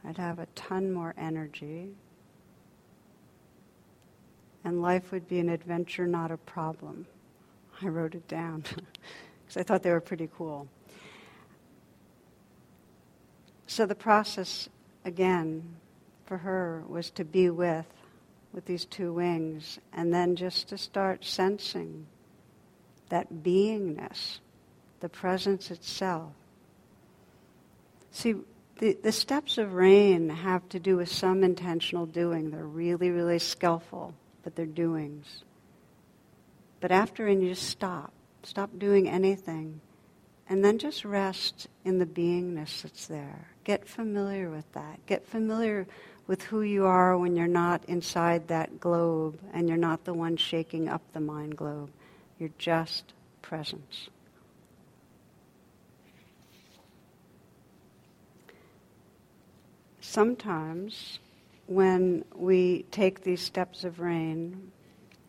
I'd 0.07 0.17
have 0.17 0.39
a 0.39 0.47
ton 0.55 0.91
more 0.91 1.15
energy. 1.19 1.91
And 4.65 4.81
life 4.81 5.13
would 5.13 5.29
be 5.29 5.39
an 5.39 5.51
adventure, 5.51 6.07
not 6.07 6.31
a 6.31 6.39
problem. 6.39 7.07
I 7.83 7.89
wrote 7.89 8.15
it 8.15 8.27
down 8.27 8.61
because 8.65 9.59
I 9.59 9.63
thought 9.63 9.83
they 9.83 9.91
were 9.91 10.01
pretty 10.01 10.31
cool. 10.35 10.67
So 13.67 13.85
the 13.85 13.95
process, 13.95 14.71
again, 15.05 15.77
for 16.27 16.39
her 16.39 16.83
was 16.89 17.11
to 17.11 17.25
be 17.25 17.51
with, 17.51 17.87
with 18.53 18.65
these 18.67 18.85
two 18.85 19.13
wings, 19.13 19.79
and 19.93 20.13
then 20.13 20.37
just 20.37 20.69
to 20.69 20.79
start 20.79 21.25
sensing 21.25 22.07
that 23.09 23.33
beingness, 23.43 24.39
the 25.01 25.09
presence 25.09 25.71
itself. 25.71 26.33
See, 28.11 28.35
the, 28.79 28.97
the 29.03 29.13
steps 29.13 29.59
of 29.59 29.75
rain 29.75 30.29
have 30.29 30.69
to 30.71 30.81
do 30.81 30.97
with 30.97 31.09
some 31.09 31.45
intentional 31.45 32.07
doing. 32.07 32.51
They're 32.51 32.65
really, 32.65 33.11
really 33.11 33.39
skillful, 33.39 34.15
but 34.43 34.57
they're 34.57 34.67
doings. 34.67 35.45
But 36.81 36.91
after 36.91 37.27
and 37.29 37.43
you 37.43 37.51
just 37.51 37.69
stop. 37.69 38.13
Stop 38.43 38.71
doing 38.79 39.09
anything. 39.09 39.81
And 40.49 40.65
then 40.65 40.79
just 40.79 41.05
rest 41.05 41.69
in 41.85 41.99
the 41.99 42.07
beingness 42.07 42.83
that's 42.83 43.07
there. 43.07 43.47
Get 43.65 43.89
familiar 43.89 44.51
with 44.51 44.71
that. 44.73 45.05
Get 45.07 45.27
familiar 45.27 45.87
with 46.33 46.45
who 46.45 46.63
you 46.63 46.87
are 46.87 47.19
when 47.19 47.37
you're 47.37 47.47
not 47.47 47.85
inside 47.89 48.49
that 48.49 48.81
globe 48.81 49.39
and 49.53 49.69
you're 49.69 49.77
not 49.77 50.03
the 50.07 50.15
one 50.15 50.35
shaking 50.35 50.89
up 50.89 51.03
the 51.13 51.21
mind 51.21 51.55
globe. 51.55 51.91
You're 52.39 52.49
just 52.57 53.13
presence. 53.43 54.09
Sometimes 60.01 61.19
when 61.67 62.25
we 62.35 62.87
take 62.91 63.23
these 63.23 63.43
steps 63.43 63.85
of 63.85 64.01
rain 64.01 64.73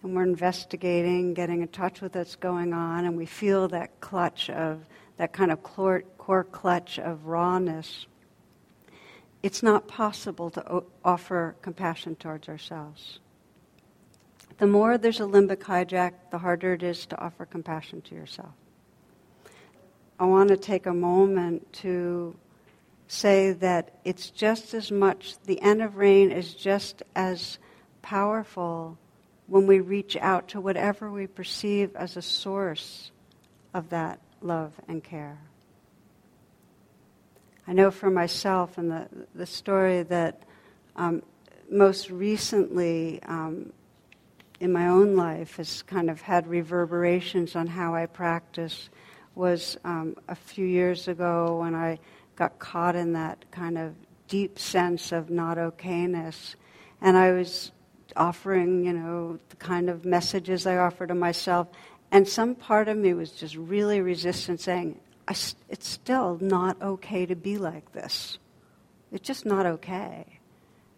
and 0.03 0.15
we're 0.15 0.23
investigating, 0.23 1.33
getting 1.33 1.61
in 1.63 1.67
touch 1.67 1.99
with 1.99 2.15
what's 2.15 2.37
going 2.37 2.71
on, 2.71 3.03
and 3.03 3.17
we 3.17 3.25
feel 3.25 3.67
that 3.67 3.99
clutch 3.99 4.49
of, 4.49 4.79
that 5.17 5.33
kind 5.33 5.51
of 5.51 5.61
core, 5.63 6.03
core 6.17 6.45
clutch 6.45 6.97
of 6.97 7.25
rawness, 7.25 8.05
it's 9.43 9.61
not 9.61 9.87
possible 9.87 10.49
to 10.49 10.71
o- 10.71 10.85
offer 11.03 11.55
compassion 11.61 12.15
towards 12.15 12.47
ourselves. 12.47 13.19
The 14.57 14.67
more 14.67 14.97
there's 14.97 15.19
a 15.19 15.23
limbic 15.23 15.57
hijack, 15.57 16.13
the 16.31 16.37
harder 16.37 16.73
it 16.73 16.83
is 16.83 17.05
to 17.07 17.19
offer 17.19 17.45
compassion 17.45 18.01
to 18.03 18.15
yourself. 18.15 18.53
I 20.19 20.25
want 20.25 20.49
to 20.49 20.57
take 20.57 20.85
a 20.85 20.93
moment 20.93 21.73
to 21.73 22.35
say 23.07 23.51
that 23.51 23.99
it's 24.05 24.29
just 24.29 24.73
as 24.73 24.91
much, 24.91 25.35
the 25.43 25.61
end 25.61 25.81
of 25.81 25.97
rain 25.97 26.31
is 26.31 26.53
just 26.53 27.03
as 27.15 27.57
powerful 28.01 28.97
when 29.47 29.67
we 29.67 29.81
reach 29.81 30.15
out 30.17 30.47
to 30.49 30.61
whatever 30.61 31.11
we 31.11 31.27
perceive 31.27 31.93
as 31.95 32.15
a 32.15 32.21
source 32.21 33.11
of 33.73 33.89
that 33.89 34.19
love 34.41 34.73
and 34.87 35.03
care. 35.03 35.39
I 37.67 37.73
know 37.73 37.91
for 37.91 38.09
myself 38.09 38.77
and 38.77 38.91
the, 38.91 39.07
the 39.35 39.45
story 39.45 40.03
that 40.03 40.43
um, 40.95 41.23
most 41.71 42.09
recently 42.09 43.21
um, 43.23 43.71
in 44.59 44.71
my 44.71 44.87
own 44.87 45.15
life 45.15 45.57
has 45.57 45.81
kind 45.81 46.09
of 46.09 46.21
had 46.21 46.47
reverberations 46.47 47.55
on 47.55 47.67
how 47.67 47.95
I 47.95 48.05
practice 48.05 48.89
was 49.35 49.77
um, 49.83 50.15
a 50.27 50.35
few 50.35 50.65
years 50.65 51.07
ago 51.07 51.59
when 51.59 51.73
I 51.73 51.99
got 52.35 52.59
caught 52.59 52.95
in 52.95 53.13
that 53.13 53.49
kind 53.51 53.77
of 53.77 53.93
deep 54.27 54.59
sense 54.59 55.11
of 55.11 55.29
not 55.29 55.57
okayness. 55.57 56.55
And 57.01 57.17
I 57.17 57.31
was 57.31 57.71
offering, 58.15 58.85
you 58.85 58.93
know, 58.93 59.39
the 59.49 59.55
kind 59.55 59.89
of 59.89 60.05
messages 60.05 60.67
I 60.67 60.77
offer 60.77 61.07
to 61.07 61.15
myself. 61.15 61.67
And 62.11 62.27
some 62.27 62.55
part 62.55 62.87
of 62.87 62.97
me 62.97 63.13
was 63.13 63.31
just 63.31 63.55
really 63.55 64.01
resistant, 64.01 64.59
saying, 64.59 64.99
it's 65.29 65.87
still 65.87 66.37
not 66.41 66.81
okay 66.81 67.25
to 67.25 67.35
be 67.35 67.57
like 67.57 67.91
this. 67.93 68.37
It's 69.11 69.27
just 69.27 69.45
not 69.45 69.65
okay. 69.65 70.39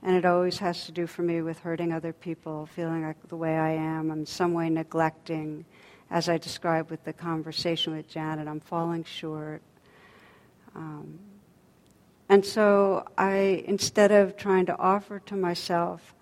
And 0.01 0.15
it 0.15 0.25
always 0.25 0.59
has 0.59 0.85
to 0.85 0.91
do 0.91 1.07
for 1.07 1.21
me 1.23 1.41
with 1.41 1.59
hurting 1.59 1.91
other 1.91 2.13
people, 2.13 2.67
feeling 2.67 3.03
like 3.03 3.27
the 3.27 3.35
way 3.35 3.57
I 3.57 3.71
am, 3.71 4.11
I'm 4.11 4.25
some 4.25 4.53
way 4.53 4.69
neglecting, 4.69 5.65
as 6.11 6.29
I 6.29 6.37
described 6.37 6.91
with 6.91 7.03
the 7.03 7.13
conversation 7.13 7.95
with 7.95 8.07
Janet, 8.07 8.47
I'm 8.47 8.59
falling 8.59 9.03
short. 9.03 9.61
Um, 10.75 11.19
and 12.29 12.45
so 12.45 13.07
I, 13.17 13.63
instead 13.67 14.11
of 14.11 14.37
trying 14.37 14.67
to 14.67 14.77
offer 14.77 15.19
to 15.19 15.35
myself, 15.35 16.13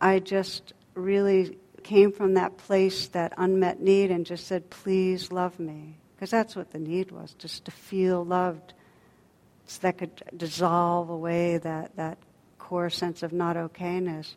I 0.00 0.18
just 0.20 0.72
really 0.94 1.58
came 1.82 2.12
from 2.12 2.34
that 2.34 2.56
place, 2.56 3.08
that 3.08 3.32
unmet 3.36 3.80
need, 3.80 4.10
and 4.10 4.26
just 4.26 4.46
said, 4.46 4.70
please 4.70 5.32
love 5.32 5.58
me. 5.58 5.98
Because 6.16 6.30
that's 6.30 6.56
what 6.56 6.72
the 6.72 6.78
need 6.78 7.10
was, 7.10 7.34
just 7.34 7.66
to 7.66 7.70
feel 7.70 8.24
loved. 8.24 8.72
So 9.66 9.80
that 9.82 9.98
could 9.98 10.22
dissolve 10.36 11.10
away 11.10 11.58
that, 11.58 11.94
that 11.96 12.18
core 12.58 12.88
sense 12.88 13.22
of 13.22 13.32
not 13.32 13.56
okayness. 13.56 14.34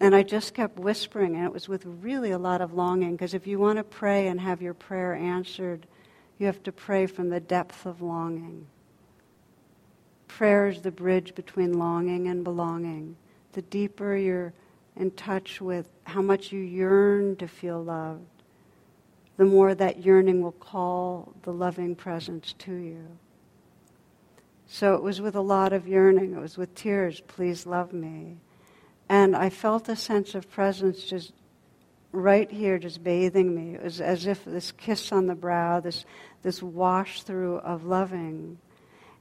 And 0.00 0.14
I 0.16 0.22
just 0.22 0.54
kept 0.54 0.78
whispering, 0.78 1.36
and 1.36 1.44
it 1.44 1.52
was 1.52 1.68
with 1.68 1.84
really 1.84 2.30
a 2.30 2.38
lot 2.38 2.60
of 2.60 2.72
longing, 2.72 3.12
because 3.12 3.34
if 3.34 3.46
you 3.46 3.58
want 3.58 3.76
to 3.76 3.84
pray 3.84 4.28
and 4.28 4.40
have 4.40 4.62
your 4.62 4.74
prayer 4.74 5.14
answered, 5.14 5.86
you 6.38 6.46
have 6.46 6.62
to 6.64 6.72
pray 6.72 7.06
from 7.06 7.28
the 7.28 7.38
depth 7.38 7.86
of 7.86 8.02
longing. 8.02 8.66
Prayer 10.26 10.68
is 10.68 10.80
the 10.80 10.90
bridge 10.90 11.34
between 11.34 11.78
longing 11.78 12.26
and 12.26 12.42
belonging. 12.42 13.14
The 13.52 13.62
deeper 13.62 14.16
you're 14.16 14.54
in 14.96 15.10
touch 15.12 15.60
with 15.60 15.88
how 16.04 16.22
much 16.22 16.50
you 16.50 16.60
yearn 16.60 17.36
to 17.36 17.46
feel 17.46 17.82
loved, 17.82 18.26
the 19.42 19.48
more 19.48 19.74
that 19.74 20.04
yearning 20.04 20.40
will 20.40 20.52
call 20.52 21.32
the 21.42 21.52
loving 21.52 21.96
presence 21.96 22.54
to 22.58 22.72
you. 22.72 23.04
So 24.68 24.94
it 24.94 25.02
was 25.02 25.20
with 25.20 25.34
a 25.34 25.40
lot 25.40 25.72
of 25.72 25.88
yearning, 25.88 26.34
it 26.34 26.40
was 26.40 26.56
with 26.56 26.76
tears, 26.76 27.20
please 27.26 27.66
love 27.66 27.92
me. 27.92 28.36
And 29.08 29.34
I 29.34 29.50
felt 29.50 29.88
a 29.88 29.96
sense 29.96 30.36
of 30.36 30.48
presence 30.48 31.02
just 31.02 31.32
right 32.12 32.48
here, 32.52 32.78
just 32.78 33.02
bathing 33.02 33.52
me. 33.52 33.74
It 33.74 33.82
was 33.82 34.00
as 34.00 34.28
if 34.28 34.44
this 34.44 34.70
kiss 34.70 35.10
on 35.10 35.26
the 35.26 35.34
brow, 35.34 35.80
this, 35.80 36.04
this 36.44 36.62
wash 36.62 37.24
through 37.24 37.56
of 37.56 37.82
loving. 37.84 38.58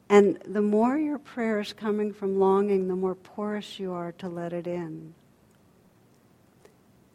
And 0.08 0.38
the 0.46 0.62
more 0.62 1.00
your 1.00 1.18
prayer 1.18 1.62
is 1.62 1.74
coming 1.74 2.14
from 2.14 2.40
longing, 2.40 2.88
the 2.88 2.96
more 2.96 3.16
porous 3.16 3.80
you 3.80 3.94
are 3.94 4.12
to 4.20 4.30
let 4.30 4.54
it 4.54 4.68
in. 4.68 5.16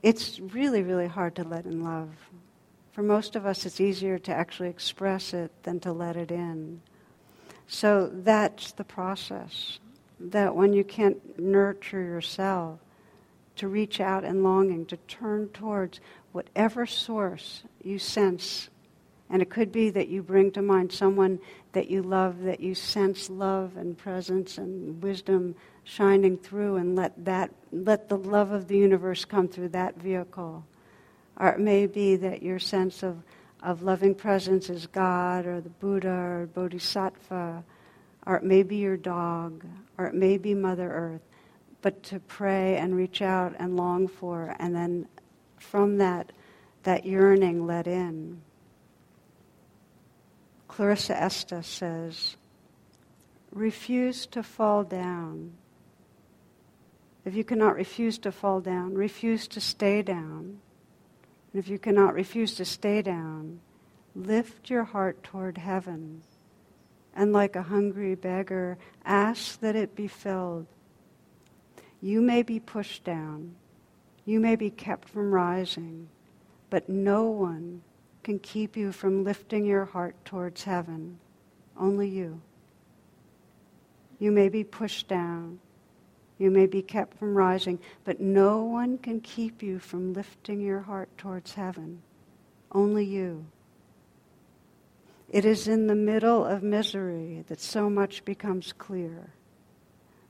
It's 0.02 0.40
really, 0.40 0.82
really 0.82 1.06
hard 1.06 1.36
to 1.36 1.44
let 1.44 1.66
in 1.66 1.84
love. 1.84 2.10
For 2.96 3.02
most 3.02 3.36
of 3.36 3.44
us, 3.44 3.66
it's 3.66 3.78
easier 3.78 4.18
to 4.20 4.32
actually 4.32 4.70
express 4.70 5.34
it 5.34 5.52
than 5.64 5.80
to 5.80 5.92
let 5.92 6.16
it 6.16 6.30
in. 6.30 6.80
So 7.68 8.10
that's 8.10 8.72
the 8.72 8.84
process 8.84 9.80
that 10.18 10.56
when 10.56 10.72
you 10.72 10.82
can't 10.82 11.38
nurture 11.38 12.00
yourself, 12.00 12.78
to 13.56 13.68
reach 13.68 14.00
out 14.00 14.24
in 14.24 14.42
longing, 14.42 14.86
to 14.86 14.96
turn 14.96 15.48
towards 15.48 16.00
whatever 16.32 16.86
source 16.86 17.64
you 17.82 17.98
sense. 17.98 18.70
And 19.28 19.42
it 19.42 19.50
could 19.50 19.72
be 19.72 19.90
that 19.90 20.08
you 20.08 20.22
bring 20.22 20.50
to 20.52 20.62
mind 20.62 20.90
someone 20.90 21.38
that 21.72 21.90
you 21.90 22.02
love, 22.02 22.44
that 22.44 22.60
you 22.60 22.74
sense 22.74 23.28
love 23.28 23.76
and 23.76 23.98
presence 23.98 24.56
and 24.56 25.02
wisdom 25.02 25.54
shining 25.84 26.38
through, 26.38 26.76
and 26.76 26.96
let 26.96 27.26
that 27.26 27.50
let 27.72 28.08
the 28.08 28.16
love 28.16 28.52
of 28.52 28.68
the 28.68 28.78
universe 28.78 29.26
come 29.26 29.48
through 29.48 29.68
that 29.68 30.00
vehicle. 30.00 30.64
Or 31.36 31.48
it 31.48 31.60
may 31.60 31.86
be 31.86 32.16
that 32.16 32.42
your 32.42 32.58
sense 32.58 33.02
of, 33.02 33.22
of 33.62 33.82
loving 33.82 34.14
presence 34.14 34.70
is 34.70 34.86
God 34.86 35.46
or 35.46 35.60
the 35.60 35.70
Buddha 35.70 36.08
or 36.08 36.48
Bodhisattva 36.52 37.64
or 38.26 38.36
it 38.36 38.42
may 38.42 38.64
be 38.64 38.76
your 38.76 38.96
dog, 38.96 39.64
or 39.96 40.06
it 40.06 40.14
may 40.14 40.36
be 40.36 40.52
Mother 40.52 40.90
Earth, 40.90 41.22
but 41.80 42.02
to 42.02 42.18
pray 42.18 42.76
and 42.76 42.96
reach 42.96 43.22
out 43.22 43.54
and 43.58 43.76
long 43.76 44.08
for, 44.08 44.56
and 44.58 44.74
then 44.74 45.06
from 45.58 45.98
that, 45.98 46.32
that 46.82 47.06
yearning 47.06 47.66
let 47.66 47.86
in. 47.86 48.42
Clarissa 50.66 51.16
Estes 51.22 51.66
says, 51.66 52.36
refuse 53.52 54.26
to 54.26 54.42
fall 54.42 54.82
down. 54.82 55.52
If 57.24 57.34
you 57.34 57.44
cannot 57.44 57.76
refuse 57.76 58.18
to 58.18 58.32
fall 58.32 58.60
down, 58.60 58.94
refuse 58.94 59.46
to 59.48 59.60
stay 59.60 60.02
down. 60.02 60.58
And 61.56 61.64
if 61.64 61.70
you 61.70 61.78
cannot 61.78 62.12
refuse 62.12 62.54
to 62.56 62.66
stay 62.66 63.00
down, 63.00 63.60
lift 64.14 64.68
your 64.68 64.84
heart 64.84 65.22
toward 65.22 65.56
heaven. 65.56 66.20
And 67.14 67.32
like 67.32 67.56
a 67.56 67.62
hungry 67.62 68.14
beggar, 68.14 68.76
ask 69.06 69.58
that 69.60 69.74
it 69.74 69.96
be 69.96 70.06
filled. 70.06 70.66
You 72.02 72.20
may 72.20 72.42
be 72.42 72.60
pushed 72.60 73.04
down, 73.04 73.54
you 74.26 74.38
may 74.38 74.54
be 74.54 74.68
kept 74.68 75.08
from 75.08 75.32
rising, 75.32 76.10
but 76.68 76.90
no 76.90 77.24
one 77.24 77.80
can 78.22 78.38
keep 78.38 78.76
you 78.76 78.92
from 78.92 79.24
lifting 79.24 79.64
your 79.64 79.86
heart 79.86 80.14
towards 80.26 80.64
heaven, 80.64 81.18
only 81.80 82.10
you. 82.10 82.42
You 84.18 84.30
may 84.30 84.50
be 84.50 84.62
pushed 84.62 85.08
down, 85.08 85.60
you 86.38 86.50
may 86.50 86.66
be 86.66 86.82
kept 86.82 87.18
from 87.18 87.34
rising, 87.34 87.78
but 88.04 88.20
no 88.20 88.62
one 88.62 88.98
can 88.98 89.20
keep 89.20 89.62
you 89.62 89.78
from 89.78 90.12
lifting 90.12 90.60
your 90.60 90.80
heart 90.80 91.08
towards 91.16 91.54
heaven, 91.54 92.02
only 92.72 93.04
you. 93.04 93.46
It 95.30 95.44
is 95.44 95.66
in 95.66 95.86
the 95.86 95.94
middle 95.94 96.44
of 96.44 96.62
misery 96.62 97.44
that 97.48 97.60
so 97.60 97.90
much 97.90 98.24
becomes 98.24 98.72
clear. 98.72 99.30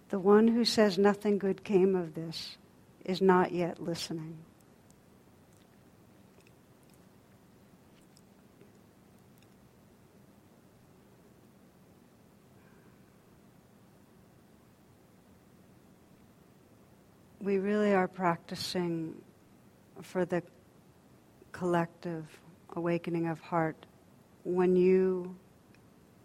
The 0.08 0.18
one 0.18 0.48
who 0.48 0.64
says 0.64 0.96
nothing 0.96 1.38
good 1.38 1.64
came 1.64 1.94
of 1.94 2.14
this 2.14 2.56
is 3.04 3.20
not 3.20 3.52
yet 3.52 3.82
listening. 3.82 4.38
We 17.46 17.58
really 17.58 17.94
are 17.94 18.08
practicing 18.08 19.14
for 20.02 20.24
the 20.24 20.42
collective 21.52 22.26
awakening 22.74 23.28
of 23.28 23.38
heart 23.38 23.86
when 24.42 24.74
you 24.74 25.36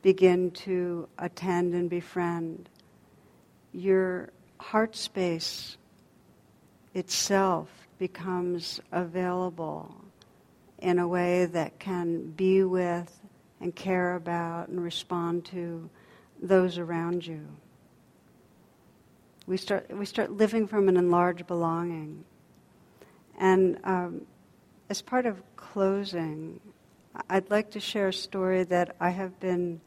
begin 0.02 0.50
to 0.66 1.08
attend 1.20 1.76
and 1.76 1.92
befriend, 1.92 2.70
your 3.72 4.32
heart 4.60 4.96
space 4.96 5.78
itself 6.96 7.70
becomes 8.00 8.82
available 8.92 9.94
in 10.80 10.98
a 10.98 11.08
way 11.08 11.46
that 11.46 11.78
can 11.78 12.32
be 12.32 12.64
with 12.64 13.16
and 13.60 13.76
care 13.76 14.16
about 14.16 14.70
and 14.70 14.84
respond 14.84 15.46
to 15.46 15.88
those 16.42 16.80
around 16.80 17.28
you. 17.28 17.46
We 19.52 19.58
start, 19.58 19.94
we 19.94 20.06
start 20.06 20.32
living 20.32 20.66
from 20.66 20.88
an 20.88 20.96
enlarged 20.96 21.46
belonging. 21.46 22.24
And 23.38 23.80
um, 23.84 24.22
as 24.90 25.02
part 25.02 25.26
of 25.26 25.44
closing, 25.58 26.62
I'd 27.30 27.50
like 27.52 27.72
to 27.72 27.82
share 27.82 28.08
a 28.08 28.14
story 28.14 28.64
that 28.64 28.96
I 29.02 29.10
have 29.10 29.38
been 29.42 29.82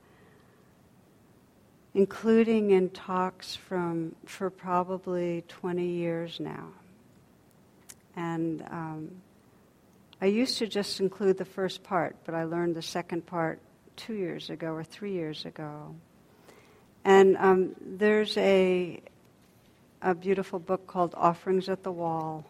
including 1.95 2.73
in 2.73 2.91
talks 2.91 3.55
from 3.55 4.15
for 4.27 4.51
probably 4.51 5.45
20 5.49 5.87
years 5.87 6.41
now. 6.41 6.69
And 8.17 8.67
um, 8.71 9.13
I 10.21 10.27
used 10.27 10.59
to 10.59 10.67
just 10.67 11.01
include 11.01 11.39
the 11.39 11.47
first 11.47 11.83
part, 11.83 12.17
but 12.27 12.35
I 12.35 12.45
learned 12.45 12.77
the 12.77 12.83
second 12.83 13.25
part 13.25 13.61
two 13.97 14.13
years 14.13 14.51
ago 14.51 14.73
or 14.73 14.85
three 14.85 15.13
years 15.13 15.47
ago. 15.47 15.95
And 17.03 17.39
um, 17.39 17.77
there's 17.81 18.37
a, 18.37 19.01
a 20.05 20.15
beautiful 20.15 20.59
book 20.59 20.87
called 20.87 21.15
Offerings 21.17 21.69
at 21.69 21.83
the 21.83 21.91
Wall. 21.91 22.45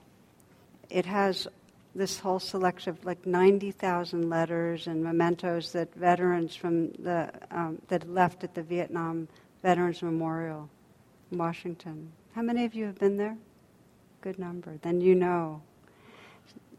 It 0.91 1.07
has 1.07 1.47
this 1.95 2.19
whole 2.19 2.41
selection 2.41 2.91
of 2.91 3.05
like 3.05 3.25
90,000 3.25 4.29
letters 4.29 4.89
and 4.89 5.03
mementos 5.03 5.71
that 5.73 5.95
veterans 5.95 6.57
from 6.57 6.91
the 6.93 7.31
um, 7.53 7.81
that 7.89 8.11
left 8.11 8.43
at 8.43 8.55
the 8.55 8.63
Vietnam 8.63 9.29
Veterans 9.63 10.03
Memorial 10.03 10.69
in 11.31 11.39
Washington. 11.39 12.11
How 12.35 12.43
many 12.43 12.65
of 12.65 12.75
you 12.75 12.87
have 12.87 12.99
been 12.99 13.17
there? 13.17 13.37
Good 14.21 14.41
number. 14.41 14.77
Then 14.83 15.01
you 15.01 15.15
know 15.15 15.63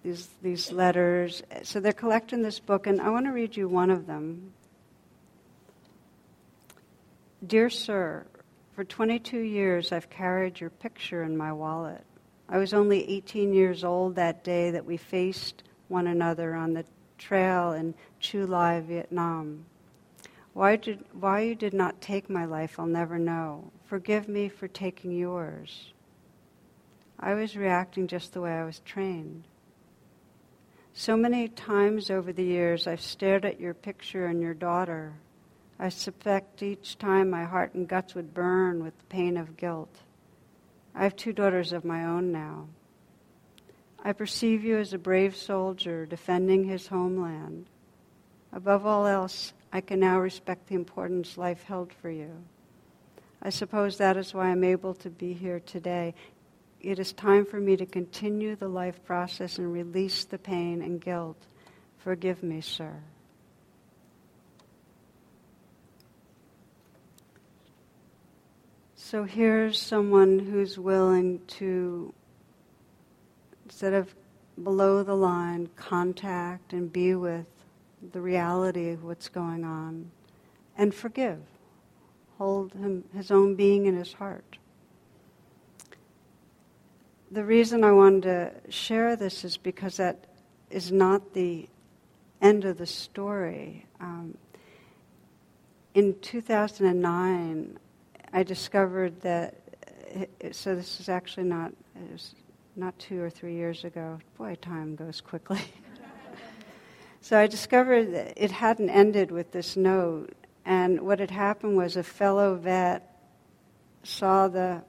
these 0.04 0.28
these 0.42 0.74
letters. 0.74 1.42
So 1.64 1.80
they're 1.80 1.94
collecting 1.94 2.42
this 2.42 2.60
book, 2.60 2.86
and 2.86 3.00
I 3.00 3.10
want 3.10 3.26
to 3.28 3.32
read 3.32 3.56
you 3.56 3.70
one 3.70 3.90
of 3.90 4.08
them. 4.08 4.52
Dear 7.48 7.70
Sir, 7.70 8.26
for 8.76 8.84
22 8.84 9.40
years 9.40 9.94
I've 9.94 10.10
carried 10.10 10.60
your 10.60 10.70
picture 10.70 11.24
in 11.24 11.38
my 11.38 11.54
wallet. 11.54 12.04
I 12.50 12.58
was 12.58 12.74
only 12.74 13.10
18 13.10 13.54
years 13.54 13.86
old 13.86 14.16
that 14.16 14.44
day 14.44 14.70
that 14.72 14.86
we 14.86 14.98
faced 14.98 15.64
one 15.88 16.08
another 16.08 16.54
on 16.54 16.74
the 16.74 16.84
trail 17.18 17.72
in 17.72 17.96
Chu 18.20 18.46
Lai, 18.46 18.82
Vietnam. 18.82 19.66
Why, 20.52 20.76
did, 20.76 21.06
why 21.14 21.42
you 21.42 21.56
did 21.56 21.74
not 21.74 22.02
take 22.02 22.30
my 22.30 22.44
life, 22.46 22.78
I'll 22.78 22.86
never 22.86 23.18
know. 23.18 23.72
Forgive 23.86 24.28
me 24.28 24.50
for 24.50 24.68
taking 24.68 25.12
yours. 25.12 25.94
I 27.18 27.34
was 27.34 27.56
reacting 27.56 28.08
just 28.08 28.34
the 28.34 28.42
way 28.42 28.52
I 28.52 28.66
was 28.66 28.80
trained. 28.80 29.46
So 30.94 31.16
many 31.16 31.48
times 31.48 32.10
over 32.10 32.34
the 32.34 32.44
years, 32.44 32.88
I've 32.88 33.02
stared 33.02 33.46
at 33.46 33.60
your 33.60 33.74
picture 33.74 34.26
and 34.26 34.42
your 34.42 34.54
daughter. 34.54 35.14
I 35.80 35.90
suspect 35.90 36.64
each 36.64 36.98
time 36.98 37.30
my 37.30 37.44
heart 37.44 37.74
and 37.74 37.88
guts 37.88 38.16
would 38.16 38.34
burn 38.34 38.84
with 38.84 38.98
the 38.98 39.06
pain 39.06 39.36
of 39.36 39.58
guilt. 39.58 39.94
I 40.94 41.04
have 41.04 41.16
two 41.16 41.34
daughters 41.34 41.74
of 41.74 41.84
my 41.84 42.06
own 42.06 42.32
now. 42.32 42.68
I 44.04 44.14
perceive 44.14 44.64
you 44.64 44.78
as 44.78 44.94
a 44.94 44.98
brave 44.98 45.36
soldier 45.36 46.06
defending 46.06 46.64
his 46.64 46.88
homeland. 46.88 47.66
Above 48.54 48.86
all 48.86 49.06
else, 49.06 49.52
I 49.74 49.82
can 49.82 50.00
now 50.00 50.20
respect 50.20 50.68
the 50.68 50.76
importance 50.76 51.38
life 51.38 51.64
held 51.64 51.92
for 51.92 52.10
you. 52.10 52.32
I 53.42 53.50
suppose 53.50 53.98
that 53.98 54.16
is 54.16 54.34
why 54.34 54.48
I'm 54.48 54.64
able 54.64 54.94
to 54.96 55.10
be 55.10 55.34
here 55.34 55.60
today. 55.60 56.14
It 56.80 57.00
is 57.00 57.12
time 57.12 57.46
for 57.46 57.60
me 57.60 57.76
to 57.76 57.86
continue 57.86 58.56
the 58.56 58.70
life 58.70 59.04
process 59.04 59.58
and 59.58 59.74
release 59.74 60.24
the 60.24 60.38
pain 60.38 60.82
and 60.82 61.02
guilt. 61.02 61.48
Forgive 61.98 62.44
me, 62.44 62.62
sir. 62.62 62.94
So 69.08 69.24
here's 69.24 69.80
someone 69.80 70.40
who's 70.40 70.80
willing 70.80 71.40
to, 71.60 72.12
instead 73.66 73.94
of 73.94 74.16
below 74.64 75.04
the 75.04 75.14
line, 75.14 75.70
contact 75.76 76.74
and 76.74 76.92
be 76.92 77.14
with 77.14 77.46
the 78.14 78.20
reality 78.20 78.90
of 78.90 79.04
what's 79.04 79.30
going 79.30 79.64
on 79.64 80.10
and 80.76 80.92
forgive. 80.92 81.38
Hold 82.40 82.74
him, 82.74 83.04
his 83.16 83.30
own 83.30 83.54
being 83.54 83.86
in 83.86 83.96
his 83.96 84.14
heart. 84.14 84.58
The 87.30 87.46
reason 87.46 87.84
I 87.84 87.92
wanted 87.92 88.24
to 88.24 88.72
share 88.72 89.16
this 89.16 89.46
is 89.46 89.56
because 89.56 89.98
that 89.98 90.26
is 90.72 90.92
not 90.92 91.36
the 91.36 91.70
end 92.42 92.66
of 92.66 92.80
the 92.80 92.88
story. 92.88 93.86
Um, 94.00 94.36
in 95.94 96.16
2009, 96.22 97.78
I 98.36 98.44
discovered 98.44 99.22
that, 99.22 99.56
uh, 100.14 100.52
so 100.52 100.76
this 100.76 101.00
is 101.00 101.08
actually 101.08 101.46
not, 101.46 101.72
not 102.76 103.00
two 103.00 103.22
or 103.22 103.30
three 103.30 103.54
years 103.54 103.86
ago. 103.86 104.20
Boy, 104.38 104.56
time 104.56 104.98
goes 104.98 105.22
quickly. 105.22 105.62
so 107.22 107.40
I 107.40 107.48
discovered 107.48 108.12
that 108.12 108.34
it 108.36 108.52
hadn't 108.52 108.90
ended 108.90 109.32
with 109.32 109.54
this 109.54 109.78
note. 109.78 110.34
And 110.66 111.00
what 111.00 111.22
had 111.22 111.32
happened 111.32 111.78
was 111.78 111.96
a 111.96 112.04
fellow 112.04 112.56
vet 112.56 113.10
saw 114.04 114.50
the 114.50 114.84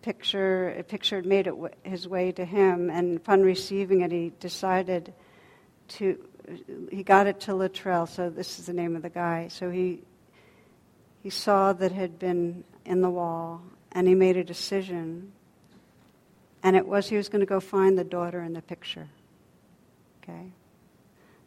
picture, 0.00 0.70
a 0.70 0.82
picture 0.82 1.16
had 1.16 1.26
made 1.26 1.48
it 1.48 1.50
w- 1.50 1.74
his 1.82 2.08
way 2.08 2.32
to 2.32 2.46
him, 2.46 2.88
and 2.88 3.18
upon 3.18 3.42
receiving 3.42 4.00
it, 4.00 4.10
he 4.10 4.32
decided 4.40 5.12
to, 5.88 6.18
he 6.90 7.02
got 7.02 7.26
it 7.26 7.40
to 7.40 7.54
Luttrell, 7.54 8.06
so 8.06 8.30
this 8.30 8.58
is 8.58 8.64
the 8.64 8.72
name 8.72 8.96
of 8.96 9.02
the 9.02 9.10
guy. 9.10 9.48
So 9.48 9.68
he, 9.68 10.00
he 11.22 11.30
saw 11.30 11.72
that 11.72 11.92
had 11.92 12.18
been 12.18 12.64
in 12.84 13.02
the 13.02 13.10
wall, 13.10 13.62
and 13.92 14.08
he 14.08 14.14
made 14.14 14.36
a 14.36 14.44
decision. 14.44 15.32
And 16.62 16.76
it 16.76 16.86
was 16.86 17.08
he 17.08 17.16
was 17.16 17.28
going 17.28 17.40
to 17.40 17.46
go 17.46 17.60
find 17.60 17.98
the 17.98 18.04
daughter 18.04 18.42
in 18.42 18.52
the 18.52 18.62
picture. 18.62 19.08
Okay? 20.22 20.52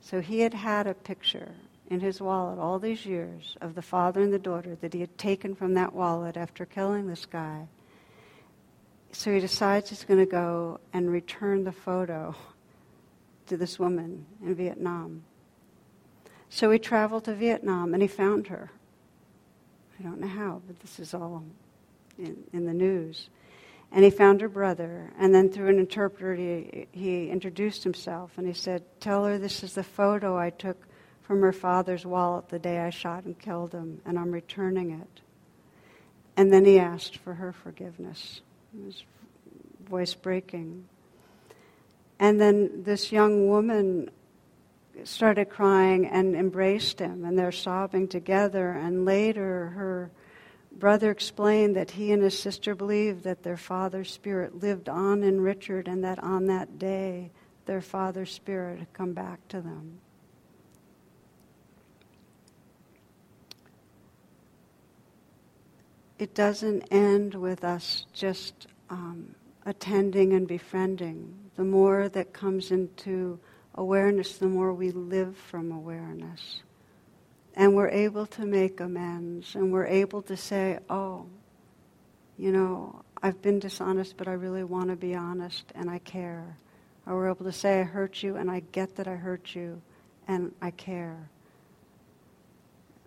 So 0.02 0.22
he 0.22 0.40
had 0.42 0.54
had 0.54 0.88
a 0.88 0.94
picture 0.94 1.52
in 1.90 2.00
his 2.00 2.22
wallet 2.22 2.60
all 2.60 2.80
these 2.80 3.06
years 3.06 3.56
of 3.62 3.76
the 3.76 3.82
father 3.82 4.22
and 4.22 4.34
the 4.34 4.40
daughter 4.40 4.76
that 4.82 4.94
he 4.94 5.00
had 5.00 5.18
taken 5.18 5.56
from 5.56 5.74
that 5.76 5.94
wallet 5.94 6.38
after 6.38 6.66
killing 6.66 7.08
this 7.08 7.26
guy. 7.26 7.68
So 9.12 9.32
he 9.32 9.40
decides 9.40 9.90
he's 9.90 10.04
going 10.04 10.20
to 10.20 10.26
go 10.26 10.80
and 10.92 11.12
return 11.12 11.64
the 11.64 11.72
photo 11.72 12.36
to 13.48 13.58
this 13.58 13.78
woman 13.78 14.26
in 14.42 14.56
Vietnam. 14.56 15.24
So 16.50 16.72
he 16.72 16.80
traveled 16.80 17.26
to 17.26 17.36
Vietnam 17.36 17.94
and 17.94 18.02
he 18.02 18.08
found 18.08 18.48
her. 18.48 18.72
I 20.00 20.04
don't 20.04 20.20
know 20.20 20.28
how, 20.28 20.62
but 20.66 20.80
this 20.80 21.00
is 21.00 21.14
all 21.14 21.44
in, 22.18 22.44
in 22.52 22.66
the 22.66 22.74
news. 22.74 23.30
And 23.92 24.04
he 24.04 24.10
found 24.10 24.42
her 24.42 24.50
brother, 24.50 25.12
and 25.20 25.34
then 25.34 25.52
through 25.52 25.70
an 25.70 25.78
interpreter, 25.78 26.34
he, 26.34 26.88
he 26.92 27.30
introduced 27.30 27.84
himself 27.84 28.32
and 28.38 28.48
he 28.48 28.54
said, 28.54 28.84
Tell 29.00 29.26
her 29.26 29.38
this 29.38 29.64
is 29.64 29.76
the 29.76 29.84
photo 29.84 30.36
I 30.38 30.50
took 30.50 30.88
from 31.22 31.42
her 31.42 31.54
father's 31.54 32.06
wallet 32.06 32.50
the 32.50 32.60
day 32.60 32.80
I 32.80 32.90
shot 32.90 33.26
and 33.26 33.38
killed 33.38 33.72
him, 33.72 34.02
and 34.06 34.18
I'm 34.18 34.32
returning 34.32 34.92
it. 34.92 35.22
And 36.36 36.52
then 36.52 36.66
he 36.66 36.80
asked 36.80 37.18
for 37.18 37.36
her 37.36 37.54
forgiveness. 37.54 38.42
His 38.86 39.04
voice 39.88 40.16
breaking. 40.16 40.86
And 42.20 42.42
then 42.42 42.84
this 42.84 43.12
young 43.12 43.48
woman 43.48 44.10
started 45.04 45.50
crying 45.50 46.06
and 46.06 46.36
embraced 46.36 47.00
him, 47.00 47.26
and 47.26 47.38
they're 47.38 47.52
sobbing 47.52 48.08
together. 48.08 48.72
And 48.72 49.06
later, 49.06 49.68
her 49.70 50.12
brother 50.72 51.12
explained 51.12 51.76
that 51.76 51.92
he 51.92 52.12
and 52.12 52.22
his 52.22 52.38
sister 52.38 52.76
believed 52.76 53.24
that 53.24 53.44
their 53.44 53.58
father's 53.58 54.12
spirit 54.12 54.62
lived 54.62 54.90
on 54.90 55.24
in 55.24 55.42
Richard, 55.42 55.88
and 55.88 56.04
that 56.04 56.20
on 56.24 56.46
that 56.48 56.80
day, 56.80 57.32
their 57.66 57.82
father's 57.82 58.32
spirit 58.32 58.80
had 58.80 58.94
come 58.94 59.14
back 59.14 59.48
to 59.50 59.62
them. 59.62 60.00
It 66.20 66.34
doesn't 66.34 66.84
end 66.92 67.36
with 67.36 67.64
us 67.64 68.06
just 68.14 68.68
um, 68.90 69.36
attending 69.66 70.34
and 70.34 70.48
befriending. 70.48 71.34
The 71.56 71.64
more 71.64 72.08
that 72.10 72.34
comes 72.34 72.72
into 72.72 73.40
awareness, 73.76 74.38
the 74.38 74.48
more 74.48 74.74
we 74.74 74.92
live 74.92 75.38
from 75.38 75.72
awareness. 75.72 76.62
And 77.56 77.76
we're 77.76 77.90
able 77.90 78.26
to 78.28 78.46
make 78.46 78.80
amends, 78.80 79.56
and 79.56 79.72
we're 79.72 79.86
able 79.86 80.22
to 80.24 80.36
say, 80.36 80.80
oh, 80.90 81.28
you 82.38 82.52
know, 82.52 83.04
I've 83.22 83.42
been 83.42 83.60
dishonest, 83.60 84.18
but 84.18 84.28
I 84.28 84.34
really 84.34 84.64
want 84.64 84.90
to 84.90 84.96
be 84.96 85.16
honest, 85.16 85.72
and 85.76 85.90
I 85.90 86.00
care. 86.00 86.58
Or 87.06 87.16
we're 87.16 87.30
able 87.30 87.46
to 87.46 87.52
say, 87.52 87.82
I 87.82 87.84
hurt 87.84 88.24
you, 88.24 88.38
and 88.38 88.50
I 88.50 88.62
get 88.72 88.96
that 88.96 89.08
I 89.08 89.16
hurt 89.16 89.56
you, 89.56 89.82
and 90.28 90.52
I 90.62 90.72
care. 90.72 91.30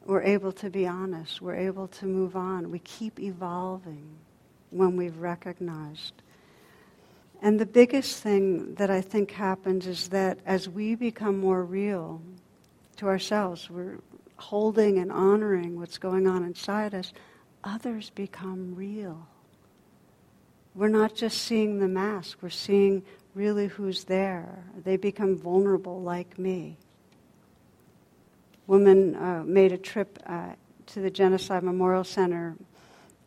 We're 0.04 0.22
able 0.22 0.52
to 0.52 0.70
be 0.70 0.86
honest. 0.86 1.42
We're 1.42 1.56
able 1.56 1.88
to 1.88 2.06
move 2.06 2.36
on. 2.36 2.70
We 2.70 2.78
keep 2.78 3.18
evolving 3.18 4.06
when 4.70 4.96
we've 4.96 5.18
recognized 5.18 6.22
and 7.42 7.60
the 7.60 7.66
biggest 7.66 8.22
thing 8.22 8.74
that 8.74 8.90
I 8.90 9.00
think 9.00 9.30
happens 9.30 9.86
is 9.86 10.08
that 10.08 10.38
as 10.46 10.68
we 10.68 10.94
become 10.94 11.38
more 11.38 11.64
real 11.64 12.22
to 12.96 13.06
ourselves, 13.06 13.68
we're 13.68 13.98
holding 14.36 14.98
and 14.98 15.12
honoring 15.12 15.78
what's 15.78 15.98
going 15.98 16.26
on 16.26 16.44
inside 16.44 16.94
us, 16.94 17.12
others 17.64 18.10
become 18.10 18.74
real. 18.74 19.26
We're 20.74 20.88
not 20.88 21.14
just 21.14 21.38
seeing 21.42 21.78
the 21.78 21.88
mask, 21.88 22.38
we're 22.42 22.50
seeing 22.50 23.02
really 23.34 23.66
who's 23.66 24.04
there. 24.04 24.64
They 24.84 24.96
become 24.96 25.36
vulnerable 25.36 26.02
like 26.02 26.38
me. 26.38 26.78
Woman 28.66 29.14
uh, 29.14 29.42
made 29.44 29.72
a 29.72 29.78
trip 29.78 30.18
uh, 30.26 30.50
to 30.86 31.00
the 31.00 31.10
Genocide 31.10 31.62
Memorial 31.62 32.04
Center 32.04 32.56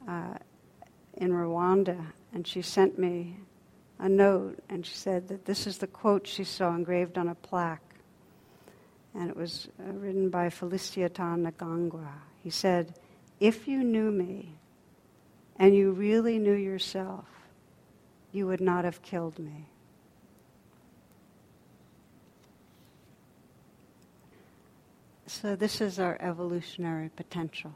uh, 0.08 0.34
in 1.16 1.32
Rwanda, 1.32 2.08
and 2.34 2.46
she 2.46 2.62
sent 2.62 2.98
me 2.98 3.38
a 4.00 4.08
note, 4.08 4.60
and 4.70 4.86
she 4.86 4.96
said 4.96 5.28
that 5.28 5.46
this 5.46 5.68
is 5.68 5.78
the 5.78 5.88
quote 5.88 6.26
she 6.26 6.44
saw 6.44 6.74
engraved 6.74 7.18
on 7.18 7.28
a 7.28 7.36
plaque. 7.36 7.84
And 9.14 9.30
it 9.30 9.36
was 9.36 9.68
uh, 9.80 9.92
written 9.92 10.30
by 10.30 10.48
Felicien 10.48 11.10
Ntagengwa. 11.10 12.08
He 12.42 12.50
said, 12.50 12.96
If 13.40 13.68
you 13.68 13.84
knew 13.84 14.10
me 14.12 14.56
and 15.58 15.76
you 15.76 15.92
really 15.92 16.40
knew 16.40 16.54
yourself, 16.54 17.26
you 18.32 18.48
would 18.48 18.62
not 18.62 18.86
have 18.86 19.02
killed 19.02 19.38
me. 19.38 19.68
So, 25.26 25.56
this 25.56 25.82
is 25.82 26.00
our 26.00 26.18
evolutionary 26.22 27.10
potential 27.10 27.74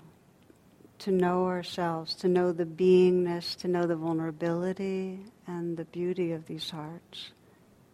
to 1.04 1.12
know 1.12 1.47
ourselves, 1.47 2.16
to 2.16 2.30
know 2.30 2.54
the 2.54 2.66
beingness, 2.66 3.58
to 3.58 3.68
know 3.68 3.86
the 3.86 3.95
vulnerability 3.95 5.20
and 5.45 5.76
the 5.76 5.84
beauty 5.84 6.32
of 6.32 6.45
these 6.45 6.70
hearts, 6.70 7.32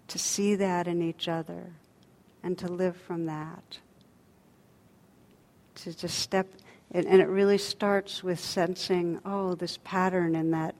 to 0.07 0.20
see 0.20 0.53
that 0.53 0.88
in 0.88 1.01
each 1.01 1.28
other, 1.28 1.72
and 2.43 2.55
to 2.55 2.68
live 2.68 2.95
from 2.95 3.26
that. 3.26 3.80
To 5.74 5.97
just 5.97 6.20
step, 6.20 6.47
and, 6.91 7.07
it 7.07 7.28
really 7.28 7.57
starts 7.57 8.24
with 8.24 8.39
sensing, 8.39 9.20
oh, 9.26 9.55
this 9.55 9.80
pattern 9.84 10.36
in 10.36 10.51
that 10.51 10.76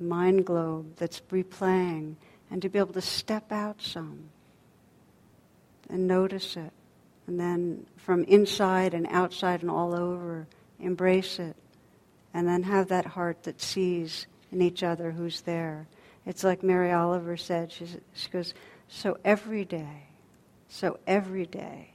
mind 0.00 0.46
globe 0.46 0.96
that's 0.96 1.20
replaying, 1.30 2.16
and 2.50 2.60
to 2.62 2.68
be 2.68 2.80
able 2.80 2.94
to 2.94 3.00
step 3.00 3.52
out 3.52 3.80
some 3.80 4.24
and 5.88 6.08
notice 6.08 6.56
it. 6.56 6.72
And 7.28 7.38
then 7.38 7.86
from 7.96 8.24
inside 8.24 8.92
and 8.92 9.06
outside 9.08 9.62
and 9.62 9.70
all 9.70 9.94
over, 9.94 10.48
embrace 10.80 11.38
it. 11.38 11.56
And 12.32 12.46
then 12.46 12.62
have 12.62 12.88
that 12.88 13.06
heart 13.06 13.42
that 13.44 13.60
sees 13.60 14.26
in 14.52 14.62
each 14.62 14.82
other 14.82 15.10
who's 15.10 15.40
there. 15.42 15.88
It's 16.26 16.44
like 16.44 16.62
Mary 16.62 16.92
Oliver 16.92 17.36
said, 17.36 17.72
she, 17.72 17.86
she 18.14 18.28
goes, 18.28 18.54
So 18.88 19.18
every 19.24 19.64
day, 19.64 20.04
so 20.68 20.98
every 21.06 21.46
day, 21.46 21.90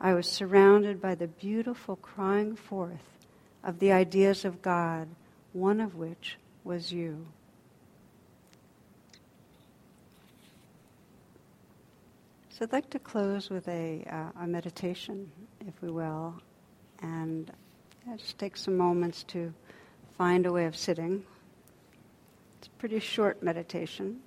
I 0.00 0.14
was 0.14 0.26
surrounded 0.26 1.02
by 1.02 1.14
the 1.14 1.26
beautiful 1.26 1.96
crying 1.96 2.56
forth 2.56 3.18
of 3.64 3.78
the 3.80 3.92
ideas 3.92 4.44
of 4.44 4.62
God, 4.62 5.08
one 5.52 5.80
of 5.80 5.96
which 5.96 6.38
was 6.64 6.92
you. 6.92 7.26
So 12.50 12.64
I'd 12.64 12.72
like 12.72 12.90
to 12.90 12.98
close 12.98 13.50
with 13.50 13.68
a, 13.68 14.04
uh, 14.10 14.42
a 14.42 14.46
meditation, 14.46 15.30
if 15.66 15.80
we 15.80 15.90
will, 15.90 16.34
and 17.00 17.50
just 18.16 18.38
take 18.38 18.56
some 18.56 18.76
moments 18.76 19.24
to 19.24 19.52
find 20.16 20.46
a 20.46 20.52
way 20.52 20.64
of 20.64 20.76
sitting. 20.76 21.24
It's 22.58 22.68
a 22.68 22.70
pretty 22.78 23.00
short 23.00 23.42
meditation. 23.42 24.20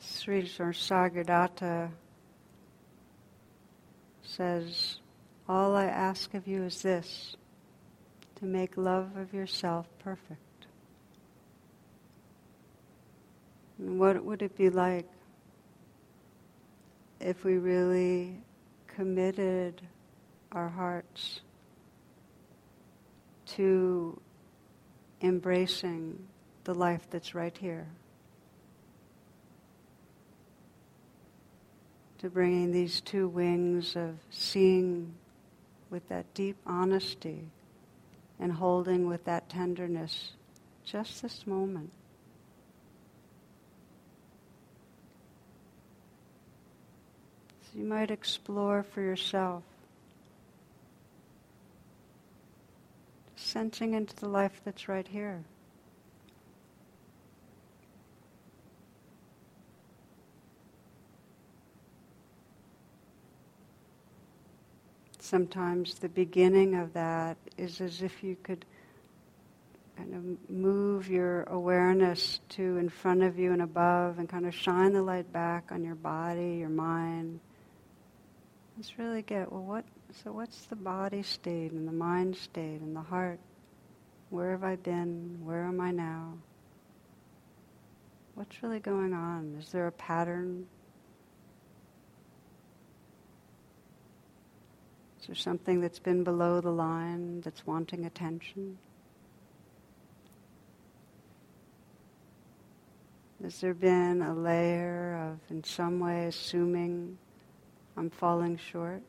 Sri 0.00 0.42
Nisargadatta 0.42 1.90
says, 4.22 5.00
all 5.48 5.74
I 5.74 5.86
ask 5.86 6.34
of 6.34 6.46
you 6.46 6.64
is 6.64 6.82
this 6.82 7.34
to 8.36 8.44
make 8.44 8.76
love 8.76 9.16
of 9.16 9.32
yourself 9.32 9.86
perfect. 9.98 10.66
And 13.62 13.67
what 13.78 14.22
would 14.24 14.42
it 14.42 14.56
be 14.56 14.70
like 14.70 15.06
if 17.20 17.44
we 17.44 17.58
really 17.58 18.40
committed 18.86 19.80
our 20.52 20.68
hearts 20.68 21.40
to 23.46 24.20
embracing 25.22 26.18
the 26.64 26.74
life 26.74 27.06
that's 27.10 27.34
right 27.34 27.56
here? 27.56 27.86
To 32.18 32.28
bringing 32.28 32.72
these 32.72 33.00
two 33.00 33.28
wings 33.28 33.94
of 33.94 34.16
seeing 34.30 35.14
with 35.88 36.08
that 36.08 36.34
deep 36.34 36.56
honesty 36.66 37.48
and 38.40 38.52
holding 38.52 39.06
with 39.06 39.24
that 39.24 39.48
tenderness 39.48 40.32
just 40.84 41.22
this 41.22 41.46
moment. 41.46 41.92
So 47.62 47.67
you 47.78 47.84
might 47.84 48.10
explore 48.10 48.82
for 48.82 49.00
yourself, 49.00 49.62
sensing 53.36 53.94
into 53.94 54.16
the 54.16 54.28
life 54.28 54.60
that's 54.64 54.88
right 54.88 55.06
here. 55.06 55.44
sometimes 65.20 65.96
the 65.96 66.08
beginning 66.08 66.74
of 66.74 66.90
that 66.94 67.36
is 67.58 67.82
as 67.82 68.00
if 68.00 68.24
you 68.24 68.34
could 68.42 68.64
kind 69.94 70.14
of 70.14 70.50
move 70.50 71.10
your 71.10 71.42
awareness 71.44 72.40
to 72.48 72.78
in 72.78 72.88
front 72.88 73.22
of 73.22 73.38
you 73.38 73.52
and 73.52 73.60
above 73.60 74.18
and 74.18 74.26
kind 74.26 74.46
of 74.46 74.54
shine 74.54 74.94
the 74.94 75.02
light 75.02 75.30
back 75.30 75.70
on 75.70 75.84
your 75.84 75.96
body, 75.96 76.56
your 76.56 76.70
mind. 76.70 77.40
Let's 78.78 78.96
really 78.96 79.22
get, 79.22 79.50
well, 79.50 79.64
what, 79.64 79.84
so 80.22 80.30
what's 80.30 80.66
the 80.66 80.76
body 80.76 81.24
state 81.24 81.72
and 81.72 81.88
the 81.88 81.92
mind 81.92 82.36
state 82.36 82.80
and 82.80 82.94
the 82.94 83.00
heart? 83.00 83.40
Where 84.30 84.52
have 84.52 84.62
I 84.62 84.76
been? 84.76 85.40
Where 85.42 85.64
am 85.64 85.80
I 85.80 85.90
now? 85.90 86.34
What's 88.36 88.62
really 88.62 88.78
going 88.78 89.12
on? 89.12 89.56
Is 89.58 89.72
there 89.72 89.88
a 89.88 89.92
pattern 89.92 90.68
Is 95.20 95.26
there 95.26 95.34
something 95.34 95.80
that's 95.80 95.98
been 95.98 96.22
below 96.22 96.60
the 96.60 96.70
line 96.70 97.40
that's 97.40 97.66
wanting 97.66 98.06
attention? 98.06 98.78
Has 103.42 103.60
there 103.60 103.74
been 103.74 104.22
a 104.22 104.32
layer 104.32 105.32
of, 105.32 105.50
in 105.50 105.64
some 105.64 105.98
way, 105.98 106.26
assuming 106.26 107.18
I'm 107.98 108.10
falling 108.10 108.56
short? 108.56 109.02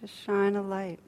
Just 0.00 0.20
shine 0.24 0.56
a 0.56 0.62
light. 0.62 0.98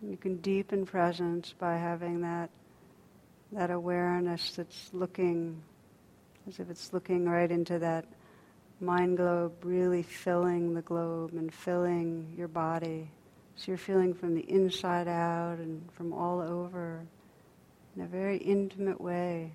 You 0.00 0.16
can 0.16 0.36
deepen 0.36 0.86
presence 0.86 1.52
by 1.58 1.78
having 1.78 2.20
that 2.20 2.50
that 3.50 3.72
awareness 3.72 4.52
that's 4.52 4.90
looking 4.92 5.60
as 6.48 6.58
if 6.58 6.70
it's 6.70 6.92
looking 6.92 7.28
right 7.28 7.50
into 7.50 7.78
that 7.78 8.04
mind 8.80 9.16
globe, 9.16 9.52
really 9.62 10.02
filling 10.02 10.74
the 10.74 10.82
globe 10.82 11.32
and 11.34 11.52
filling 11.52 12.32
your 12.36 12.48
body. 12.48 13.10
So 13.56 13.64
you're 13.68 13.78
feeling 13.78 14.14
from 14.14 14.34
the 14.34 14.50
inside 14.50 15.06
out 15.06 15.58
and 15.58 15.82
from 15.92 16.12
all 16.12 16.40
over 16.40 17.04
in 17.94 18.02
a 18.02 18.06
very 18.06 18.38
intimate 18.38 19.00
way. 19.00 19.52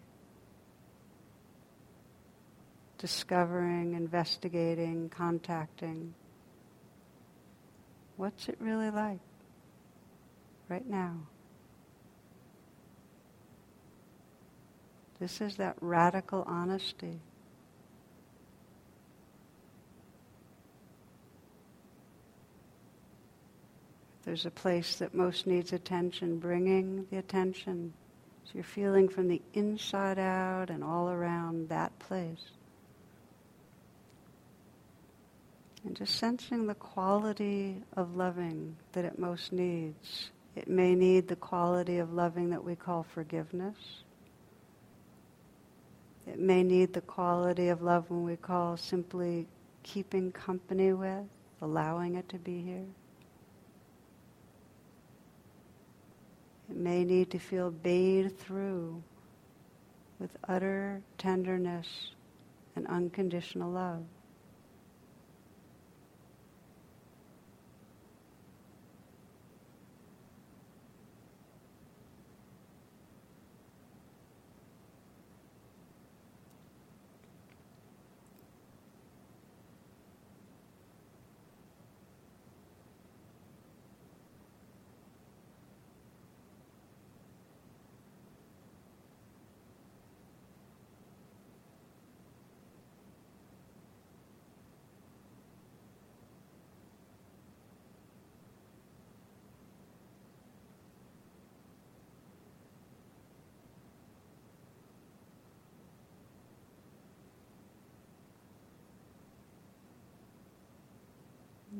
Discovering, 2.97 3.93
investigating, 3.93 5.09
contacting. 5.09 6.13
What's 8.17 8.47
it 8.47 8.57
really 8.59 8.91
like? 8.91 9.19
right 10.69 10.87
now. 10.87 11.15
This 15.25 15.41
is 15.41 15.55
that 15.55 15.75
radical 15.81 16.43
honesty. 16.45 17.19
There's 24.23 24.45
a 24.45 24.51
place 24.51 24.97
that 24.97 25.15
most 25.15 25.47
needs 25.47 25.73
attention, 25.73 26.37
bringing 26.37 27.07
the 27.09 27.17
attention. 27.17 27.91
So 28.43 28.51
you're 28.53 28.63
feeling 28.63 29.09
from 29.09 29.27
the 29.27 29.41
inside 29.55 30.19
out 30.19 30.69
and 30.69 30.83
all 30.83 31.09
around 31.09 31.69
that 31.69 31.97
place. 31.97 32.51
And 35.83 35.95
just 35.95 36.17
sensing 36.17 36.67
the 36.67 36.75
quality 36.75 37.81
of 37.97 38.15
loving 38.15 38.75
that 38.91 39.05
it 39.05 39.17
most 39.17 39.51
needs. 39.51 40.29
It 40.55 40.67
may 40.67 40.93
need 40.93 41.27
the 41.27 41.35
quality 41.35 41.97
of 41.97 42.13
loving 42.13 42.51
that 42.51 42.63
we 42.63 42.75
call 42.75 43.01
forgiveness. 43.01 44.04
It 46.27 46.39
may 46.39 46.63
need 46.63 46.93
the 46.93 47.01
quality 47.01 47.67
of 47.69 47.81
love 47.81 48.09
when 48.09 48.23
we 48.23 48.35
call 48.35 48.77
simply 48.77 49.47
keeping 49.83 50.31
company 50.31 50.93
with, 50.93 51.23
allowing 51.61 52.15
it 52.15 52.27
to 52.29 52.37
be 52.37 52.61
here. 52.61 52.85
It 56.69 56.75
may 56.75 57.03
need 57.03 57.29
to 57.31 57.39
feel 57.39 57.69
bathed 57.69 58.39
through 58.39 59.03
with 60.19 60.35
utter 60.47 61.01
tenderness 61.17 61.87
and 62.75 62.87
unconditional 62.87 63.71
love. 63.71 64.03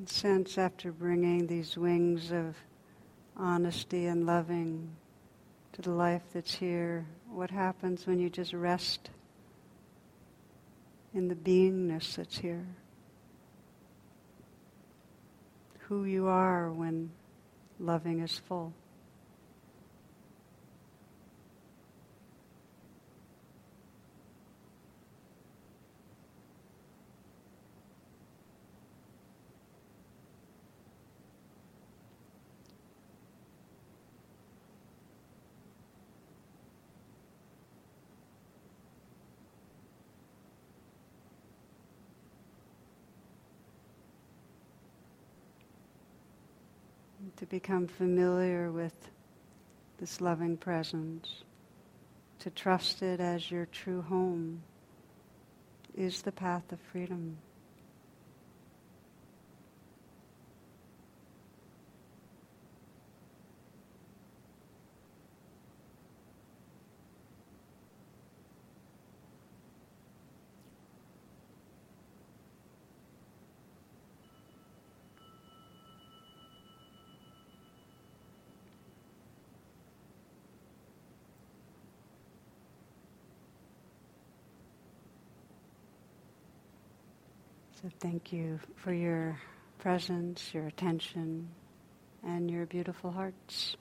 Sense 0.10 0.58
after 0.58 0.91
bringing 0.91 1.47
these 1.47 1.78
wings 1.78 2.32
of 2.32 2.56
honesty 3.38 4.08
and 4.08 4.26
loving 4.26 4.95
to 5.74 5.82
the 5.82 5.91
life 5.91 6.24
that's 6.34 6.53
here, 6.53 7.06
what 7.30 7.51
happens 7.51 8.08
when 8.08 8.20
you 8.20 8.30
just 8.30 8.53
rest 8.53 9.10
in 11.14 11.28
the 11.28 11.36
beingness 11.36 12.16
that's 12.16 12.38
here? 12.38 12.66
Who 15.88 16.06
you 16.06 16.28
are 16.28 16.72
when 16.72 17.12
loving 17.80 18.20
is 18.20 18.38
full. 18.38 18.74
to 47.38 47.45
become 47.56 47.88
familiar 47.88 48.70
with 48.70 49.10
this 49.97 50.20
loving 50.20 50.58
presence, 50.58 51.43
to 52.38 52.49
trust 52.49 53.01
it 53.01 53.22
as 53.22 53.49
your 53.49 53.66
true 53.68 54.01
home, 54.01 54.62
is 55.95 56.22
the 56.22 56.34
path 56.34 56.70
of 56.74 56.80
freedom. 56.91 57.38
So 87.82 87.91
thank 88.06 88.32
you 88.32 88.60
for 88.76 88.93
your 88.93 89.36
presence, 89.80 90.53
your 90.53 90.68
attention, 90.68 91.49
and 92.24 92.51
your 92.51 92.68
beautiful 92.68 93.10
hearts. 93.10 93.76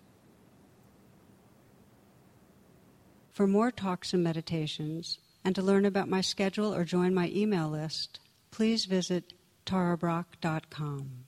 For 3.32 3.46
more 3.46 3.70
talks 3.70 4.14
and 4.14 4.24
meditations, 4.24 5.18
and 5.44 5.54
to 5.56 5.60
learn 5.60 5.84
about 5.84 6.08
my 6.08 6.22
schedule 6.22 6.74
or 6.74 6.84
join 6.84 7.12
my 7.12 7.30
email 7.34 7.68
list, 7.68 8.18
please 8.50 8.86
visit 8.86 9.34
tarabrach.com. 9.66 11.26